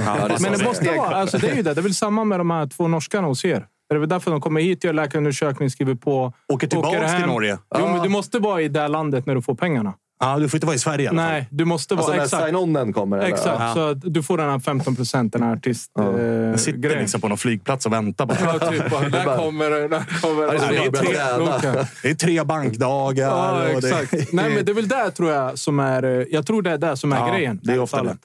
[0.42, 1.16] Men det måste vara.
[1.16, 1.74] Alltså, det är ju det.
[1.74, 3.68] Det är väl samma med de här två norskarna hos er.
[3.90, 6.34] Det är väl därför de kommer hit, gör läkarundersökning, skriver på.
[6.54, 7.22] Åker tillbaks hem.
[7.22, 7.58] till Norge.
[7.80, 9.94] Jo, men du måste vara i det landet när du får pengarna.
[10.20, 11.32] Ja, du får inte vara i Sverige i alla fall.
[11.32, 12.04] Nej, du måste vara...
[12.06, 12.44] Alltså när exakt.
[12.46, 13.18] sign-onen kommer?
[13.18, 13.28] Eller?
[13.28, 13.74] Exakt, Ja.
[13.74, 15.92] så du får den här 15 procenten, den här artist...
[15.96, 16.20] Ja.
[16.20, 17.00] eh, Jag sitter grejen.
[17.00, 18.38] liksom på någon flygplats och väntar bara.
[18.44, 18.92] Ja, typ.
[18.92, 19.88] bara, Där kommer det.
[19.88, 21.88] Där kommer det är så det.
[22.04, 23.28] Det är tre bankdagar.
[23.30, 24.34] Ja, och det- exakt.
[24.34, 26.04] Nej, men det är väl där tror jag som är...
[26.04, 27.60] eh, Jag tror det är det som är Ja, grejen.
[27.64, 28.18] det är i ofta fallet.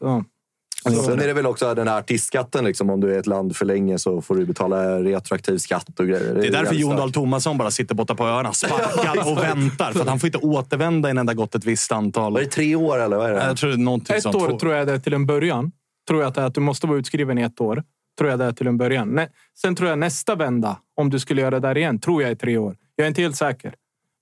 [0.96, 1.02] Ja.
[1.02, 2.64] Sen är det väl också den här artistskatten.
[2.64, 6.06] Liksom, om du är ett land för länge så får du betala retroaktiv skatt och
[6.06, 6.34] grejer.
[6.34, 6.96] Det är därför Jon.
[6.96, 9.92] Dahl Tomasson bara sitter borta på öarna, sparkad och väntar.
[9.92, 12.32] För att han får inte återvända innan det har gått ett visst antal...
[12.32, 13.44] Var det tre år eller vad är det?
[13.44, 14.36] Jag tror det är någonting Ett sånt.
[14.36, 15.72] år tror jag det är till en början.
[16.08, 17.82] Tror jag att, det är att du måste vara utskriven i ett år.
[18.18, 19.08] Tror jag det är till en början.
[19.08, 19.28] Nä,
[19.62, 22.34] sen tror jag nästa vända, om du skulle göra det där igen, tror jag är
[22.34, 22.76] tre år.
[22.96, 23.74] Jag är inte helt säker.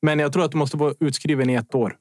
[0.03, 1.95] Men jag tror att du måste vara utskriven i ett år.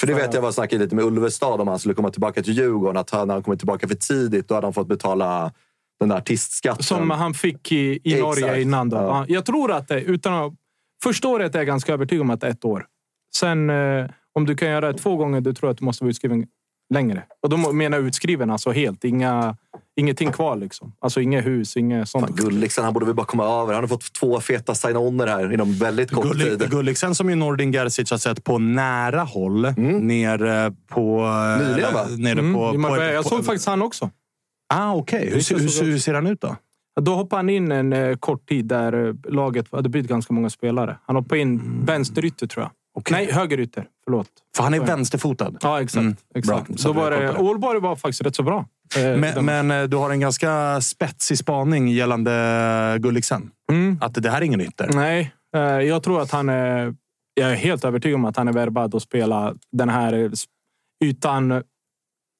[0.00, 2.52] För det vet jag var snackade lite med Ulvestad om han skulle komma tillbaka till
[2.52, 2.96] Djurgården.
[2.96, 5.52] Att han, när han kommit tillbaka för tidigt, då hade han fått betala
[6.00, 6.82] den där artistskatten.
[6.82, 8.88] Som han fick i, i Norge innan.
[8.88, 8.96] Då.
[8.96, 9.02] ja.
[9.02, 10.56] Ja, Jag tror att det, utan
[11.02, 12.86] första året är jag ganska övertygad om att det är ett år.
[13.36, 16.04] Sen eh, om du kan göra det två gånger, då tror jag att du måste
[16.04, 16.46] vara utskriven
[16.94, 17.22] längre.
[17.42, 19.04] Och då menar jag utskriven alltså helt.
[19.04, 19.56] Inga,
[19.96, 20.92] ingenting kvar liksom.
[21.00, 22.30] Alltså inget hus, inget sånt.
[22.36, 23.74] Gulliksen, han borde väl bara komma över.
[23.74, 26.70] Han har fått två feta sign-oner här inom väldigt kort Gullik, tid.
[26.70, 29.62] Gulliksen som ju Nordin Gerzic har sett på nära håll.
[29.76, 31.20] Nere på...
[31.60, 32.06] eh, Nyligen, va?
[32.18, 33.12] Nere Mm, på, på, Marbella.
[33.12, 34.10] jag på- såg faktiskt han också.
[34.74, 36.56] Ah, Okej, hur, ser- hur, hur ser han ut då?
[37.00, 40.50] Då hoppade han in en eh, kort tid där eh, laget hade bytt ganska många
[40.50, 40.98] spelare.
[41.06, 41.84] Han hoppade in Mm.
[41.84, 42.70] vänsterytter tror jag.
[43.10, 43.86] Nej, högerytter.
[44.04, 44.26] Förlåt.
[44.56, 45.52] För han är vänsterfotad.
[45.62, 46.00] Ja, exakt.
[46.02, 46.68] Mm, exakt.
[46.68, 46.76] bra.
[46.76, 47.38] Så Då vi var på det.
[47.38, 48.66] Ålborg var faktiskt rätt så bra.
[48.96, 53.50] Eh, Men, men eh, du har en ganska spetsig spaning gällande Gulliksen.
[53.72, 53.98] Mm.
[54.00, 54.90] Att det här är ingen ytter.
[54.94, 56.94] Nej, eh, jag tror att han är...
[57.34, 60.30] Jag är helt övertygad om att han är värvad att spela den här eh,
[61.04, 61.62] ytan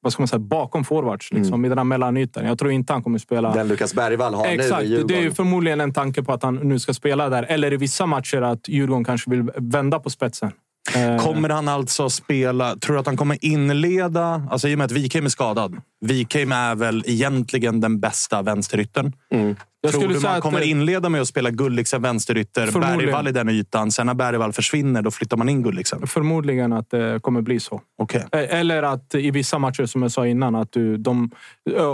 [0.06, 1.32] vad ska man säga, bakom forwards.
[1.32, 2.46] Liksom, I den här mellanytan.
[2.46, 3.54] Jag tror inte han kommer spela...
[3.54, 4.80] Den Lukas Bergvall har Exakt.
[4.82, 5.06] nu i Djurgården.
[5.06, 7.42] Det är ju förmodligen en tanke på att han nu ska spela där.
[7.42, 10.50] Eller i vissa matcher att Djurgården kanske vill vända på spetsen.
[10.94, 12.76] Eh, Kommer han alltså spela...
[12.76, 14.42] Tror du att han kommer inleda...
[14.50, 15.76] Alltså I och med att Wikheim är skadad.
[16.00, 19.12] Wikheim är väl egentligen den bästa vänsteryttern.
[19.80, 22.80] Jag Tror skulle du säga man kommer inleda med att spela Gulliksen vänsterytter.
[22.80, 23.92] Bergvall i den ytan.
[23.92, 26.06] Sen när Bergvall försvinner, då flyttar man in Gulliksen.
[26.06, 27.80] Förmodligen att det kommer bli så.
[28.14, 31.30] Eh, Eller att i vissa matcher, som jag sa innan, att du, de,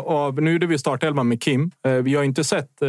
[0.05, 1.71] av, nu gjorde vi startelvan med Kim.
[2.03, 2.83] Vi har inte sett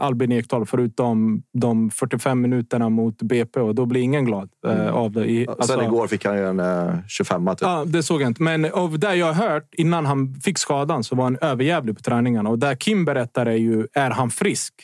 [0.00, 5.12] Albin Ekdal förutom de 45 minuterna mot BP och då blir ingen glad eh, av
[5.12, 5.24] det.
[5.24, 7.58] I, Sen igår fick han ju en eh, 25 typ.
[7.60, 8.42] Ja, det såg jag inte.
[8.42, 12.02] Men av det jag har hört innan han fick skadan så var han överjävlig på
[12.02, 12.50] träningarna.
[12.50, 14.74] Och där Kim berättar är ju, är han frisk?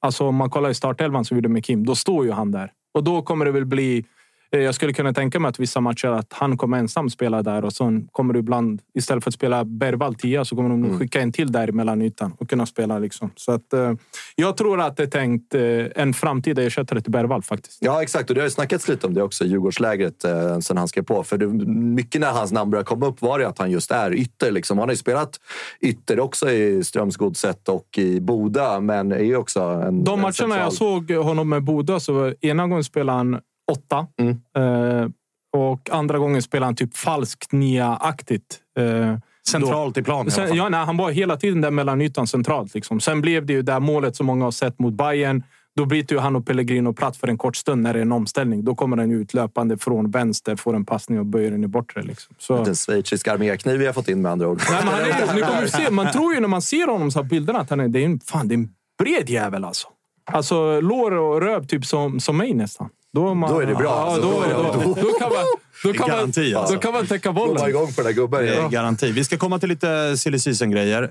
[0.00, 2.50] Alltså om man kollar i startelvan som vi gjorde med Kim, då står ju han
[2.50, 2.72] där.
[2.94, 4.04] Och då kommer det väl bli
[4.52, 7.64] eh, Jag skulle kunna tänka mig att vissa matcher att han kommer ensam spela där
[7.64, 10.98] och sen kommer du ibland, istället för att spela Bergvall 10 så kommer de nog
[10.98, 12.98] skicka en till där i mellanytan och kunna spela.
[12.98, 13.30] Liksom.
[13.36, 13.92] Så att, eh,
[14.34, 15.62] jag tror att det är tänkt eh,
[16.02, 17.78] en framtida ersättare till Bergvall faktiskt.
[17.80, 18.30] Ja, exakt.
[18.30, 21.02] Och det har ju snackats lite om det också i Djurgårdslägret eh, sen han skrev
[21.02, 21.22] på.
[21.24, 24.14] För det, mycket när hans namn började komma upp var det att han just är
[24.14, 24.50] ytter.
[24.52, 24.78] Liksom.
[24.78, 25.36] Han har ju spelat
[25.80, 30.32] ytter också i Strömsgodset och i Boda, men är ju också en De en matcherna
[30.32, 33.40] central- jag såg honom med Boda så ena gången spelade han
[33.72, 34.06] åtta.
[34.20, 34.40] Mm.
[34.56, 35.08] Eh,
[35.52, 38.58] och andra gången spelade han typ falskt nia-aktigt.
[38.78, 39.16] Eh,
[39.48, 40.00] Centralt då.
[40.00, 42.74] i plan i alla Sen, ja, nej, han var hela tiden där mellan ytan centralt.
[42.74, 43.00] Liksom.
[43.00, 45.42] Sen blev det ju det målet som många har sett mot Bayern.
[45.76, 48.12] Då byter ju han och Pellegrino plats för en kort stund när det är en
[48.12, 48.64] omställning.
[48.64, 52.02] Då kommer ju ut löpande från vänster, får en passning och böjer den i bortre.
[52.02, 52.34] Liksom.
[52.38, 52.64] Så...
[52.64, 54.62] Den schweiziska armékniv vi har fått in med andra ord.
[54.70, 57.22] Nej, men han är, ni kommer se, man tror ju när man ser honom så
[57.22, 59.88] här bilderna att han är, det är, en, fan, det är en bred jävel alltså.
[60.32, 62.88] Alltså lår och röv typ som, som mig nästan.
[63.18, 64.22] Då, man, Då är det bra, Ja, alltså.
[64.22, 65.44] då, Då är det- då, då, kan man,
[65.84, 66.74] då, kan man, Garanti, alltså.
[66.74, 67.68] då kan man täcka Komma bollen.
[67.68, 68.46] igång på den där gubben.
[68.46, 68.68] Ja.
[68.68, 69.12] Garanti.
[69.12, 71.02] Vi ska komma till lite silly season-grejer.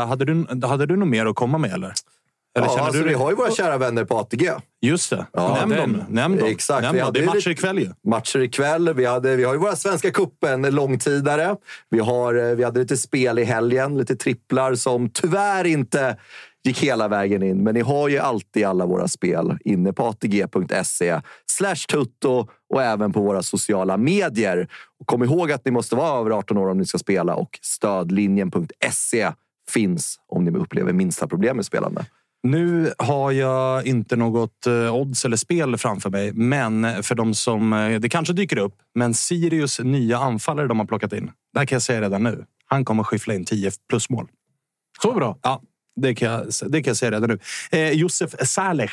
[0.00, 1.92] Eh, hade, du, hade du något mer att komma med, eller?
[2.58, 4.50] Eller Ja, alltså, du vi har ju våra kära vänner på ATG.
[4.82, 5.26] Just det.
[5.32, 5.92] Ja, Nämn den.
[5.92, 6.04] dem.
[6.08, 6.48] Nämn dem.
[6.48, 6.82] Exakt.
[6.82, 7.88] Nämn Vi hade Det är matcher ikväll ju.
[8.10, 8.94] Matcher ikväll.
[8.94, 11.56] Vi, hade, vi har ju våra Svenska cupen långtidare.
[11.90, 16.16] Vi, har, eh, vi hade lite spel i helgen, lite tripplar som tyvärr inte
[16.64, 17.62] gick hela vägen in.
[17.62, 21.20] Men ni har ju alltid alla våra spel inne på atg.se
[21.56, 24.68] slash tutto och även på våra sociala medier.
[25.00, 27.58] Och kom ihåg att ni måste vara över 18 år om ni ska spela och
[27.62, 29.32] stödlinjen.se
[29.70, 32.06] finns om ni upplever minsta problem med spelande.
[32.42, 37.72] Nu har jag inte något eh, odds eller spel framför mig, men för de som...
[37.72, 41.30] eh, Det kanske dyker upp, men Sirius nya anfallare de har plockat in.
[41.52, 42.44] Det här kan jag säga redan nu.
[42.66, 44.28] Han kommer skyffla in 10 plus mål.
[45.02, 45.38] Så bra.
[45.42, 45.62] Ja,
[46.00, 47.38] det kan jag, det kan jag säga redan nu.
[47.78, 48.90] Eh, Josef Saleh.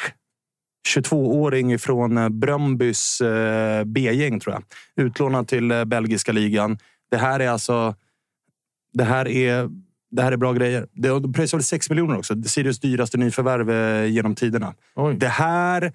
[0.90, 4.64] 22-åring från eh, Brömbys eh, B-gäng, tror jag.
[5.06, 6.78] Utlånad till eh, belgiska ligan.
[7.12, 7.96] Det här är alltså...
[8.94, 9.70] Det här är,
[10.12, 10.88] det här är bra grejer.
[10.92, 12.44] Det de pröjsar väl 6 miljoner också.
[12.44, 14.74] Sirius dyraste nyförvärv genom tiderna.
[14.96, 15.16] Oj.
[15.16, 15.94] Det här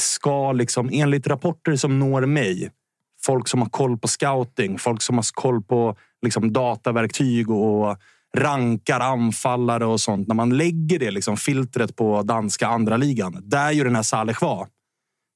[0.00, 2.70] ska, liksom, enligt rapporter som når mig,
[3.24, 7.96] folk som har koll på scouting, folk som har koll på liksom, dataverktyg och
[8.36, 10.28] rankar anfallare och sånt.
[10.28, 14.36] När man lägger det liksom, filtret på danska andra ligan, där ju den här Saleh
[14.40, 14.68] var,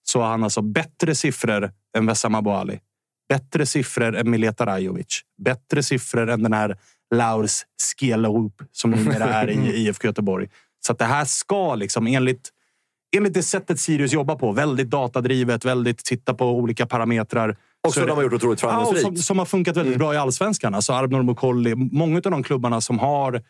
[0.02, 2.81] så har han alltså bättre siffror än Vessam Ali.
[3.28, 5.20] Bättre siffror än Mileta Rajovic.
[5.44, 6.78] Bättre siffror än den här
[7.14, 9.55] Laurs Skelorup som numera är i
[9.86, 10.48] IFK Göteborg.
[10.86, 12.51] Så det här ska, liksom, enligt,
[13.16, 17.56] enligt det sättet Sirius jobbar på, väldigt datadrivet, väldigt titta på olika parametrar.
[17.86, 19.06] Också så de har gjort otroligt Ja, och framgångsrikt.
[19.06, 20.74] som, som har funkat väldigt bra i allsvenskan.
[20.74, 23.42] Alltså Arbnor Mukolli, många av de klubbarna som har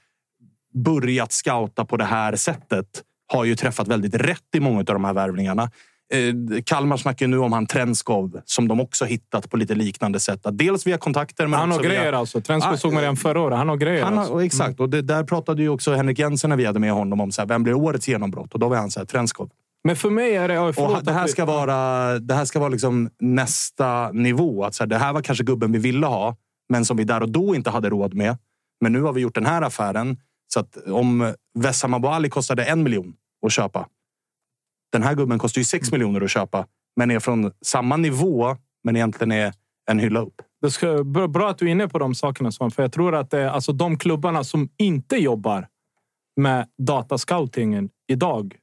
[0.75, 2.87] börjat scouta på det här sättet
[3.33, 5.71] har ju träffat väldigt rätt i många av de här värvningarna.
[6.13, 10.21] Eh, Kalmar snackar ju nu om han Trenskov som de också hittat på lite liknande
[10.21, 10.41] sätt.
[10.53, 11.47] Dels via kontakter.
[11.47, 12.19] Men Han har också grejer via...
[12.19, 12.41] alltså.
[12.41, 13.59] Trenskov Ah, såg man redan förra året.
[13.59, 14.05] Han har grejer.
[14.05, 14.45] Han har, alltså.
[14.45, 14.81] Exakt.
[14.81, 17.43] Och det, där pratade ju också Henrik Jensen när vi hade med honom om så
[17.43, 18.55] här, vem blir årets genombrott.
[18.55, 19.51] Och då var han så här, Trenskov.
[19.87, 20.55] Men för mig är det...
[20.55, 24.65] ja, Och det här ska vara, det här ska vara liksom nästa nivå.
[24.65, 26.37] Att så här, det här var kanske gubben vi ville ha,
[26.69, 28.39] men som vi där och då inte hade råd med.
[28.81, 30.17] Men nu har vi gjort den här affären.
[30.49, 33.15] Så att om Vessam Abouali kostade en miljon
[33.47, 33.89] att köpa.
[34.93, 38.97] Den här gubben kostar ju sex miljoner att köpa, men är från samma nivå, men
[38.97, 39.53] egentligen är
[39.91, 40.43] en hylla upp.
[40.63, 42.53] Det ska, bra bra att du är inne på de sakerna.
[42.53, 45.69] Svan, För jag tror att det är alltså de klubbarna som inte jobbar
[46.37, 48.57] med datascoutingen idag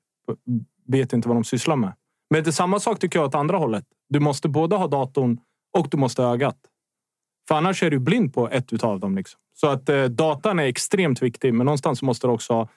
[0.93, 1.93] vet inte vad de sysslar med.
[2.29, 3.85] Men det är samma sak tycker jag åt andra hållet.
[4.09, 5.37] Du måste både ha datorn
[5.77, 6.57] och du måste ha ögat.
[7.47, 9.15] För annars är du blind på ett utav dem.
[9.15, 9.39] Liksom.
[9.53, 12.67] Så att eh, datan är extremt viktig, men någonstans måste du också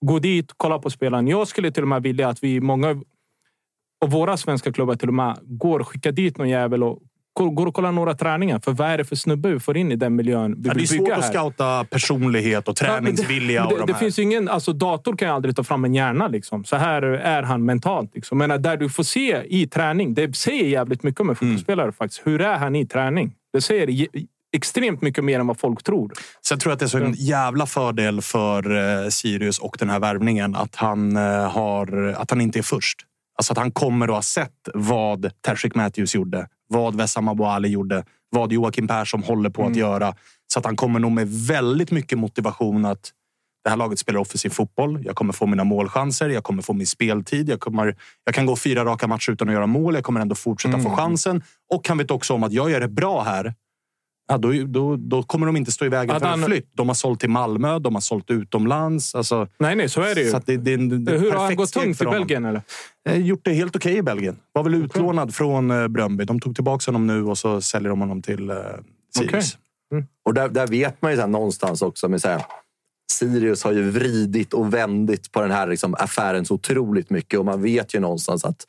[0.00, 1.28] gå dit och kolla på spelaren.
[1.28, 3.02] Jag skulle till och med vilja att vi, många
[4.04, 6.98] av våra svenska klubbar till och med, går och skickar dit någon jävel och
[7.34, 8.58] går och kollar några träningar.
[8.64, 10.80] För vad är det för snubbe vi får in i den miljön vi Ja, det
[10.82, 11.32] är svårt bygga att här?
[11.32, 13.54] scouta personlighet och träningsvilja.
[13.60, 14.00] Ja, det, och de det här.
[14.00, 14.48] finns ingen...
[14.48, 16.28] Alltså, dator kan ju aldrig ta fram en hjärna.
[16.28, 16.64] Liksom.
[16.64, 18.14] Så här är han mentalt.
[18.14, 18.38] Liksom.
[18.38, 20.14] Men där du får se i träning.
[20.14, 21.36] Det säger jävligt mycket om en Mm.
[21.36, 21.92] fotbollsspelare.
[21.92, 22.22] faktiskt.
[22.26, 23.32] Hur är han i träning?
[23.52, 24.08] Det säger ge-
[24.52, 26.12] extremt mycket mer än vad folk tror.
[26.46, 29.90] Sen tror jag att det är så en jävla fördel för eh, Sirius och den
[29.90, 32.96] här värvningen att han, eh, har, att han inte är först.
[33.38, 38.04] Alltså att han kommer att ha sett vad Tershik Matthews gjorde, vad Wessam Abouali gjorde,
[38.30, 40.14] vad Joakim Persson håller på att göra.
[40.52, 43.12] Så att han kommer nog med väldigt mycket motivation att
[43.64, 45.02] det här laget spelar offensiv fotboll.
[45.04, 46.28] Jag kommer få mina målchanser.
[46.28, 47.48] Jag kommer få min speltid.
[47.48, 49.94] Jag, kommer, jag kan gå fyra raka matcher utan att göra mål.
[49.94, 51.42] Jag kommer ändå fortsätta få chansen.
[51.70, 53.54] Och han vet också om att jag gör det bra här.
[54.30, 56.70] Ja, då, då, då kommer de inte stå i vägen Att för han- en flytt.
[56.72, 59.14] De har sålt till Malmö, de har sålt utomlands.
[59.14, 60.30] Alltså, Nej, nej, så är det ju.
[60.30, 62.04] Så att det, det, det är Hur har han perfekt gått tungt i.
[62.04, 62.44] Belgien?
[62.44, 62.62] Eller?
[63.08, 64.36] Eh, Gjort det helt okej i Belgien.
[64.52, 66.24] Var väl utlånad från eh, Bröndby.
[66.24, 68.56] De tog tillbaka honom nu och så säljer de honom till eh,
[69.16, 69.58] Sirius.
[70.24, 72.42] Och där, där vet man ju så här, någonstans också med så här,
[73.12, 77.44] Sirius har ju vridit och vändit på den här liksom, affären så otroligt mycket och
[77.44, 78.66] man vet ju någonstans att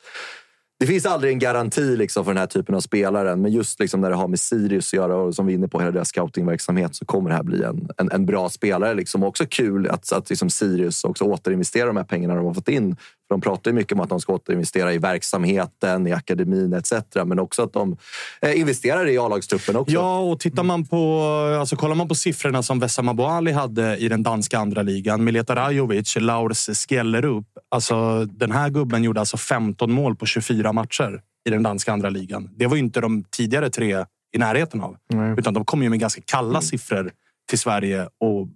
[0.82, 3.36] det finns aldrig en garanti liksom, för den här typen av spelare.
[3.36, 5.68] Men just liksom, när det har med Sirius att göra och som vi är inne
[5.68, 8.94] på, hela deras scoutingverksamhet så kommer det här bli en, en, en bra spelare.
[8.94, 9.22] Liksom.
[9.22, 12.68] Och också kul att, att liksom, Sirius också återinvesterar de här pengarna de har fått
[12.68, 12.96] in.
[13.32, 16.92] De pratar ju mycket om att de ska återinvestera i verksamheten, i akademin etc.
[17.24, 17.96] Men också att de
[18.40, 19.94] eh, investerar i A-lagstruppen också.
[19.94, 21.22] Ja, och tittar man på,
[21.60, 25.56] alltså kollar man på siffrorna som Vessam Abouali hade i den danska andra ligan, Mileta
[25.56, 27.44] Rajovic, Laurs Skellerup.
[27.68, 32.10] Alltså, den här gubben gjorde alltså 15 mål på 24 matcher i den danska andra
[32.10, 32.50] ligan.
[32.56, 34.96] Det var inte de tidigare tre i närheten av.
[35.38, 37.10] Utan de kom ju med ganska kalla siffror
[37.48, 38.48] till Sverige och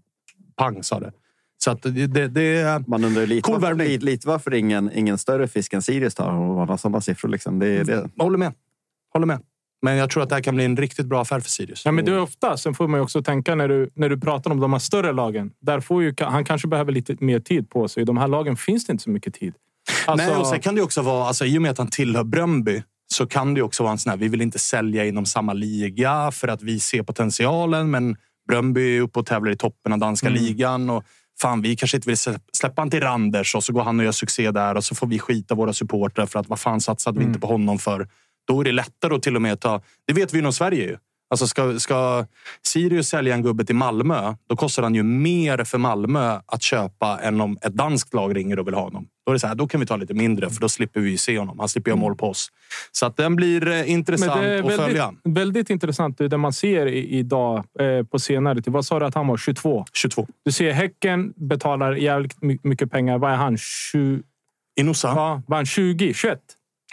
[0.57, 1.13] pang sa det.
[1.67, 5.19] Så att det, det, det Man undrar lite, Cool varför, lite, lite varför ingen, ingen
[5.19, 7.29] större fisk än Sirius tar och har sådana siffror.
[7.29, 7.59] Liksom.
[7.59, 8.53] Det, det, Jag håller med.
[9.13, 9.41] Håller med.
[9.83, 11.85] Men jag tror att det här kan bli en riktigt bra affär för Sirius.
[11.85, 14.21] Ja, men det är ofta, sen får man ju också tänka när du, när du
[14.21, 15.51] pratar om de här större lagen.
[15.61, 18.03] Där får ju, han kanske behöver lite mer tid på sig.
[18.03, 19.55] I de här lagen finns det inte så mycket tid.
[20.07, 22.25] Alltså- Nej, och sen kan det också vara, alltså, i och med att han tillhör
[22.25, 22.83] Bröndby,
[23.13, 26.31] så kan det också vara en sån här, vi vill inte sälja inom samma liga
[26.31, 28.17] för att vi ser potentialen, men
[28.49, 30.43] Bröndby är uppe och tävlar i toppen av danska Mm.
[30.43, 30.91] ligan.
[30.91, 31.05] Och
[31.41, 32.17] fan, vi kanske inte vill
[32.53, 35.07] släppa han till Randers och så går han och gör succé där och så får
[35.07, 37.31] vi skita våra supportrar för att vad fan satsade vi Mm.
[37.31, 38.09] inte på honom för?
[38.47, 39.83] Då är det lättare att till och med ta...
[40.07, 40.97] Det vet vi inom Sverige ju.
[41.31, 42.27] Alltså ska, ska
[42.67, 47.19] Sirius sälja en gubbe till Malmö, då kostar han ju mer för Malmö att köpa
[47.23, 49.07] än om ett danskt lag ringer och vill ha honom.
[49.27, 51.19] Då är det så här, då kan vi ta lite mindre för då slipper vi
[51.19, 51.59] se honom.
[51.59, 52.49] Han slipper göra mål på oss.
[52.93, 55.13] Så att den blir eh, intressant är att väldigt, följa.
[55.25, 58.73] väldigt intressant det man ser idag eh, på senare tid.
[58.73, 59.37] Vad sa du att han var?
[59.37, 59.85] 22?
[59.93, 60.27] 22.
[60.45, 63.19] Du ser Häcken betalar jävligt my- mycket pengar.
[63.19, 63.57] Vad är han?
[63.59, 64.23] 20?
[64.81, 65.09] Inusa?
[65.09, 66.15] Ja, var han 20?
[66.15, 66.41] 21?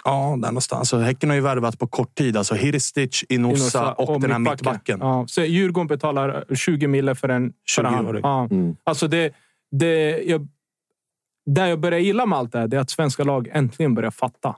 [0.05, 0.89] Ja, där någonstans.
[0.89, 2.37] Så häcken har ju värvat på kort tid.
[2.37, 4.99] Alltså Hiristic, Inosa, och, den här mittbacken.
[5.01, 7.53] Ja, så Djurgården betalar 20 mille för en...
[7.75, 8.07] För 20 han.
[8.07, 8.19] år.
[8.23, 8.47] Ja.
[8.51, 8.75] Mm.
[8.83, 9.33] Alltså det,
[9.71, 10.47] det, jag,
[11.45, 14.11] där jag börjar gilla med allt det här, det är att svenska lag äntligen börjar
[14.11, 14.55] fatta.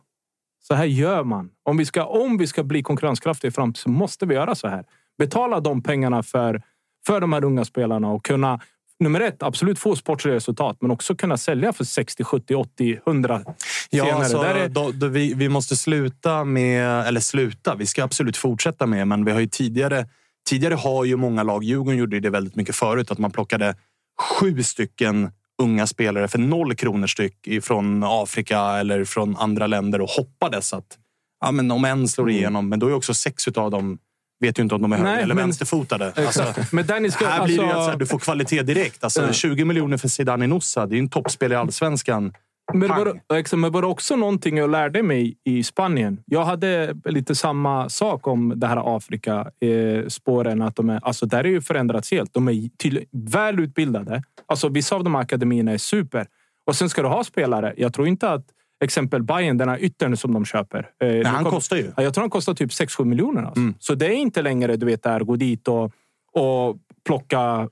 [0.67, 1.49] Så här gör man.
[1.63, 4.67] Om vi ska, om vi ska bli konkurrenskraftiga i framtiden så måste vi göra så
[4.67, 4.85] här.
[5.17, 6.61] Betala de pengarna för,
[7.07, 8.59] för de här unga spelarna och kunna
[8.99, 13.41] nummer ett, absolut få sportsliga resultat, men också kunna sälja för 60, 70, 80, 100
[13.89, 14.19] Ja, senare.
[14.23, 17.07] alltså, är, då, då vi, vi måste sluta med...
[17.07, 19.07] Eller sluta, vi ska absolut fortsätta med.
[19.07, 20.07] Men vi har ju tidigare...
[20.49, 23.75] Tidigare har ju många lag, Djurgården gjorde det väldigt mycket förut, att man plockade
[24.21, 25.31] sju stycken
[25.61, 30.97] unga spelare för noll kronor styck från Afrika eller från andra länder och hoppades att
[31.41, 33.97] ja, men om en slår igenom, men då är också sex av dem
[34.39, 36.13] vet ju inte om de är höger Nej, eller men- vänsterfotade.
[36.15, 39.03] Alltså, Men Danny ska- här blir det alltså- att här, du får kvalitet direkt.
[39.03, 39.33] Alltså, Ja.
[39.33, 40.85] 20 miljoner för Zidane Inossa.
[40.85, 42.33] Det är en toppspelare i allsvenskan.
[42.71, 43.05] Men det, Pang.
[43.27, 46.19] var, exakt, men det var också någonting jag lärde mig i Spanien.
[46.25, 50.61] Jag hade lite samma sak om det här Afrika-spåren.
[50.61, 52.33] Att de är, alltså där är ju förändrats helt.
[52.33, 54.23] De är tydlig, väl utbildade.
[54.45, 56.27] Alltså vissa av de här akademierna är super.
[56.67, 57.73] Och sen ska du ha spelare.
[57.77, 58.45] Jag tror inte att
[58.83, 60.79] exempel Bayern, den här yttern som de köper.
[60.79, 61.91] eh, Nej, han kom- kostar ju.
[61.97, 63.43] Ja, jag tror han kostar typ 6-7 miljoner.
[63.43, 63.59] Alltså.
[63.61, 63.73] Mm.
[63.79, 65.91] Så det är inte längre du vet, där, gå dit och,
[66.33, 67.69] och plocka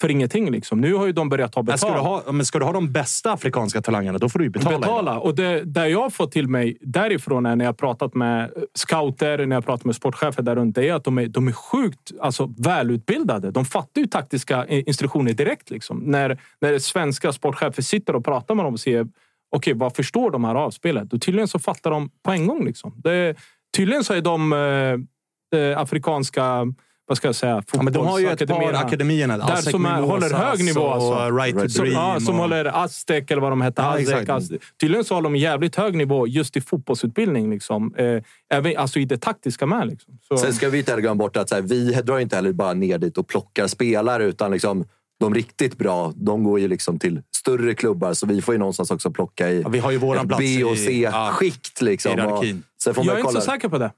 [0.00, 0.50] för ingenting.
[0.50, 0.80] Liksom.
[0.80, 1.80] Nu har ju de börjat ta betalt.
[1.80, 4.50] ska, du ha, men ska du ha de bästa afrikanska talangerna, då får du ju
[4.50, 4.78] betala.
[4.78, 5.18] Betala.
[5.18, 9.46] Och det, där jag har fått till mig därifrån är när jag pratat med scouter,
[9.46, 12.12] när jag pratat med sportchefer där runt, det är att de är, de är sjukt
[12.20, 13.50] alltså, välutbildade.
[13.50, 15.70] De fattar ju taktiska instruktioner direkt.
[15.70, 15.98] Liksom.
[15.98, 19.06] När, när svenska sportchefer sitter och pratar med dem och säger
[19.50, 21.10] okej, vad förstår de här av spelet?
[21.10, 22.64] Då tydligen så fattar de på en gång.
[22.64, 22.92] Liksom.
[22.96, 23.34] Det,
[23.76, 26.66] tydligen så är de eh, eh, afrikanska
[27.06, 29.38] vad ska jag säga, Ja, men de har ju ett par akademierna.
[29.38, 30.80] Där Aztec som är, håller hög nivå.
[30.80, 31.36] och Alltså.
[31.36, 33.82] Right to som, Dream ja, som och- håller Aztec eller vad de hette.
[33.82, 34.28] Ja, Aztec.
[34.28, 34.60] Aztec.
[34.80, 37.50] Tydligen så har de jävligt hög nivå just i fotbollsutbildning.
[37.50, 37.94] Liksom.
[37.94, 39.86] Eh, även, alltså i det taktiska med.
[39.88, 40.18] Liksom.
[40.28, 42.52] Så, Sen ska vi inte heller glömma bort att så här, vi drar inte heller
[42.52, 44.84] bara ner dit och plockar spelare, utan liksom,
[45.20, 48.12] de riktigt bra, de går ju liksom till större klubbar.
[48.12, 50.64] Så vi får ju någonstans också plocka i vi har ju våran ett plats B
[50.64, 51.80] och C-skikt.
[51.80, 52.62] Liksom, hierarkin.
[52.84, 53.40] får man jag är inte kolla.
[53.40, 53.92] så säker på det.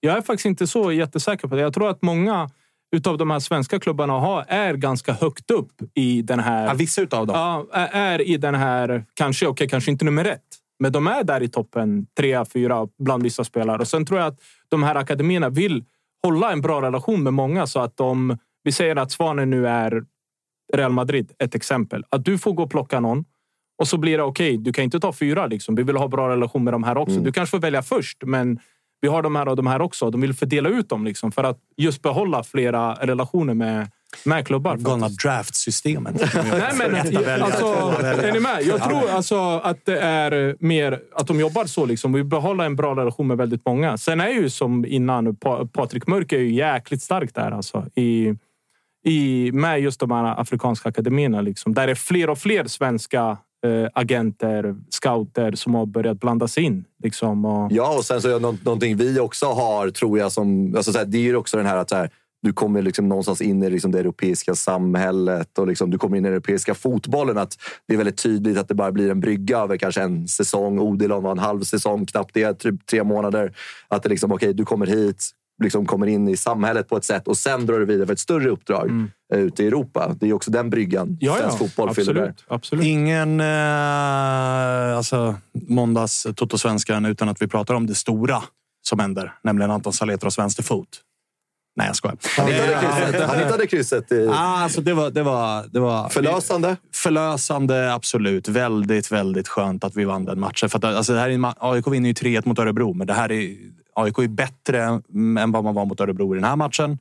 [0.00, 1.62] Jag är faktiskt inte så jättesäker på det.
[1.62, 2.50] Jag tror att många
[2.96, 6.66] utav de här svenska klubbarna har, är ganska högt upp i den här...
[6.66, 7.36] Ja, vissa utav dem.
[7.36, 9.04] Ja, är i den här...
[9.14, 10.44] Kanske, okej, kanske inte nummer ett.
[10.78, 13.78] Men de är där i toppen, trea, fyra bland vissa spelare.
[13.78, 14.38] Och sen tror jag att
[14.68, 15.84] de här akademierna vill
[16.22, 18.38] hålla en bra relation med många så att de...
[18.62, 20.04] Vi säger att Svanen nu är
[20.72, 22.04] Real Madrid, ett exempel.
[22.08, 23.24] Att du får gå och plocka någon
[23.78, 25.46] och så blir det okej, du kan inte ta fyra.
[25.46, 25.74] Liksom.
[25.74, 27.12] Vi vill ha bra relation med de här också.
[27.12, 27.24] Mm.
[27.24, 28.58] Du kanske får välja först, men
[29.00, 30.10] vi har de här och de här också.
[30.10, 33.90] De vill fördela ut dem liksom, för att just behålla flera relationer med,
[34.24, 34.76] med klubbar.
[34.76, 36.14] Galna draft-systemet.
[36.34, 36.94] Nej, men
[37.42, 38.62] alltså, är ni med?
[38.62, 41.86] Jag tror alltså att det är mer att de jobbar så.
[41.86, 42.12] Liksom.
[42.12, 43.98] Vi behåller en bra relation med väldigt många.
[43.98, 47.50] Sen är ju som innan, Pa- Patrik Mörk är ju jäkligt stark där.
[47.50, 48.34] Alltså, i,
[49.04, 51.40] i, med just de här afrikanska akademierna.
[51.40, 51.74] Liksom.
[51.74, 56.84] Där är fler och fler svenska eh, agenter, scouter som har börjat blandas in.
[57.02, 60.32] Liksom, och, Ja, och sen så är det nå- någonting vi också har, tror jag,
[60.32, 60.74] som...
[60.76, 62.10] Alltså här, det är ju också den här att här,
[62.42, 66.24] du kommer liksom någonstans in i liksom det europeiska samhället och liksom du kommer in
[66.24, 67.38] i den europeiska fotbollen.
[67.38, 67.56] Att
[67.88, 70.78] det är väldigt tydligt att det bara blir en brygga över kanske en säsong.
[70.78, 73.52] Odilon var en halv säsong, knappt det, typ tre månader.
[73.88, 77.28] Att det liksom, okej, du kommer hit, liksom kommer in i samhället på ett sätt
[77.28, 78.90] och sen drar du vidare för ett större uppdrag
[79.34, 80.16] eh, ute i Europa.
[80.20, 81.16] Det är också den bryggan Mm.
[81.20, 82.22] Ja, svensk ja, fotboll fyller där.
[82.22, 82.84] absolut, absolut.
[82.84, 88.42] Ingen eh, alltså, måndags Toto-svenskan utan att vi pratar om det stora
[88.82, 89.32] som händer.
[89.42, 90.88] Nämligen Anton Saletros vänsterfot.
[91.76, 92.16] Nej, jag skojar.
[92.36, 93.28] Han hittade krysset.
[93.28, 94.28] Han hittade krysset i...
[94.28, 96.08] Ah, alltså det, var, det, var, det var...
[96.08, 96.76] Förlösande?
[96.94, 98.48] Förlösande, absolut.
[98.48, 100.68] Väldigt, väldigt skönt att vi vann den matchen.
[100.68, 103.32] För att, alltså, det här är AIK vinner ju 3-1 mot Örebro, men det här
[103.32, 103.56] är,
[104.02, 104.82] AIK är bättre
[105.40, 106.98] än vad man var mot Örebro i den här matchen.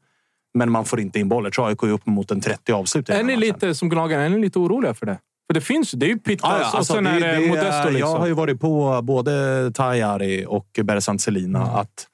[0.53, 1.45] Men man får inte in bollen.
[1.45, 4.23] Jag tror AIK är upp mot en 30 avslut är ni lite som gnagare?
[4.23, 5.17] Är ni lite oroliga för det?
[5.47, 7.47] För det finns Det är ju Pittas Ja, ja, alltså, och sen det- är det,
[7.47, 7.89] Modesto.
[7.89, 8.11] Liksom.
[8.11, 11.75] Jag har ju varit på både Tajari och Beresant Selina Mm.
[11.75, 12.07] att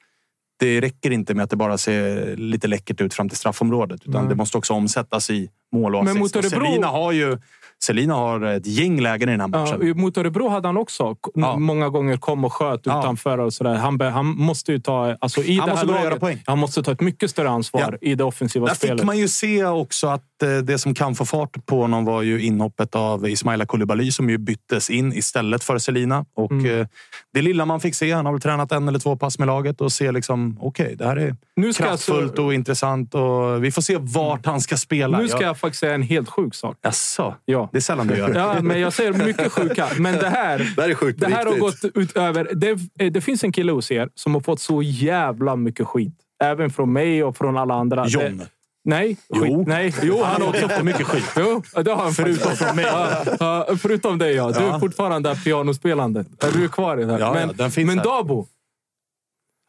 [0.58, 4.00] det räcker inte med att det bara ser lite läckert ut fram till straffområdet.
[4.06, 4.28] Utan Nej.
[4.28, 7.38] det måste också omsättas i mål och Men mot Örebro- Selina har ju
[7.84, 9.80] Selina har ett gäng lägen i den här matchen.
[9.82, 11.56] Ja, mot Örebro hade han också Ja.
[11.56, 13.00] många gånger kom och sköt Ja.
[13.00, 13.38] utanför.
[13.38, 13.74] och sådär.
[13.74, 15.16] Han, han måste ju ta...
[15.20, 16.42] Alltså, i Han det måste här laget, göra poäng.
[16.46, 18.98] Han måste ta ett mycket större ansvar i det offensiva Där spelet.
[19.00, 22.22] fick man ju se också att eh, det som kan få fart på honom var
[22.22, 26.24] ju inhoppet av Ismaila Koulibaly som ju byttes in istället för Selina.
[26.36, 26.80] Och Mm.
[26.80, 26.86] eh,
[27.34, 29.80] det lilla man fick se, han har väl tränat en eller två pass med laget
[29.80, 33.70] och ser liksom okej, det här är Nu ska kraftfullt alltså- och intressant och vi
[33.72, 35.18] får se vart han ska spela.
[35.18, 35.48] Nu ska jag...
[35.48, 36.76] jag faktiskt säga en helt sjuk sak.
[36.82, 37.34] Jaså?
[37.44, 37.65] Ja.
[37.72, 38.34] Det är sällan du gör.
[38.34, 39.86] Ja, men jag säger mycket sjuka.
[39.98, 42.48] Men det här, Det här är sjukt det här har gått utöver...
[42.54, 42.70] Det,
[43.00, 46.14] eh, det finns en kille hos er som har fått så jävla mycket skit.
[46.44, 48.06] Även från mig och från alla andra.
[48.06, 48.38] John.
[48.38, 48.46] Det,
[48.84, 49.42] nej, Jo.
[49.42, 49.94] skit, nej.
[50.02, 51.24] Jo, Han har också fått mycket skit.
[51.36, 52.84] Jo, det har han Förutom från mig.
[52.84, 53.08] Ja,
[53.40, 54.50] ja, förutom dig, ja.
[54.50, 54.80] Du är Ja.
[54.80, 56.26] fortfarande där pianospelandet.
[56.54, 57.18] Du är kvar i det här.
[57.20, 58.04] Ja, ja, men finns men.
[58.04, 58.46] Dabo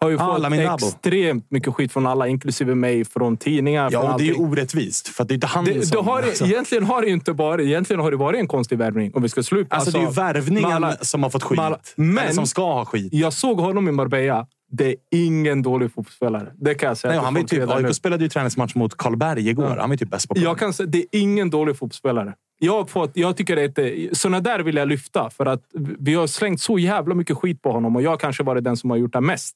[0.01, 0.75] har ju Ah, fått Dabo.
[0.87, 3.89] extremt mycket skit från alla, inklusive mig, från tidningar.
[3.91, 5.07] Ja, från och det är orättvist.
[5.07, 6.05] För att det är inte han Det, det som...
[6.07, 9.11] har, alltså, Egentligen har det inte bara, egentligen har det varit en konstig värvning.
[9.15, 9.75] Om vi ska sluta.
[9.75, 11.59] alltså, det är ju värvningen med alla- som har fått skit.
[11.59, 13.13] alla- Eller Men som ska ha skit.
[13.13, 14.47] jag såg honom i Marbella.
[14.71, 16.51] Det är ingen dålig fotbollsspelare.
[16.55, 17.11] Det kan jag säga.
[17.13, 17.69] Nej, han var typ.
[17.69, 19.65] AIK spelade ju träningsmatch mot Karlberg igår.
[19.65, 19.81] Ja.
[19.81, 20.35] Han var typ bäst på.
[20.37, 22.33] Jag kan säga, det är ingen dålig fotbollsspelare.
[22.59, 25.29] Jag, fått, jag tycker det är såna där vill jag lyfta.
[25.29, 25.61] För att
[25.99, 28.77] vi har slängt så jävla mycket skit på honom och jag har kanske varit den
[28.77, 29.55] som har gjort det mest.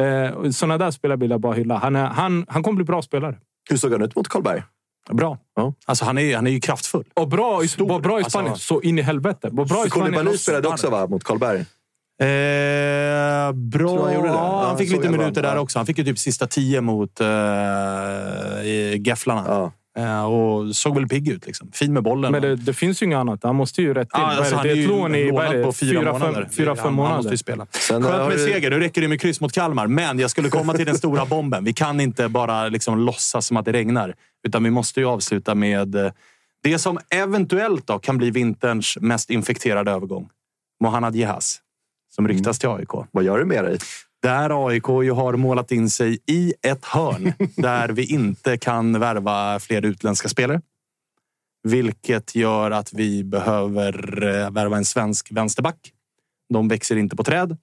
[0.00, 1.78] Eh, sådana där spelare vill jag bara hylla.
[1.78, 3.36] Han, är, han, han kommer bli bra spelare.
[3.70, 4.62] Hur såg han ut mot Karlberg?
[5.10, 5.38] Bra.
[5.56, 5.74] Ja.
[5.86, 7.04] Alltså, han, är, han är ju kraftfull.
[7.14, 8.56] Och bra, i, var bra i Alltså- Spanien.
[8.56, 9.48] så in i helvete.
[9.52, 10.38] Var bra i Spanien.
[10.38, 11.64] Spelade också va, mot Karlberg?
[12.20, 14.04] Eh, bra.
[14.06, 14.24] Han.
[14.24, 15.78] Ja, han fick lite minuter där också.
[15.78, 17.26] Han fick ju typ sista tio mot uh,
[19.06, 19.44] Gefflarna.
[19.46, 19.72] Ja.
[20.00, 21.46] Eh, och såg väl pigg ut.
[21.46, 21.70] Liksom.
[21.72, 22.32] Fin med bollen.
[22.32, 23.40] Men det, det finns ju inget annat.
[23.42, 24.20] Han måste ju rätt till.
[24.22, 24.56] Är alltså, det?
[24.56, 26.42] han det är ju lån i på fyra fyra, månader.
[26.42, 27.10] fem, fyra, fem han, månader.
[27.14, 27.66] Han måste ju spela.
[27.70, 28.70] Sen Skönt med du- seger.
[28.70, 29.86] Nu räcker det med kryss mot Kalmar.
[29.86, 31.64] Men jag skulle komma till den stora bomben.
[31.64, 34.14] Vi kan inte bara liksom låtsas som att det regnar.
[34.46, 36.12] Utan vi måste ju avsluta med eh,
[36.62, 40.28] det som eventuellt då kan bli vinterns mest infekterade övergång.
[40.82, 41.60] Mohanad Jehas.
[42.14, 42.90] Som ryktas till AIK.
[43.10, 43.78] Vad gör du med dig?
[44.22, 49.60] Där AIK ju har målat in sig i ett hörn där vi inte kan värva
[49.60, 50.60] fler utländska spelare.
[51.62, 55.92] Vilket gör att vi behöver eh, värva en svensk vänsterback.
[56.52, 57.56] De växer inte på träd.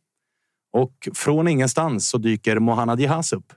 [0.74, 3.54] Och från ingenstans så dyker Mohanad Jehas upp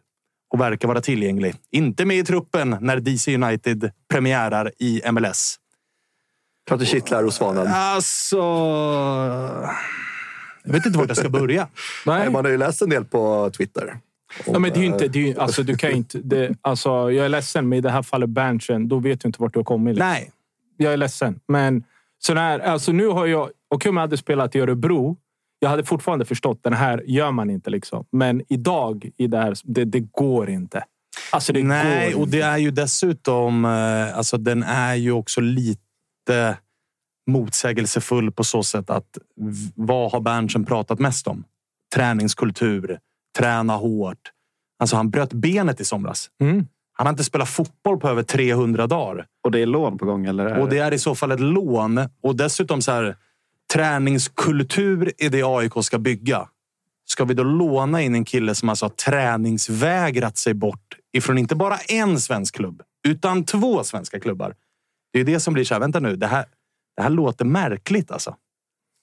[0.53, 1.55] och verkar vara tillgänglig.
[1.71, 5.57] Inte med i truppen när DC United premiärar i MLS.
[6.67, 7.67] Klart det kittlar hos Svanen.
[7.67, 8.41] Alltså...
[10.65, 11.69] Jag vet inte vart jag ska börja.
[12.07, 12.31] Nej.
[12.31, 13.99] Man har ju läst en del på Twitter.
[14.47, 15.09] Ja, men det är ju inte...
[15.09, 17.91] Det är ju, alltså, du kan inte det, alltså, jag är ledsen, men i det
[17.91, 19.95] här fallet Berntsen, då vet du inte vart du har kommit.
[19.95, 20.09] Liksom.
[20.09, 20.31] Nej.
[20.77, 21.41] Jag är ledsen.
[21.49, 21.85] Men
[22.19, 23.51] sån här, alltså, nu har jag...
[23.71, 25.17] Och om jag hade spelat i Örebro,
[25.59, 27.71] jag hade fortfarande förstått den här gör man inte.
[27.71, 28.05] Liksom.
[28.13, 30.85] Men idag, i det här, det, det går inte.
[31.33, 32.47] Alltså, det Nej, går och det inte.
[32.49, 33.65] är ju dessutom...
[33.65, 36.57] eh, Alltså, den är ju också lite
[37.31, 39.19] motsägelsefull på så sätt att
[39.75, 41.45] vad har Berntsen pratat mest om?
[41.95, 42.99] Träningskultur,
[43.39, 44.33] träna hårt.
[44.79, 46.31] Alltså, han bröt benet i somras.
[46.41, 46.67] Mm.
[46.93, 49.27] Han har inte spelat fotboll på över 300 dagar.
[49.45, 50.27] Och det är lån på gång?
[50.27, 50.59] Eller?
[50.59, 52.01] Och det är i så fall ett lån.
[52.23, 53.17] Och dessutom så här,
[53.73, 56.49] träningskultur är det AIK ska bygga.
[57.05, 61.55] Ska vi då låna in en kille som alltså har träningsvägrat sig bort ifrån inte
[61.55, 64.55] bara en svensk klubb, utan två svenska klubbar.
[65.13, 66.45] Det är det som blir så här, vänta nu, det här,
[66.97, 68.35] det här låter märkligt alltså.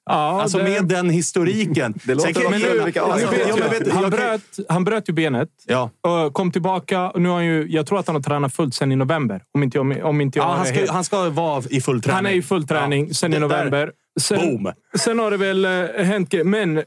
[0.09, 1.93] Ja, alltså det- med den historiken.
[2.03, 3.23] Det låter Sen kan- också men nu- vilka Nu AIK.
[3.31, 3.79] vet Ja, men jag.
[3.79, 5.49] vet- han, bröt, han bröt ju benet.
[5.65, 5.89] Ja.
[6.33, 7.09] Kom tillbaka.
[7.09, 9.41] Och nu har han ju, jag tror att han har tränat fullt sen i november.
[9.53, 12.01] Om inte jag, om inte jag Ja, han, ska, helt- han ska vara i full
[12.01, 12.15] träning.
[12.15, 13.13] Han är i full träning Ja.
[13.13, 13.91] sen i november.
[14.19, 14.73] Sen, Boom.
[14.99, 16.33] sen har det väl eh, hänt.
[16.43, 16.83] Men eh,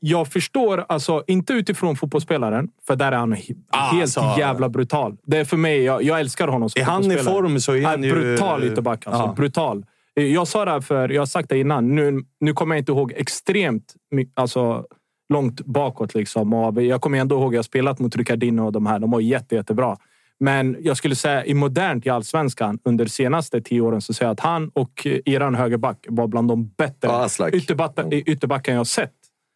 [0.00, 4.34] jag förstår, alltså inte utifrån fotbollsspelaren, för där är han he- helt Alltså.
[4.38, 5.16] jävla brutal.
[5.26, 7.82] Det är för mig, jag, jag älskar honom som Är han i form så är
[7.82, 8.12] han ju...
[8.12, 9.22] Brutal ytterback alltså.
[9.22, 9.34] Ja.
[9.36, 9.84] Brutal.
[10.20, 11.94] Eh, Jag sa det här för, jag har sagt det innan.
[11.94, 13.94] Nu, nu kommer jag inte ihåg extremt
[14.34, 14.86] alltså,
[15.32, 16.14] långt bakåt.
[16.14, 16.52] Liksom.
[16.54, 18.98] Och jag kommer ändå ihåg att jag spelat mot Ricardino och de här.
[18.98, 19.96] De var jätte, jättebra.
[20.40, 24.26] Men jag skulle säga i modernt i allsvenskan under de senaste tio åren så säger
[24.28, 27.54] jag att han och eh, eran högerback var bland de bättre Ja, Aslak.
[27.54, 29.12] ytterbackar, ytterbackar jag sett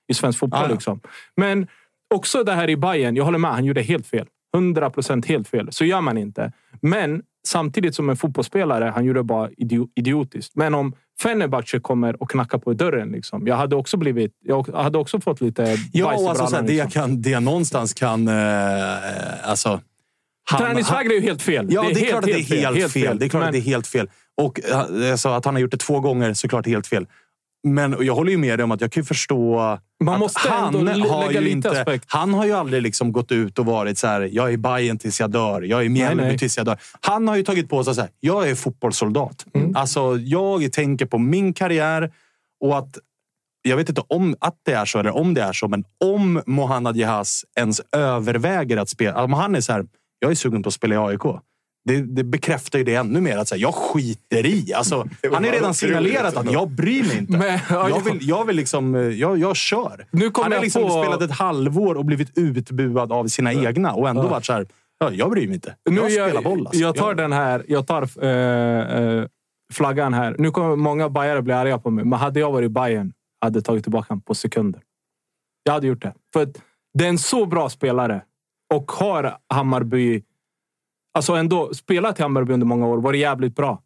[0.08, 0.60] i svensk fotboll.
[0.60, 0.72] Ah, ja.
[0.72, 1.00] liksom.
[1.36, 1.66] Men
[2.14, 3.16] också det här i Bayern.
[3.16, 4.26] Jag håller med, han gjorde helt fel.
[4.54, 5.68] 100 procent helt fel.
[5.72, 6.52] Så gör man inte.
[6.80, 10.56] Men samtidigt som en fotbollsspelare, han gjorde bara idio- idiotiskt.
[10.56, 13.08] Men om Fenerbahce kommer och knackar på dörren.
[13.08, 14.32] Liksom, jag hade också blivit...
[14.44, 16.76] Jag hade också fått lite Ja, alltså, brallan, det, liksom.
[16.76, 18.28] jag kan, det jag någonstans kan...
[18.28, 18.34] Eh,
[19.50, 19.80] alltså,
[20.50, 21.66] han- Träningsvägrar är ju helt fel.
[21.70, 23.18] Ja, det är, helt, klart att det är helt, fel.
[23.18, 24.10] Det är klart Men- att det är helt fel.
[24.40, 27.06] Och eh, alltså, att han har gjort det två gånger, såklart helt fel.
[27.64, 30.48] Men och jag håller ju med dig om att jag kan förstå Man att måste
[30.48, 32.04] han ändå har lägga ju lite inte, aspekt.
[32.08, 35.20] Han har ju aldrig liksom gått ut och varit så här, jag är Bayern tills
[35.20, 35.62] jag dör.
[35.62, 36.78] Jag är Mjällby tills jag dör.
[37.00, 39.46] Han har ju tagit på sig så här, jag är fotbollssoldat.
[39.54, 39.76] Mm.
[39.76, 42.12] Alltså, jag tänker på min karriär
[42.60, 42.98] och att
[43.62, 46.42] jag vet inte om att det är så eller om det är så, men om
[46.46, 49.24] Mohanad Jehas ens överväger att spela.
[49.24, 49.86] Om han är så här,
[50.18, 51.22] jag är sugen på att spela i AIK.
[51.88, 53.36] Det, det bekräftar ju det ännu mer.
[53.36, 54.74] Att här, jag skiter i.
[54.74, 54.96] Alltså,
[55.32, 57.32] han har redan signalerat att jag bryr mig inte.
[57.38, 60.06] Men, ja, jag, vill, jag vill liksom, eh, jag, jag kör.
[60.10, 64.08] Nu han har liksom på- spelat ett halvår och blivit utbuad av sina egna och
[64.08, 64.66] ändå varit så här,
[64.98, 65.74] ja, jag bryr mig inte.
[65.90, 66.66] Nu Jag jag, spelar boll.
[66.66, 66.82] Alltså.
[66.82, 67.64] jag tar den här.
[67.68, 69.24] Jag tar eh, eh,
[69.72, 70.36] flaggan här.
[70.38, 73.64] Nu kommer många bajare bli arga på mig, men hade jag varit Bayern hade jag
[73.64, 74.80] tagit tillbaka den på sekunder.
[75.62, 76.14] Jag hade gjort det.
[76.32, 76.62] För att
[76.98, 78.22] det är en så bra spelare
[78.74, 80.22] och har Hammarby...
[81.18, 82.98] Alltså ändå spelat i Hammarby under många år.
[82.98, 83.82] Varit jävligt bra.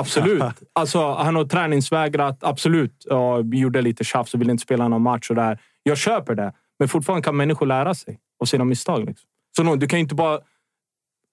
[0.00, 0.42] Absolut.
[0.72, 2.38] alltså, han har träningsvägrat.
[2.40, 3.04] Absolut.
[3.04, 5.30] Ja, gjorde lite tjafs och ville inte spela någon match.
[5.30, 5.58] Och där.
[5.82, 6.52] Jag köper det.
[6.78, 9.04] Men fortfarande kan människor lära sig av sina misstag.
[9.06, 9.28] Liksom.
[9.56, 10.38] Så no, du kan inte bara...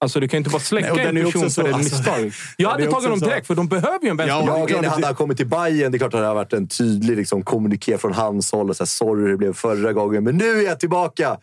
[0.00, 2.32] Alltså, du kan inte bara släcka Nej, en person också för så- ett alltså, misstag.
[2.56, 4.70] Jag hade tagit dem så- direkt, för de behöver ju en vänsterback.
[4.70, 6.68] Ja, när han har kommit till Bayern, det är klart att det har varit en
[6.68, 8.70] tydlig liksom, kommuniké från hans håll.
[8.70, 11.36] Och så här, Sorry, det blev förra gången, men nu är jag tillbaka!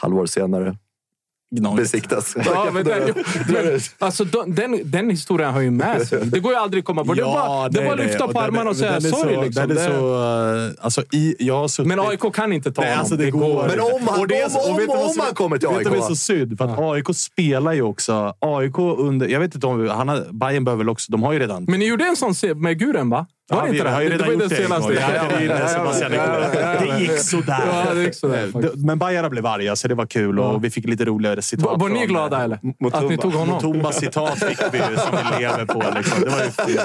[0.00, 0.76] Halvår senare.
[1.76, 2.34] Besiktas.
[2.44, 3.14] Ja, men den,
[3.52, 6.26] men, alltså, de- den, den historien har ju med sig.
[6.26, 7.16] Det går ju aldrig att komma bort.
[7.16, 9.36] Det är bara, det är bara att lyfta på armarna och säga sorry.
[9.44, 9.68] Liksom.
[9.68, 12.90] Den är Det- så, eh, alltså, i, jag suttit, Men AIK kan inte ta Nej,
[12.90, 13.00] honom.
[13.00, 13.82] alltså det går Men inte.
[13.82, 15.84] om han- Och det är så- om- om- om som- han kommer till Vet du
[15.84, 16.02] vad AIK?
[16.04, 16.58] som är så synd?
[16.58, 18.34] För att AIK spelar ju också...
[18.40, 19.28] AIK under...
[19.28, 19.88] Jag vet inte om...
[19.88, 21.12] Han har, Bayern behöver också...
[21.12, 21.64] De har ju redan...
[21.68, 23.26] Men ni gjorde en sån med Guren, va?
[23.50, 23.94] Var Ja, det vi inte det?
[23.94, 24.92] har ju det redan var ju gjort den det en senaste.
[24.92, 26.18] det det
[26.64, 26.96] var.
[26.96, 27.84] Det gick sådär.
[27.88, 28.74] Ja, det gick sådär, Eh, faktiskt.
[28.76, 30.38] Men Bayern blev arga, så det var kul.
[30.38, 31.66] Och vi fick lite roligare citat.
[31.66, 32.58] Var, var ni glada eh, eller?
[32.62, 32.98] Mutumba.
[32.98, 33.54] Att ni tog honom?
[33.54, 35.84] Mutumbas citat fick vi som vi lever på.
[35.96, 36.20] Liksom.
[36.20, 36.38] Det var
[36.68, 36.76] ju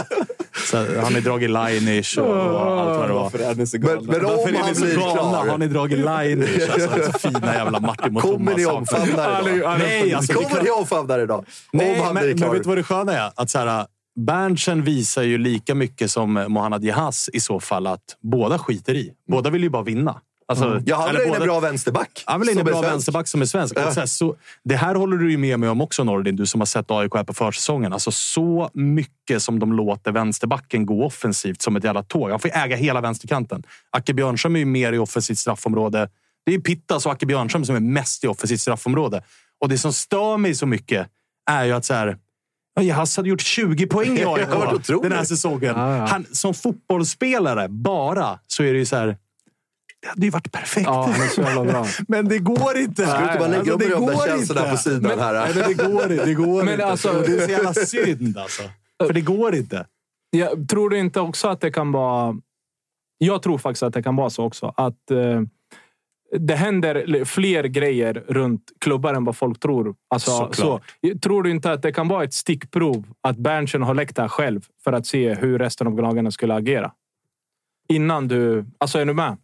[0.69, 3.23] så, han har dragit Leinisch och, och allt vad det var.
[3.23, 4.11] Varför är ni så Men, galna?
[4.11, 5.51] men Varför om är han ni så galna?
[5.51, 6.69] Har ni dragit Leinisch?
[6.73, 8.37] Alltså, fina jävla Martin Mutumba.
[8.37, 9.79] kommer ni omfamna det idag?
[9.79, 11.45] Nej, alltså, det Kommer ni omfamna det idag?
[11.73, 13.31] Nej, om han men, men vet du vad det sköna är?
[13.35, 13.85] Att så här,
[14.15, 19.13] Berntsen visar ju lika mycket som Mohammad Jahas i så fall att båda skiter i.
[19.27, 20.21] Båda vill ju bara vinna.
[20.47, 22.23] Alltså, Ja, han vill in en bra vänsterback.
[22.25, 23.77] Han vill en bra vänsterback som är svensk.
[23.77, 23.91] Ja.
[23.95, 26.65] Här, så, det här håller du ju med mig om också Nordin, du som har
[26.65, 27.93] sett AIK här på försäsongen.
[27.93, 32.29] Alltså så mycket som de låter vänsterbacken gå offensivt som ett jävla tåg.
[32.29, 33.63] Han får äga hela vänsterkanten.
[33.89, 36.09] Acke Björnström är ju mer i offensivt straffområde.
[36.45, 39.23] Det är ju Pittas och Acke Björnström som är mest i offensivt straffområde.
[39.59, 41.07] Och det som stör mig så mycket
[41.51, 42.17] är ju att så här,
[42.75, 44.47] Ja, Jahas hade gjort 20 poäng i AIK
[45.01, 45.73] den här säsongen.
[45.75, 46.05] Ja, ja.
[46.05, 49.17] Han, som fotbollsspelare, bara, så är det ju så här...
[50.01, 50.85] Det hade ju varit perfekt.
[50.85, 51.13] Ja.
[52.07, 53.07] Men det går inte.
[53.07, 55.33] Ska du inte bara lägga Alltså, upp går känslorna på sidan här?
[55.33, 56.25] Nej, men det går inte.
[56.25, 56.85] Det går Men inte.
[56.85, 58.63] alltså- det är så jävla synd alltså.
[59.07, 59.85] För det går inte.
[60.29, 62.35] Jag tror du inte också att det kan vara...
[63.17, 64.73] Jag tror faktiskt att det kan vara så också.
[64.77, 65.41] Att eh,
[66.39, 69.95] det händer fler grejer runt klubbar än vad folk tror.
[70.09, 70.55] Alltså, Såklart.
[70.55, 74.21] så, tror du inte att det kan vara ett stickprov att Berntsen har läckt det
[74.21, 76.91] här själv för att se hur resten av lagarna skulle agera?
[77.89, 78.65] Innan du...
[78.77, 79.37] Alltså, är du med?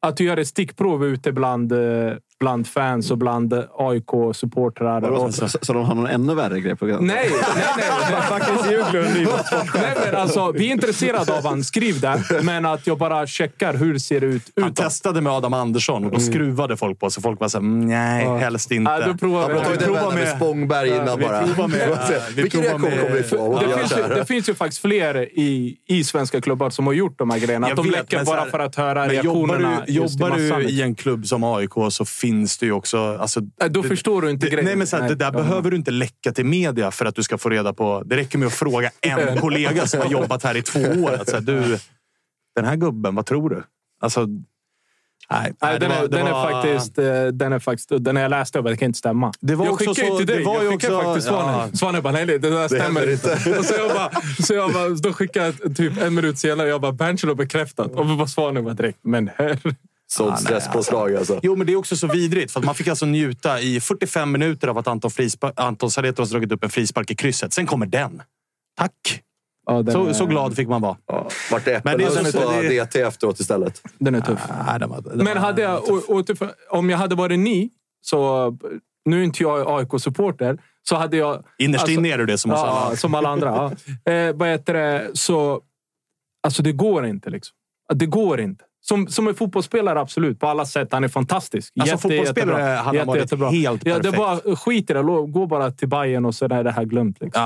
[0.00, 5.00] Att du gör ett stickprov ute bland, eh, bland fans och bland AIK-supportrar.
[5.00, 7.06] Vadå, och- Så, så de har någon ännu värre grej på gång?
[7.06, 7.64] Nej, nej,
[8.10, 8.22] nej.
[8.28, 8.64] Faktiskt
[9.74, 11.64] nej men alltså, vi är intresserade av han.
[11.64, 12.42] Skriv där.
[12.42, 14.76] Men att jag bara checkar hur det ser ut Han utåt.
[14.84, 17.22] testade med Adam Andersson och då skruvade folk på sig.
[17.22, 18.90] Folk var såhär, mm, nej, helst inte.
[18.92, 19.78] Ja, då provar Han vi.
[19.78, 21.42] provar vända med med- Spångberg innan vi bara.
[21.46, 22.14] provar med- Vi får se.
[22.14, 23.56] ja, vi Vilken provar reaktion med- kommer vi få?
[23.56, 26.94] han Det finns, ju, det finns ju faktiskt fler i, i svenska klubbar som har
[26.94, 27.66] gjort de här grejerna.
[27.66, 29.82] Att Jag de vet, läcker men så bara för att höra Men jobbar reaktionerna.
[29.86, 30.62] du, jobbar du liksom.
[30.62, 32.27] i en klubb som AIK så finns
[32.60, 32.98] det ju också...
[32.98, 34.64] Alltså, Nej, Då förstår du inte det, grejen.
[34.64, 35.30] nej, men så här, Nej, det där ja.
[35.30, 38.02] behöver du inte läcka till media för att du ska få reda på.
[38.06, 41.12] Det räcker med att fråga en kollega som har jobbat här i två år.
[41.14, 41.78] Att, så här, du,
[42.56, 43.62] den här gubben, vad tror du?
[44.00, 44.20] Alltså,
[45.30, 47.88] nej, Nej, det den, var- är, det den, är var- faktiskt, eh, den är faktiskt...
[47.98, 49.32] Den jag läste över, det kan inte stämma.
[49.40, 50.36] Det var jag också skickade ju till dig.
[50.36, 51.68] det jag skickade också- faktiskt Svanen.
[51.72, 51.76] ja.
[51.76, 53.32] Svanen bara, nej, nej, det där stämmer inte.
[53.58, 54.10] Och så jag bara,
[54.42, 57.92] så jag bara, då skickade jag typ en minut senare, jag bara, Berntsen har bekräftat.
[57.92, 59.58] Och bara Svanen var direkt, men herre.
[60.10, 61.40] Sånt Ah, stresspåslag alltså.
[61.42, 62.52] Jo, men det är också så vidrigt.
[62.52, 66.30] För att man fick alltså njuta i 45 minuter av att Anton, Frispa- Anton Saretos
[66.30, 67.52] dragit upp en frispark i krysset.
[67.52, 68.22] Sen kommer den.
[68.78, 69.22] Tack!
[69.66, 70.96] Ja, den Så, är- så glad fick man vara.
[71.06, 73.82] Ja, vart det Men det är äppelmust så- på det- DT efteråt istället?
[73.98, 74.40] Den är tuff.
[74.66, 77.70] Nej, den var, den Men var- hade jag, återför- om jag hade varit ni,
[78.00, 78.50] så...
[79.04, 80.58] Nu är inte jag AIK-supporter,
[80.88, 81.44] så hade jag...
[81.58, 82.96] Innerst inne är du det som oss ja, alla.
[82.96, 83.48] som alla andra.
[84.04, 84.12] Ja.
[84.12, 85.10] Eh, vad heter det?
[85.14, 85.60] Så...
[86.42, 87.30] Alltså, det går inte.
[87.30, 87.54] Liksom.
[87.94, 88.64] Det går inte.
[88.88, 90.40] Som, som en fotbollsspelare, absolut.
[90.40, 90.88] På alla sätt.
[90.92, 91.72] Han är fantastisk.
[91.80, 92.82] Alltså, Jätte, fotbollsspelare jättebra.
[92.82, 93.50] hade han varit jättebra.
[93.50, 94.44] helt ja, det är perfekt.
[94.44, 95.02] bara, Skit i det.
[95.02, 97.20] Gå bara till Bayern och så är det här glömt.
[97.20, 97.42] Liksom.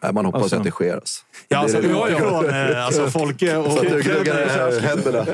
[0.00, 0.56] Ja, man hoppas Alltså.
[0.56, 0.94] att det sker.
[0.94, 1.22] Alltså.
[1.48, 2.12] ja alltså, Det är det.
[2.12, 2.70] ja, ja.
[2.72, 3.72] eh, alltså, Folke och...
[3.72, 5.26] Så att du gnuggar händerna.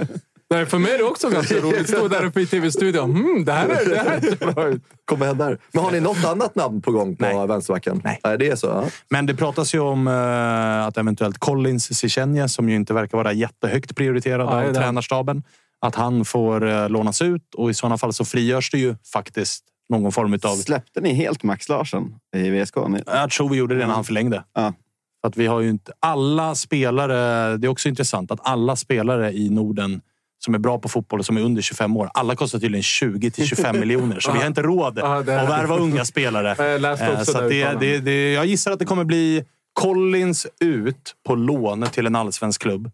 [0.52, 1.88] Nej, för mig är det också ganska roligt.
[1.88, 3.10] Stå där uppe i tv-studion.
[3.10, 4.16] Hmm, det här är, det här
[4.48, 4.82] är bra ut.
[5.04, 5.58] Kommer hända här.
[5.72, 7.46] Men har ni något annat namn på gång på Nej.
[7.46, 8.00] vänsterbacken?
[8.04, 8.38] Nej.
[8.38, 8.66] det är så?
[8.66, 8.84] Ja.
[9.10, 13.32] Men det pratas ju om eh, att eventuellt Collins Sichenje, som ju inte verkar vara
[13.32, 14.74] jättehögt prioriterad Ja, av det.
[14.78, 15.42] tränarstaben,
[15.80, 19.64] att han får eh, lånas ut och i sådana fall så frigörs det ju faktiskt
[19.88, 20.56] någon form av...
[20.56, 22.76] Släppte ni helt Max Larsson i VSK?
[22.88, 24.44] Ni, Jag tror vi gjorde det när han förlängde.
[24.54, 24.72] ja.
[25.20, 27.56] För att vi har ju inte alla spelare.
[27.56, 30.00] Det är också intressant att alla spelare i Norden
[30.44, 32.10] som är bra på fotboll och som är under 25 år.
[32.14, 34.20] Alla kostar tydligen 20 till 25 miljoner.
[34.20, 36.54] Så vi har inte råd Ja, att värva unga spelare.
[36.58, 40.46] Jag Eh, så det att det, det, det, jag gissar att det kommer bli Collins
[40.60, 42.90] ut på lån till en allsvensk klubb.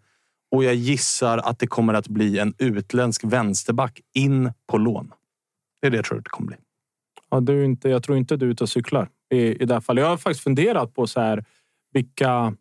[0.51, 5.13] Och jag gissar att det kommer att bli en utländsk vänsterback in på lån.
[5.81, 6.57] Det är det jag tror att det kommer bli.
[7.31, 9.81] Ja, du inte, jag tror inte du är ute och cyklar i, i det här
[9.81, 10.03] fallet.
[10.03, 11.45] Jag har faktiskt funderat på så här,
[11.93, 12.55] vilka,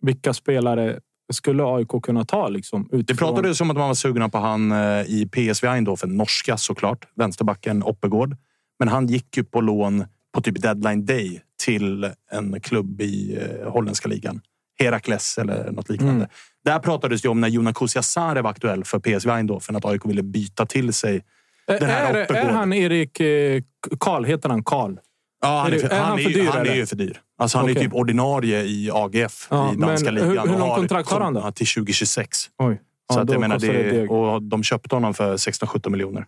[0.00, 1.00] vilka spelare
[1.34, 2.48] skulle AIK kunna ta?
[2.48, 6.16] Liksom, Det utifrån- pratades om att man var sugna på han eh, i PSV Eindhoven,
[6.16, 7.04] norska såklart.
[7.16, 8.36] Vänsterbacken Oppegård.
[8.78, 13.70] Men han gick ju på lån på typ deadline day till en klubb i eh,
[13.72, 14.40] holländska ligan.
[14.80, 16.14] Herakles eller något liknande.
[16.14, 16.28] Mm.
[16.64, 20.22] Där pratades det om när Jonas Kusiasare var aktuell för PSV Eindhoven att AIK ville
[20.22, 21.24] byta till sig
[21.66, 22.50] den här är, är Oppegård.
[22.52, 23.62] han Erik eh,
[24.00, 24.24] Karl?
[24.24, 24.96] Heter han Karl?
[25.42, 26.74] Ja, han är, Är för, det- är han han är, för ju- dyr, han är
[26.74, 27.20] ju för dyr.
[27.38, 27.82] Alltså, han är Okej.
[27.84, 30.48] typ ordinarie i AGF Ja, i danska hur- ligan.
[30.48, 31.40] hur och lång kontrakt har han då?
[31.40, 32.50] Ja, Till 2026.
[32.58, 32.74] Oj.
[33.12, 36.26] Så Ja, att jag menar, det det, och de köpte honom för 16-17 miljoner.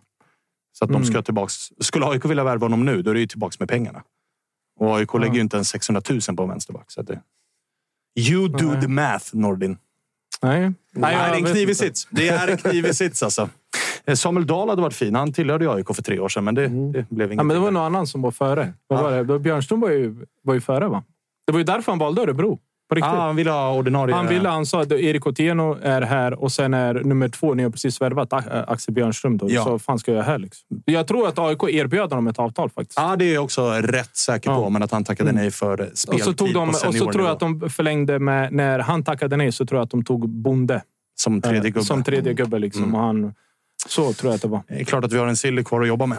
[0.77, 1.05] Så att de Mm.
[1.07, 1.53] ska tillbaks.
[1.79, 4.03] Skulle AIK vilja värva honom nu, då är det ju tillbaks med pengarna.
[4.79, 6.91] Och AIK lägger ju inte ens 600 000 på en vänsterback.
[6.91, 7.21] Så det...
[8.19, 8.81] You do Nej.
[8.81, 9.77] the math, Nordin.
[10.41, 10.59] Nej.
[10.91, 12.07] Nej, jag det är en knivig sits.
[12.11, 13.49] Det är en knivig sits alltså.
[14.05, 15.15] Eh, Samuel Dahl hade varit fin.
[15.15, 17.37] Han tillhörde AIK för tre år sedan, men det, det blev inget.
[17.37, 18.73] Ja, men det var någon annan som var före.
[18.87, 19.39] Vad var det?
[19.39, 21.03] Björnström var ju, var ju före, va?
[21.45, 22.59] Det var ju därför han valde Örebro.
[22.89, 23.11] På riktigt.
[23.13, 24.15] ah, han ville ha ordinarie...
[24.15, 27.63] Han ville, han sa att Erik Otieno är här och sen är nummer två, ni
[27.63, 29.37] har precis värvat A- Axel Björnström.
[29.37, 29.45] Då.
[29.49, 29.63] Ja.
[29.63, 30.37] Så fan ska jag här?
[30.37, 30.67] Liksom?
[30.85, 32.99] Jag tror att AIK erbjöd honom ett avtal faktiskt.
[32.99, 34.61] Ja, det är jag också rätt säker på.
[34.61, 34.69] Ja.
[34.69, 37.23] Men att han tackade nej för och speltid så, tog de, på och så tror
[37.25, 38.53] jag att de förlängde med...
[38.53, 40.81] När han tackade nej så tror jag att de tog Bonde.
[41.15, 41.83] Som tredje eh, gubbe.
[41.85, 42.83] Som tredje gubbe liksom.
[42.83, 42.95] Mm.
[42.95, 43.33] Och han,
[43.87, 44.63] så tror jag att det var.
[44.67, 46.17] Det är klart att vi har en Silly kvar att jobba med.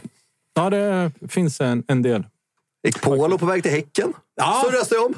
[0.55, 2.25] Ja, det finns en, en del.
[2.89, 4.13] Ekpolo på väg till Häcken.
[4.37, 4.63] Ja.
[4.65, 5.15] Så röstar jag om.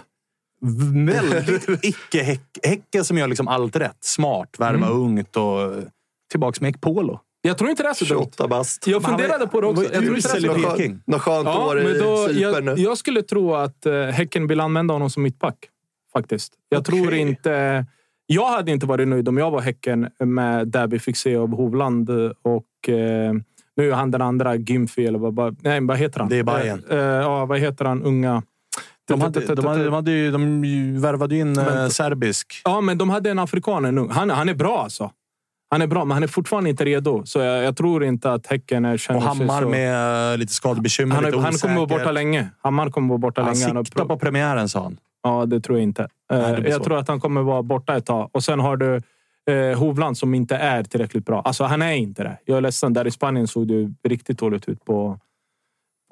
[1.06, 3.96] Väldigt icke-Häcken som gör liksom allt rätt.
[4.00, 4.98] Smart, värva Mm.
[4.98, 5.74] ungt och
[6.30, 7.20] tillbaks med Ekpolo.
[7.40, 8.18] Jag tror inte det är så dumt.
[8.18, 8.86] 28 bast.
[8.86, 9.82] Jag funderade på det också.
[9.82, 11.00] Jag tror inte det är så dumt.
[11.06, 12.74] Något skönt Ja, år i men då, Cypern jag, nu.
[12.82, 15.56] jag skulle tro att eh, Häcken vill använda honom som mittback.
[16.12, 16.52] Faktiskt.
[16.68, 17.00] Jag Okej.
[17.00, 17.86] tror inte...
[18.26, 22.10] Jag hade inte varit nöjd om jag var Häcken med fick se av Hovland
[22.42, 23.34] och eh,
[23.76, 26.28] nu är han den andra Gimfi eller vad, nej, vad heter han?
[26.28, 26.82] Det är Bayern.
[26.90, 28.02] Eh, eh, ja, vad heter han?
[28.02, 28.42] Unga...
[29.08, 32.62] De, hade, de, hade, de, hade ju, de värvade in eh, Men- serbisk.
[32.64, 34.08] Ja, men de hade en afrikan.
[34.10, 35.10] Han, han är bra alltså.
[35.70, 37.22] Han är bra, men han är fortfarande inte redo.
[37.26, 39.68] Så jag, jag tror inte att Häcken är, känner Och Hammar så...
[39.68, 41.14] med eh, lite skadebekymmer.
[41.14, 41.98] Han, lite han kommer vara osäker.
[41.98, 42.48] borta länge.
[42.62, 43.74] Hammar kommer vara borta Han länge.
[43.74, 44.96] Han siktar på premiären, sa han.
[45.24, 46.08] Ja, det tror jag inte.
[46.30, 46.84] Nej, Eh, jag svårt.
[46.84, 48.30] tror att han kommer vara borta ett tag.
[48.32, 49.00] Och sen har du
[49.52, 51.40] eh, Hovland som inte är tillräckligt bra.
[51.40, 52.38] Alltså, han är inte det.
[52.44, 52.92] Jag är ledsen.
[52.92, 55.18] Där i Spanien såg det riktigt dåligt ut på,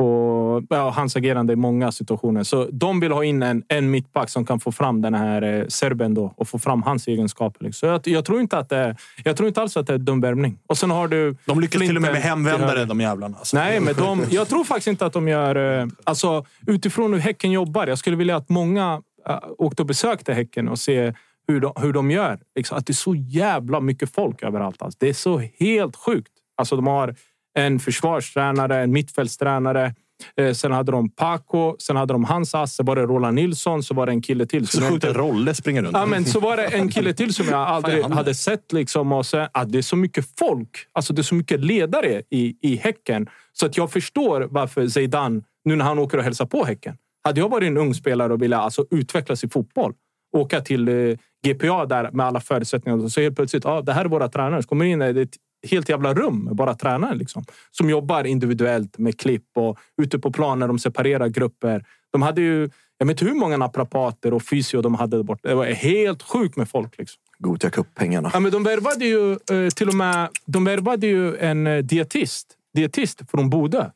[0.02, 2.42] på ja, hans agerande i många situationer.
[2.42, 5.66] Så de vill ha in en, en mittback som kan få fram den här eh,
[5.68, 7.64] serben då och få fram hans egenskaper.
[7.64, 7.86] Liksom.
[7.86, 9.98] Så jag, jag, tror inte att det är, jag tror inte alls att det är
[9.98, 10.58] dum värvning.
[10.66, 11.36] Och sen har du...
[11.44, 13.36] De lyckas till och med med Flinten hemvändare, de jävlarna.
[13.38, 13.56] Alltså.
[13.56, 15.80] Nej, men de, jag tror faktiskt inte att de gör...
[15.80, 17.86] eh, Alltså, utifrån hur Häcken jobbar.
[17.86, 21.14] Jag skulle vilja att många uh, åkte och besökte Häcken och se
[21.48, 22.40] hur de, hur de gör.
[22.56, 24.82] Liksom, att det är så jävla mycket folk överallt.
[24.82, 24.96] Alltså.
[25.00, 26.32] Det är så helt sjukt.
[26.56, 27.14] Alltså, de har
[27.54, 29.94] en försvarstränare, en mittfältstränare.
[30.36, 33.82] Eh, sen hade de Paco, sen hade de hans ass, så var det Roland Nilsson,
[33.82, 34.66] så var det en kille till.
[34.66, 35.96] Så sjukt att Rolle springer runt.
[35.96, 38.72] Ja, men så var det en kille till som jag aldrig hade sett.
[38.72, 40.86] Liksom, och sen, att det är så mycket folk.
[40.92, 43.28] Alltså, det är så mycket ledare i, i Häcken.
[43.52, 46.96] Så att jag förstår varför Zeidan, nu när han åker och hälsar på Häcken.
[47.24, 49.92] Hade jag varit en ung spelare och ville alltså, utvecklas i fotboll,
[50.36, 51.16] åka till eh,
[51.46, 53.08] GPA där med alla förutsättningar.
[53.08, 54.62] Så helt plötsligt, ah, det här är våra tränare.
[54.62, 55.36] Så kommer in i ett
[55.70, 57.14] helt jävla rum med bara tränare.
[57.14, 61.84] Liksom, som jobbar individuellt med klipp och ute på plan när de separerar grupper.
[62.12, 65.48] De hade ju, jag vet inte hur många naprapater och fysio de hade där borta.
[65.48, 66.98] Det var helt sjukt med folk.
[66.98, 67.20] Liksom.
[67.38, 68.30] Gothia Cup-pengarna.
[68.32, 72.46] Ja, men de värvade ju eh, till och med de värvade ju en eh, dietist,
[72.74, 73.90] dietist från Bodö.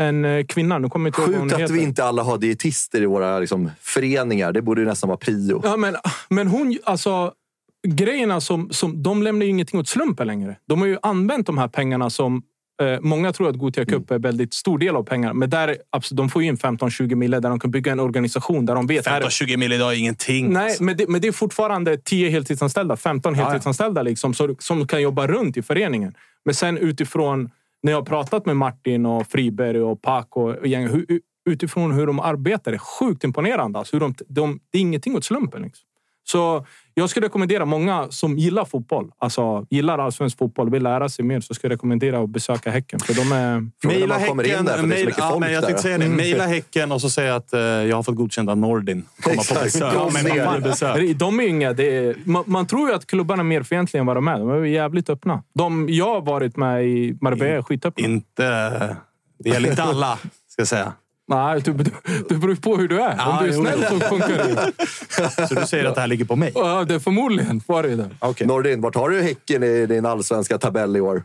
[0.00, 0.78] En eh, kvinna.
[0.78, 1.74] Nu kommer jag inte Sjukt att heter.
[1.74, 4.52] vi inte alla har dietister i våra liksom, föreningar.
[4.52, 5.60] Det borde ju nästan vara prio.
[5.64, 5.96] Ja, men,
[6.28, 7.32] men hon, alltså
[7.88, 9.02] grejerna som, som...
[9.02, 10.56] De lämnar ju ingenting åt slumpen längre.
[10.68, 12.42] De har ju använt de här pengarna som...
[12.82, 15.34] Eh, många tror att Gothia Cup är en väldigt stor del av pengarna.
[15.34, 18.66] Men där, absolut, de får ju in 15-20 mille där de kan bygga en organisation
[18.66, 19.06] där de vet...
[19.06, 20.52] här- 15-20 mil idag är ingenting.
[20.52, 20.84] Nej, alltså.
[20.84, 23.44] men det, men det är fortfarande 10 heltidsanställda, 15 ja.
[23.44, 26.14] heltidsanställda liksom, så, som kan jobba runt i föreningen.
[26.44, 27.50] Men sen utifrån,
[27.82, 31.06] när jag har pratat med Martin och Friberg och Paco och gäng, hur,
[31.50, 33.78] utifrån hur de arbetar, är sjukt imponerande.
[33.78, 35.62] Alltså, hur de, de, det är ingenting åt slumpen.
[35.62, 35.84] Liksom.
[36.24, 41.24] Så jag skulle rekommendera många som gillar fotboll, alltså gillar allsvensk fotboll, vill lära sig
[41.24, 43.00] mer, så skulle jag rekommendera att besöka Häcken.
[43.00, 43.70] För de är...
[43.86, 44.36] Mejla Häcken.
[44.36, 45.66] där, för det är så Mail, mycket ja, folk men jag där.
[45.66, 46.04] tänkte säga det.
[46.04, 46.16] Mm.
[46.16, 49.04] Mejla Häcken och så säga att eh, jag har fått godkänt av Nordin.
[49.20, 49.62] Komma på Exakt.
[49.62, 49.94] besök.
[49.94, 50.44] Kom men ner.
[50.44, 51.16] komma på besök.
[51.18, 54.06] De är inga, det är, man, man tror ju att klubbarna är mer fientliga än
[54.06, 54.38] vad de är.
[54.38, 55.42] De är jävligt öppna.
[55.54, 58.04] De, jag har varit med i Marbella är skitöppna.
[58.04, 58.96] Inte...
[59.38, 60.18] Det gäller inte alla,
[60.48, 60.92] ska jag säga.
[61.28, 61.90] Nej, du, du,
[62.28, 63.14] det beror på hur du är.
[63.18, 64.72] Ja, Om du är snäll så funkar det.
[65.48, 66.52] Så du säger att det här ligger på mig?
[66.54, 68.10] Ja, det är förmodligen var det det.
[68.18, 68.46] Okej.
[68.46, 71.22] Nordin, vart har du Häcken i din allsvenska tabell i år?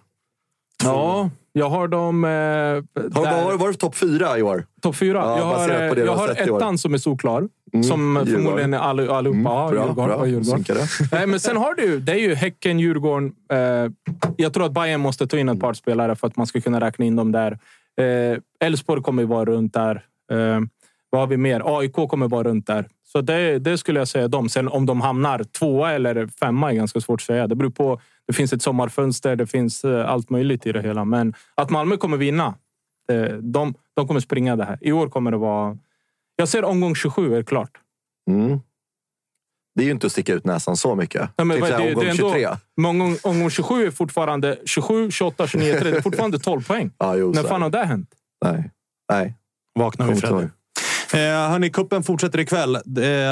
[0.83, 2.23] Ja, jag har dem...
[2.23, 4.65] Eh, Har, där- vad var var det topp fyra i år?
[4.81, 5.17] Topp fyra.
[5.17, 7.47] Ja, jag har, baserat på det du jag har ettan som är solklar.
[7.73, 8.33] Mm, Som Djurgården.
[8.33, 9.39] förmodligen är all, allihopa.
[9.49, 10.17] ja, bra, Djurgården, bra.
[10.19, 10.87] ja, Djurgården.
[11.11, 13.31] Nej, men sen har du, det är ju Häcken, Djurgården.
[13.53, 13.91] Eh,
[14.37, 16.79] jag tror att Bayern måste ta in ett par spelare för att man ska kunna
[16.81, 17.59] räkna in dem där.
[18.01, 20.05] Eh, Elfsborg kommer ju vara runt där.
[20.31, 20.59] Eh,
[21.09, 21.61] vad har vi mer?
[21.79, 22.87] AIK kommer vara runt där.
[23.03, 24.49] Så det, det skulle jag säga dem.
[24.49, 27.47] Sen om de hamnar tvåa eller femma är ganska svårt att säga.
[27.47, 28.01] Det beror på.
[28.27, 29.35] Det finns ett sommarfönster.
[29.35, 31.05] Det finns eh, allt möjligt i det hela.
[31.05, 32.55] Men att Malmö kommer vinna.
[33.11, 34.77] Eh, de, de kommer springa det här.
[34.81, 35.77] I år kommer det vara
[36.35, 37.71] Jag ser omgång 27 är klart.
[38.29, 38.59] Mm.
[39.77, 41.21] Det är ju inte att sticka ut näsan så mycket.
[41.37, 42.49] Nej, men det, omgång det är ändå, 23.
[42.77, 45.91] men omgång, omgång 27 är fortfarande 27, 28, 29, 30.
[45.91, 46.91] Det är fortfarande 12 poäng.
[46.97, 47.85] Ja, jo, När fan har det.
[47.85, 48.09] hänt?
[48.45, 48.71] Nej.
[49.11, 49.33] Nej.
[49.79, 50.43] Vaknar vi Freddy.
[51.13, 52.75] Eh, hörni, kuppen fortsätter ikväll.
[52.75, 52.81] Eh,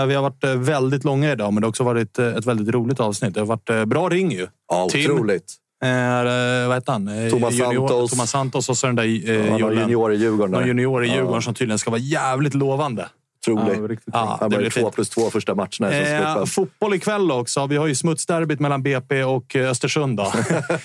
[0.05, 2.75] vi har varit eh, väldigt långa idag, men det har också varit eh, ett väldigt
[2.75, 3.33] roligt avsnitt.
[3.33, 4.47] Det har varit eh, bra ring ju.
[4.71, 5.11] Ja, Tim.
[5.11, 5.53] otroligt.
[5.83, 7.07] Eh, vad heter han?
[7.07, 8.11] Eh, Thomas Santos.
[8.11, 9.79] Thomas Santos och så den där Ja, eh, han har Jullen.
[9.81, 10.51] junior i Djurgården.
[10.51, 11.15] Någon junior i Ja.
[11.15, 13.07] Djurgården som tydligen ska vara jävligt lovande.
[13.47, 13.77] Otrolig.
[13.77, 16.93] Ja, riktigt Ja, Han det var ju två plus två första matcherna i Eh, fotboll
[16.93, 17.67] ikväll också.
[17.67, 20.17] Vi har ju smutsderbyt mellan BP och eh, Östersund.
[20.17, 20.33] Då.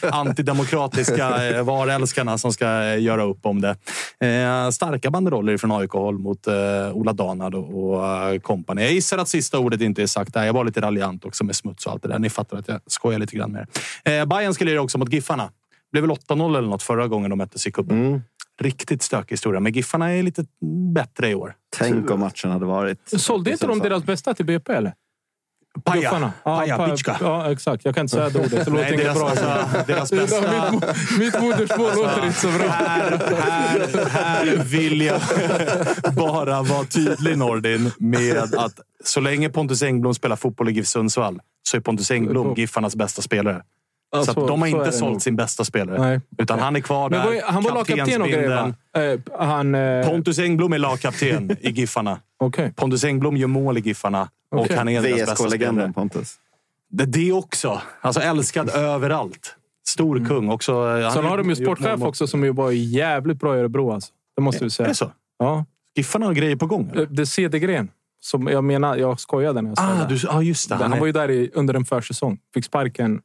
[0.11, 3.77] Antidemokratiska eh, varälskarna som ska eh, göra upp om det.
[4.27, 6.55] Eh, starka banderoller från AIK-håll mot eh,
[6.93, 8.83] Ola Danad och, och eh.
[8.85, 10.45] Jag gissar att sista ordet inte är sagt där.
[10.45, 12.19] Jag var lite raljant också med smuts och allt det där.
[12.19, 13.67] Ni fattar att jag skojar lite grann med
[14.05, 14.21] er.
[14.21, 15.45] Eh, Bayern ska lira också mot Giffarna.
[15.45, 18.07] Det blev väl 8-0 eller något förra gången de möttes i cupen.
[18.07, 18.23] Mm.
[18.61, 20.45] Riktigt stökig historia, men Giffarna är lite
[20.95, 21.55] bättre i år.
[21.77, 22.99] Tänk om matchen hade varit...
[23.21, 24.95] Sålde inte de deras bästa till BP eller?
[25.85, 26.01] Paja.
[26.01, 26.33] Guffarna.
[26.45, 27.17] Ja, Paja, pa- Pitschka.
[27.21, 27.85] Ja, exakt.
[27.85, 28.65] Jag kan inte säga det ordet.
[28.65, 29.29] Det låter deras, bra.
[29.31, 30.73] alltså, deras bästa...
[30.73, 30.85] Mitt,
[31.19, 32.69] mitt modersmål låter inte så bra.
[32.69, 33.11] Här,
[33.41, 35.21] här, här vill jag
[36.17, 41.41] bara vara tydlig, Nordin, med att så länge Pontus Engblom spelar fotboll i GIF Sundsvall
[41.63, 43.63] så är Pontus Engblom Giffarnas bästa spelare.
[44.13, 45.23] Ja, så så- att de har så är inte sålt nog.
[45.23, 45.99] sin bästa spelare.
[45.99, 46.21] Nej.
[46.39, 47.33] Utan han är kvar där.
[47.35, 48.75] är- han var lagkapten och grejer.
[48.97, 49.75] Eh, han...
[49.75, 52.19] Eh, Pontus Engblom är lagkapten i Giffarna.
[52.39, 52.73] Okej.
[52.77, 54.77] Pontus Engblom gör mål i Giffarna och Okej.
[54.77, 55.93] han är deras bästa spelare.
[55.93, 56.35] Pontus.
[56.91, 57.81] Det, det också.
[58.01, 59.57] Alltså älskad överallt.
[59.89, 60.49] Stor kung.
[60.51, 63.93] Också, han Sen har de ju sportchef också som jobbar jävligt bra i Örebro.
[63.93, 64.13] Alltså.
[64.37, 64.89] Det måste vi Är säga.
[64.89, 65.11] det så?
[65.39, 65.65] Ja.
[65.97, 66.91] Giffarna har grejer på gång?
[66.93, 67.03] eller?
[67.03, 67.89] Eh, Det är Cedergren.
[68.23, 70.15] Som jag menar, jag skojade när jag sa Ah, det.
[70.15, 70.75] du, ah, just det.
[70.75, 72.39] Han, är- var ju där i, under en försäsong.
[72.55, 73.21] Fick sparken.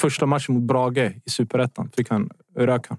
[0.00, 2.98] Första matchen mot Brage i Superettan fick han rök han.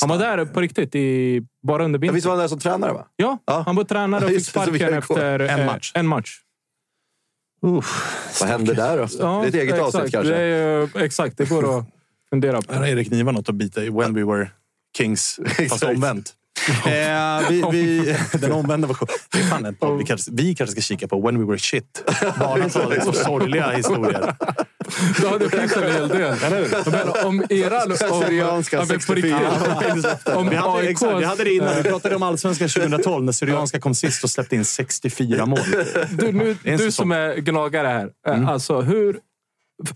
[0.00, 2.14] Han var där på riktigt, i, bara under Ja, vintern.
[2.14, 2.92] visst var han där som tränare?
[2.92, 3.06] va?
[3.16, 3.62] Ja, Ja.
[3.66, 5.92] han var tränare och fick sparken efter en eh, match.
[5.94, 6.40] en match.
[8.40, 9.06] Vad hände där då?
[9.06, 9.94] det är ett eget exakt.
[9.94, 10.34] avsnitt kanske.
[10.34, 11.84] Det är, exakt, det går att
[12.30, 12.72] fundera på.
[12.72, 13.90] Här har Erik Niva något att bita i.
[13.90, 14.50] When we were
[14.96, 15.40] kings.
[15.68, 16.34] Fast omvänt.
[16.86, 19.76] Eh, vi, vi, den omvända versionen.
[19.80, 21.20] Fan vi kanske, vi kanske ska kika på.
[21.20, 22.04] When we were shit.
[22.38, 24.34] Bara så sorgliga historier.
[25.22, 26.34] Då hade finns en hel del.
[26.92, 27.80] Men om era...
[28.26, 29.34] Syrianska ja, men på riktigt.
[29.34, 30.36] 64.
[30.36, 31.76] Om Vi hade, AIKs exakt, vi hade det innan.
[31.76, 35.58] Vi pratade om Allsvenskan 2012 när Syrianska kom sist och släppte in 64 mål.
[36.18, 36.90] Du, nu, Det du säsong.
[36.92, 38.10] som är gnagare här.
[38.28, 39.18] Eh, Alltså, hur...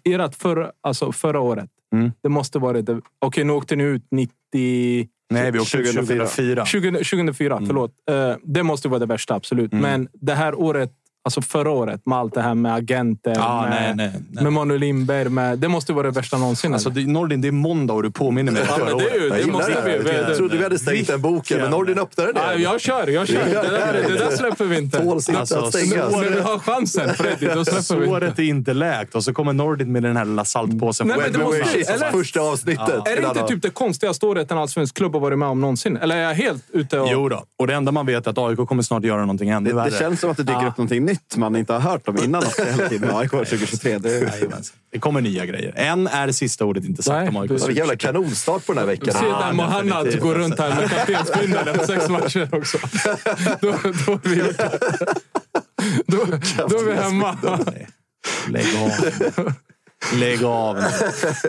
[0.04, 1.68] Ert förra, alltså förra året.
[1.94, 2.12] Mm.
[2.22, 2.86] Det måste varit...
[2.86, 5.08] det- Okej, nu åkte ni ut 90...
[5.30, 6.26] Nej, vi åkte 2004.
[6.26, 6.64] 2004.
[6.66, 7.92] 20, 2004, förlåt.
[8.10, 9.72] Eh, det måste vara det värsta, absolut.
[9.72, 10.90] Men det här året,
[11.24, 14.44] alltså förra året, med allt det här med agenter, Ja, med, nej, nej, nej.
[14.44, 15.28] med Manuel Lindberg.
[15.28, 16.72] Med, det måste vara det värsta någonsin.
[16.74, 19.28] Alltså, det, Nordin, det är måndag och du påminner mig om Ja, det är ju-
[19.30, 19.98] det Jag måste gillar vi- det.
[19.98, 22.62] vi- Jag trodde vi hade stängt den boken, men Nordin öppnade ja, den.
[22.62, 23.44] jag kör, jag kör.
[23.44, 24.98] Det där, det där släpper vi inte.
[24.98, 26.12] Tåls inte Alltså, att stängas.
[26.12, 28.10] När vi har chansen, Freddy, då släpper vi inte.
[28.20, 31.06] Såret är inte läkt och så kommer Nordin med den här lilla saltpåsen.
[31.08, 32.88] Nej, men det måste- shit, eller- Första avsnittet.
[32.88, 35.96] Är det inte typ det konstigaste året en allsvensk klubb har varit med om någonsin?
[35.96, 37.08] Eller är jag helt ute och...
[37.12, 37.44] Jo då.
[37.58, 39.90] och det enda man vet är att AIK kommer snart göra någonting ännu Det, värre.
[39.90, 42.42] det känns som att det dyker upp någonting nytt man inte har hört om innan
[42.44, 43.98] också hela tiden med AIK 2023.
[43.98, 44.32] Det.
[44.92, 45.72] Det kommer nya grejer.
[45.76, 47.48] Än är sista ordet inte sagt Nej, om AIK.
[47.48, 49.14] du- Vilken jävla kanonstart på den här veckan.
[49.14, 52.78] Se Ja, där Mohanad går runt här med kaptensbindeln efter sex matcher också.
[53.60, 53.74] Då,
[54.06, 54.42] då, är vi,
[56.06, 56.24] då,
[56.68, 57.36] då är vi hemma.
[58.48, 58.90] Lägg av.
[60.14, 60.78] Lägg av.
[60.78, 60.84] Eh,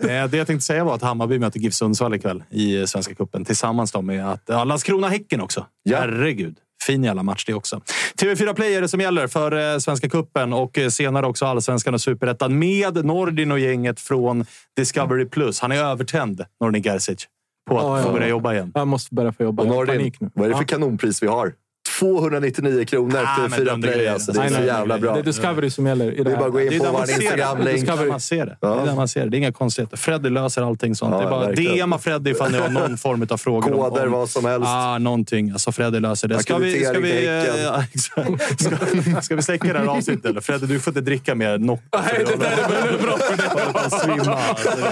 [0.02, 3.46] Det jag tänkte säga var att Hammarby möter GIF Sundsvall ikväll i Svenska cupen.
[3.46, 5.66] Tillsammans då med att, ja, Landskrona-Häcken också.
[5.84, 5.98] Ja.
[6.00, 6.56] Herregud.
[6.84, 7.82] Fin jävla match det också.
[8.22, 11.94] TV4 Play är det som gäller för eh, Svenska cupen och eh, senare också Allsvenskan
[11.94, 14.46] och Superettan med Nordin och gänget från
[14.76, 15.26] Discovery+.
[15.26, 15.60] Plus.
[15.60, 17.28] Han är övertänd, Nordin Gerzic,
[17.70, 18.14] på att Ja, ja, få ja.
[18.14, 18.72] börja jobba igen.
[18.76, 19.64] Jag måste börja få jobba.
[19.64, 21.54] Och Nordin, vad är det för kanonpris vi har?
[22.00, 23.94] 299 kronor Ah, till fyra play.
[23.94, 24.14] grejer.
[24.14, 24.32] Alltså.
[24.32, 25.14] Det är Nej, så nej, jävla nej, bra.
[25.14, 27.06] Det är Discovery som gäller i det Det är bara att gå in på vår
[27.06, 27.24] ser det.
[27.24, 27.86] Instagram-länk.
[27.86, 28.58] Det är där man ser det.
[28.62, 29.30] Det är där man ser det.
[29.30, 29.98] Det är inga konstigheter.
[29.98, 31.14] Freddy löser allting sånt.
[31.14, 31.52] Ja, det är bara.
[31.86, 33.74] DMa Freddy ifall ni har någon form av frågor.
[33.74, 34.68] om- Koder, om- vad som helst.
[34.68, 35.52] Ah, någonting.
[35.52, 36.40] Alltså Freddy löser det.
[36.40, 37.26] Ska vi, ska vi,
[37.64, 40.26] ja, ska, ska vi släcka det här avsnittet?
[40.26, 40.42] Eller?
[40.42, 41.82] Freddy, du får inte dricka mer Nocco.
[41.94, 43.48] Nej, det där är väldigt bra för dig.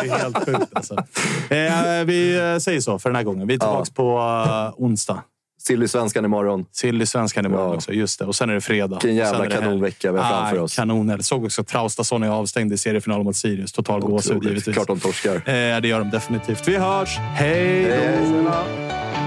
[0.01, 0.71] det är helt sjukt.
[0.73, 0.93] Alltså.
[1.49, 3.47] Eh, vi eh, säger så för den här gången.
[3.47, 5.21] Vi är tillbaka på uh, onsdag.
[5.67, 6.65] Silly-svenskan imorgon.
[6.71, 7.75] Sill i svenskan imorgon Ja.
[7.75, 7.93] också.
[7.93, 8.25] Just det.
[8.25, 8.87] Och sen är det fredag.
[9.03, 10.75] Vilken jävla kanonvecka vi har framför oss.
[10.75, 11.09] Kanon.
[11.09, 13.71] Jag såg också Traustason är avstängd i seriefinalen mot Sirius.
[13.71, 14.75] Total gåshud givetvis.
[14.75, 15.35] Klart de torskar.
[15.35, 16.67] Eh, det gör de definitivt.
[16.67, 17.17] Vi hörs!
[17.17, 18.51] Hej då!
[18.51, 19.26] Hej.